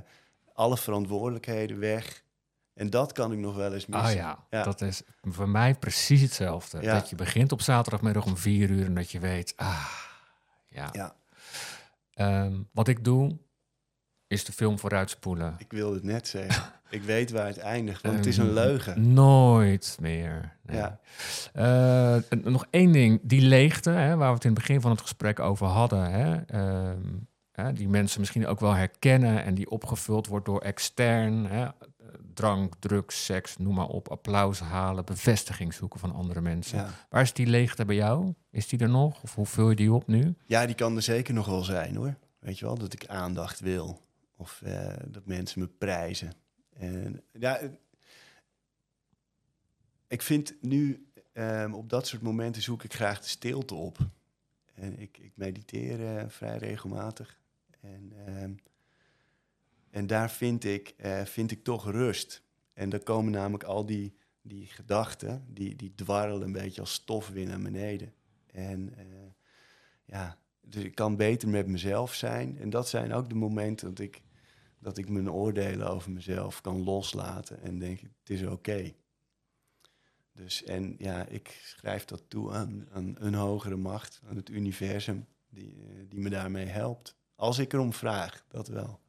alle 0.54 0.78
verantwoordelijkheden 0.78 1.80
weg. 1.80 2.24
En 2.74 2.90
dat 2.90 3.12
kan 3.12 3.32
ik 3.32 3.38
nog 3.38 3.56
wel 3.56 3.74
eens 3.74 3.86
missen. 3.86 4.08
ah 4.10 4.14
ja, 4.16 4.46
Ja. 4.50 4.64
dat 4.64 4.82
is 4.82 5.02
voor 5.22 5.50
mij 5.50 5.76
precies 5.76 6.22
hetzelfde. 6.22 6.82
Ja. 6.82 6.94
Dat 6.94 7.10
je 7.10 7.16
begint 7.16 7.52
op 7.52 7.62
zaterdagmiddag 7.62 8.26
om 8.26 8.38
vier 8.38 8.70
uur 8.70 8.86
en 8.86 8.94
dat 8.96 9.12
je 9.12 9.20
weet... 9.20 9.54
Ah, 9.56 9.90
ja. 10.68 10.90
Ja, 10.92 11.16
Ehm, 12.14 12.62
wat 12.72 12.88
ik 12.88 13.04
doe, 13.04 13.38
is 14.28 14.46
de 14.46 14.52
film 14.52 14.80
vooruitspoelen. 14.80 15.56
ik 15.58 15.72
wilde 15.72 15.96
het 15.96 16.04
net 16.04 16.28
zeggen. 16.28 16.74
ik 16.94 17.04
weet 17.04 17.32
waar 17.32 17.48
het 17.48 17.58
eindigt, 17.58 18.02
want 18.02 18.16
het 18.16 18.26
is 18.26 18.38
een 18.38 18.46
Ehm, 18.46 18.54
leugen. 18.54 19.14
Nooit 19.14 19.98
meer. 20.02 20.58
Nee. 20.64 20.78
Ja. 20.78 21.00
Eh, 21.54 22.40
nog 22.44 22.66
één 22.70 22.92
ding, 22.92 23.20
die 23.24 23.42
leegte, 23.42 23.90
hè, 23.90 24.16
waar 24.16 24.28
we 24.30 24.34
het 24.34 24.44
in 24.44 24.50
het 24.50 24.60
begin 24.60 24.82
van 24.82 24.92
het 24.92 25.02
gesprek 25.02 25.40
over 25.40 25.68
hadden. 25.68 26.12
Hè, 26.12 26.36
ehm, 26.36 27.02
hè, 27.52 27.74
die 27.74 27.88
mensen 27.90 28.20
misschien 28.20 28.48
ook 28.48 28.60
wel 28.60 28.74
herkennen 28.74 29.44
en 29.44 29.54
die 29.56 29.70
opgevuld 29.70 30.28
wordt 30.28 30.46
door 30.46 30.62
extern. 30.62 31.46
Hè, 31.46 31.68
drank, 32.34 32.74
drugs, 32.80 33.26
seks, 33.26 33.58
noem 33.58 33.76
maar 33.76 33.88
op. 33.88 34.08
Applaus 34.10 34.60
halen, 34.60 35.06
bevestiging 35.06 35.74
zoeken 35.74 36.00
van 36.00 36.14
andere 36.14 36.42
mensen. 36.42 36.78
Ja. 36.78 36.90
Waar 37.10 37.22
is 37.22 37.34
die 37.34 37.48
leegte 37.48 37.86
bij 37.86 37.96
jou? 37.96 38.34
Is 38.52 38.68
die 38.68 38.80
er 38.80 38.90
nog? 38.90 39.24
Of 39.24 39.36
hoe 39.36 39.46
vul 39.46 39.70
je 39.70 39.76
die 39.76 39.94
op 39.94 40.08
nu? 40.08 40.36
ja, 40.46 40.66
die 40.66 40.76
kan 40.76 40.96
er 40.96 41.02
zeker 41.02 41.34
nog 41.34 41.46
wel 41.46 41.64
zijn 41.64 41.96
hoor. 41.96 42.16
Weet 42.40 42.60
je 42.60 42.66
wel, 42.66 42.78
dat 42.78 42.94
ik 42.94 43.06
aandacht 43.08 43.60
wil. 43.60 44.02
Of 44.38 44.62
eh, 44.64 44.88
dat 45.08 45.26
mensen 45.26 45.60
me 45.60 45.68
prijzen. 45.68 46.34
En 46.74 47.24
ja, 47.32 47.60
ik 50.08 50.22
vind 50.22 50.56
nu, 50.62 51.08
ehm, 51.34 51.74
op 51.74 51.90
dat 51.90 52.08
soort 52.08 52.22
momenten 52.22 52.62
zoek 52.62 52.84
ik 52.84 52.94
graag 52.94 53.22
de 53.22 53.28
stilte 53.28 53.76
op. 53.76 53.98
En 54.74 55.00
ik, 55.00 55.18
ik 55.18 55.32
mediteer 55.36 56.18
eh, 56.18 56.30
vrij 56.30 56.58
regelmatig. 56.58 57.40
En, 57.80 58.14
ehm, 58.26 58.54
en 59.90 60.08
daar 60.08 60.32
vind 60.32 60.64
ik, 60.64 60.94
eh, 60.98 61.26
vind 61.26 61.52
ik 61.52 61.64
toch 61.64 61.92
rust. 61.92 62.44
En 62.74 62.90
dan 62.90 63.04
komen 63.04 63.32
namelijk 63.32 63.64
al 63.64 63.86
die, 63.86 64.16
die 64.42 64.66
gedachten, 64.66 65.46
die, 65.48 65.76
die 65.76 65.96
dwarrelen 65.96 66.42
een 66.42 66.52
beetje 66.52 66.82
als 66.82 66.94
stof 66.94 67.30
weer 67.30 67.48
naar 67.48 67.62
beneden. 67.62 68.14
En 68.46 68.94
eh, 68.98 69.06
ja, 70.06 70.38
dus 70.62 70.84
ik 70.84 70.96
kan 70.96 71.16
beter 71.16 71.50
met 71.50 71.68
mezelf 71.68 72.14
zijn. 72.14 72.58
En 72.58 72.70
dat 72.70 72.90
zijn 72.90 73.14
ook 73.14 73.30
de 73.30 73.36
momenten 73.36 73.90
dat 73.90 74.00
ik, 74.00 74.22
dat 74.84 74.98
ik 74.98 75.10
mijn 75.10 75.32
oordelen 75.32 75.90
over 75.90 76.12
mezelf 76.12 76.62
kan 76.62 76.84
loslaten 76.84 77.62
en 77.62 77.80
denk, 77.80 78.00
het 78.00 78.30
is 78.30 78.44
oké. 78.44 78.94
Dus 80.34 80.64
en 80.64 80.96
ja, 80.98 81.26
ik 81.26 81.60
schrijf 81.64 82.06
dat 82.06 82.24
toe 82.28 82.54
aan, 82.54 82.88
aan 82.94 83.16
een 83.20 83.34
hogere 83.34 83.76
macht, 83.76 84.22
aan 84.30 84.36
het 84.36 84.50
universum, 84.50 85.26
die, 85.50 85.82
eh, 85.82 86.04
die 86.10 86.20
me 86.20 86.30
daarmee 86.30 86.66
helpt. 86.66 87.16
Als 87.36 87.60
ik 87.60 87.74
erom 87.74 87.94
vraag, 87.94 88.44
dat 88.48 88.68
wel. 88.68 89.00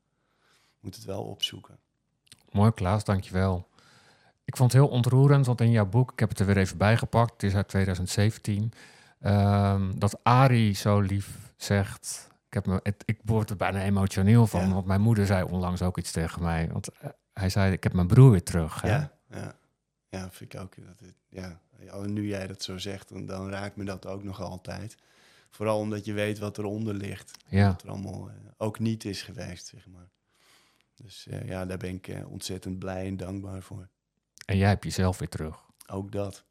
Moet 0.80 0.94
het 0.94 1.04
wel 1.04 1.24
opzoeken. 1.24 1.78
Mooi 2.50 2.72
Klaas, 2.72 3.04
dankjewel. 3.04 3.68
Ik 4.44 4.56
vond 4.56 4.72
het 4.72 4.80
heel 4.80 4.90
ontroerend, 4.90 5.46
want 5.46 5.60
in 5.60 5.70
jouw 5.70 5.86
boek, 5.86 6.12
ik 6.12 6.18
heb 6.18 6.28
het 6.28 6.38
er 6.38 6.46
weer 6.46 6.56
even 6.56 6.78
bijgepakt, 6.78 7.32
het 7.32 7.42
is 7.42 7.54
uit 7.54 7.68
2017. 7.68 8.72
ehm, 9.20 9.98
dat 9.98 10.24
Ari 10.24 10.74
zo 10.74 11.00
lief 11.00 11.52
zegt. 11.56 12.33
Ik, 12.54 12.64
heb 12.64 12.72
me, 12.74 12.80
het, 12.82 13.02
ik 13.04 13.20
word 13.24 13.50
er 13.50 13.56
bijna 13.56 13.82
emotioneel 13.82 14.46
van, 14.46 14.60
Ja. 14.68 14.72
want 14.72 14.86
mijn 14.86 15.00
moeder 15.00 15.26
zei 15.26 15.44
onlangs 15.44 15.82
ook 15.82 15.98
iets 15.98 16.10
tegen 16.12 16.42
mij. 16.42 16.68
Want 16.72 16.88
eh, 16.88 17.08
hij 17.32 17.48
zei, 17.48 17.72
ik 17.72 17.82
heb 17.82 17.92
mijn 17.92 18.06
broer 18.06 18.30
weer 18.30 18.42
terug. 18.42 18.80
Hè? 18.80 18.88
Ja, 18.88 19.12
ja. 19.30 19.56
ja, 20.08 20.30
vind 20.30 20.54
ik 20.54 20.60
ook. 20.60 20.74
Dat 20.76 21.00
het, 21.00 21.14
ja. 21.28 21.60
Nu 22.06 22.26
jij 22.26 22.46
dat 22.46 22.62
zo 22.62 22.78
zegt, 22.78 23.08
dan, 23.08 23.26
dan 23.26 23.50
raakt 23.50 23.76
me 23.76 23.84
dat 23.84 24.06
ook 24.06 24.22
nog 24.22 24.40
altijd. 24.40 24.96
Vooral 25.50 25.78
omdat 25.78 26.04
je 26.04 26.12
weet 26.12 26.38
wat 26.38 26.58
eronder 26.58 26.94
ligt. 26.94 27.30
Ja. 27.46 27.66
Wat 27.68 27.82
er 27.82 27.88
allemaal 27.88 28.28
eh, 28.28 28.34
ook 28.56 28.78
niet 28.78 29.04
is 29.04 29.22
geweest, 29.22 29.66
zeg 29.66 29.86
maar. 29.86 30.08
Dus 30.94 31.26
eh, 31.26 31.48
ja, 31.48 31.66
daar 31.66 31.78
ben 31.78 31.94
ik 31.94 32.14
ontzettend 32.26 32.78
blij 32.78 33.06
en 33.06 33.16
dankbaar 33.16 33.62
voor. 33.62 33.88
En 34.46 34.56
jij 34.56 34.68
hebt 34.68 34.84
jezelf 34.84 35.18
weer 35.18 35.28
terug. 35.28 35.56
Ook 35.86 36.12
dat. 36.12 36.44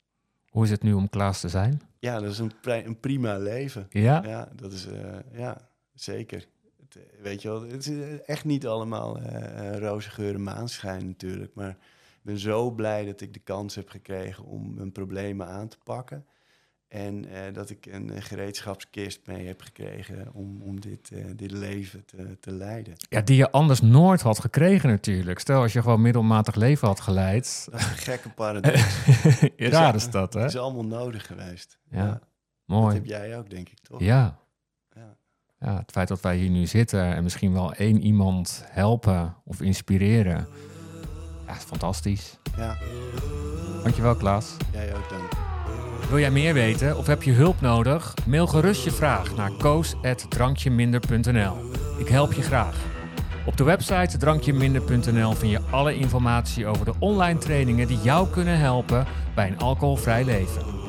Hoe 0.50 0.64
is 0.64 0.70
het 0.70 0.84
nu 0.84 0.94
om 0.94 1.10
Klaas 1.10 1.40
te 1.40 1.50
zijn? 1.50 1.82
Ja, 2.00 2.20
dat 2.20 2.32
is 2.32 2.40
een, 2.40 2.52
pri- 2.62 2.84
een 2.86 3.00
prima 3.00 3.38
leven. 3.38 3.88
Ja? 3.90 4.24
Ja, 4.24 4.50
dat 4.56 4.72
is, 4.74 4.88
ja, 5.32 5.72
zeker. 5.94 6.48
Het, 6.80 6.96
eh, 6.96 7.22
weet 7.22 7.42
je 7.42 7.48
wel, 7.48 7.62
het 7.62 7.88
is 7.88 7.88
eh, 7.88 8.30
echt 8.30 8.46
niet 8.46 8.68
allemaal 8.68 9.20
eh, 9.20 9.78
roze 9.78 10.10
geur 10.10 10.34
en 10.34 10.44
maanschijn 10.44 11.08
natuurlijk. 11.08 11.54
Maar 11.54 11.70
ik 11.70 12.22
ben 12.22 12.40
zo 12.40 12.72
blij 12.72 13.06
dat 13.06 13.22
ik 13.22 13.34
de 13.34 13.40
kans 13.40 13.76
heb 13.76 13.90
gekregen 13.90 14.44
om 14.44 14.74
mijn 14.74 14.92
problemen 14.92 15.48
aan 15.48 15.68
te 15.68 15.78
pakken. 15.84 16.26
En 16.88 17.26
dat 17.54 17.70
ik 17.70 17.86
een, 17.86 18.22
gereedschapskist 18.22 19.20
mee 19.26 19.48
heb 19.48 19.62
gekregen 19.62 20.34
om, 20.34 20.62
om 20.62 20.80
dit, 20.80 21.12
dit 21.36 21.52
leven 21.52 22.06
te, 22.06 22.38
te 22.40 22.52
leiden. 22.52 22.94
Ja, 23.10 23.22
die 23.22 23.36
je 23.36 23.52
anders 23.52 23.82
nooit 23.82 24.22
had 24.22 24.40
gekregen 24.40 24.90
natuurlijk. 24.90 25.40
Stel 25.40 25.62
als 25.62 25.74
je 25.74 25.82
gewoon 25.82 26.02
middelmatig 26.02 26.56
leven 26.56 26.88
had 26.88 27.00
geleid. 27.00 27.68
Dat 27.72 27.80
is 27.80 27.86
een 27.86 27.98
gekke 27.98 28.30
paradox. 28.42 29.06
Raar 29.58 29.96
is 29.96 30.10
dat, 30.10 30.34
hè? 30.34 30.42
Het 30.42 30.50
is 30.50 30.58
allemaal 30.58 30.86
nodig 30.86 31.26
geweest. 31.26 31.80
Ja. 31.90 32.08
Dat 32.08 32.22
Mooi. 32.66 32.96
heb 32.96 33.06
jij 33.06 33.38
ook, 33.38 33.50
denk 33.50 33.70
ik, 33.70 33.80
toch? 33.80 34.00
Ja. 34.00 34.43
Ja, 35.64 35.76
het 35.78 35.92
feit 35.92 36.08
dat 36.08 36.22
wij 36.22 36.36
hier 36.36 36.50
nu 36.50 36.66
zitten 36.66 37.16
en 37.16 37.24
misschien 37.24 37.54
wel 37.54 37.74
één 37.74 38.02
iemand 38.02 38.64
helpen 38.68 39.34
of 39.46 39.62
inspireren. 39.62 40.48
Ja, 41.48 41.56
is 41.56 41.64
fantastisch. 41.64 42.38
ja, 42.58 42.78
Dankjewel, 43.84 44.16
Klaas. 44.16 44.56
jij 44.72 44.96
ook 44.96 45.10
dank. 45.10 45.32
Wil 46.10 46.20
jij 46.20 46.32
meer 46.32 46.54
weten 46.54 46.98
of 46.98 47.08
heb 47.08 47.24
je 47.24 47.32
hulp 47.32 47.62
nodig? 47.62 48.14
Mail 48.26 48.48
gerust 48.48 48.84
je 48.84 48.92
vraag 48.92 49.36
naar 49.36 49.52
koos.drankjeminder.nl. 49.52 51.58
Ik 51.98 52.08
help 52.08 52.34
je 52.34 52.42
graag. 52.42 52.76
Op 53.46 53.58
de 53.58 53.64
website 53.64 54.18
drankjeminder.nl 54.18 55.32
vind 55.32 55.52
je 55.52 55.60
alle 55.72 55.96
informatie 55.96 56.68
over 56.68 56.86
de 56.86 56.94
online 57.00 57.40
trainingen 57.40 57.88
die 57.88 58.00
jou 58.02 58.28
kunnen 58.30 58.60
helpen 58.60 59.06
bij 59.36 59.48
een 59.48 59.60
alcoholvrij 59.60 60.26
leven. 60.26 60.83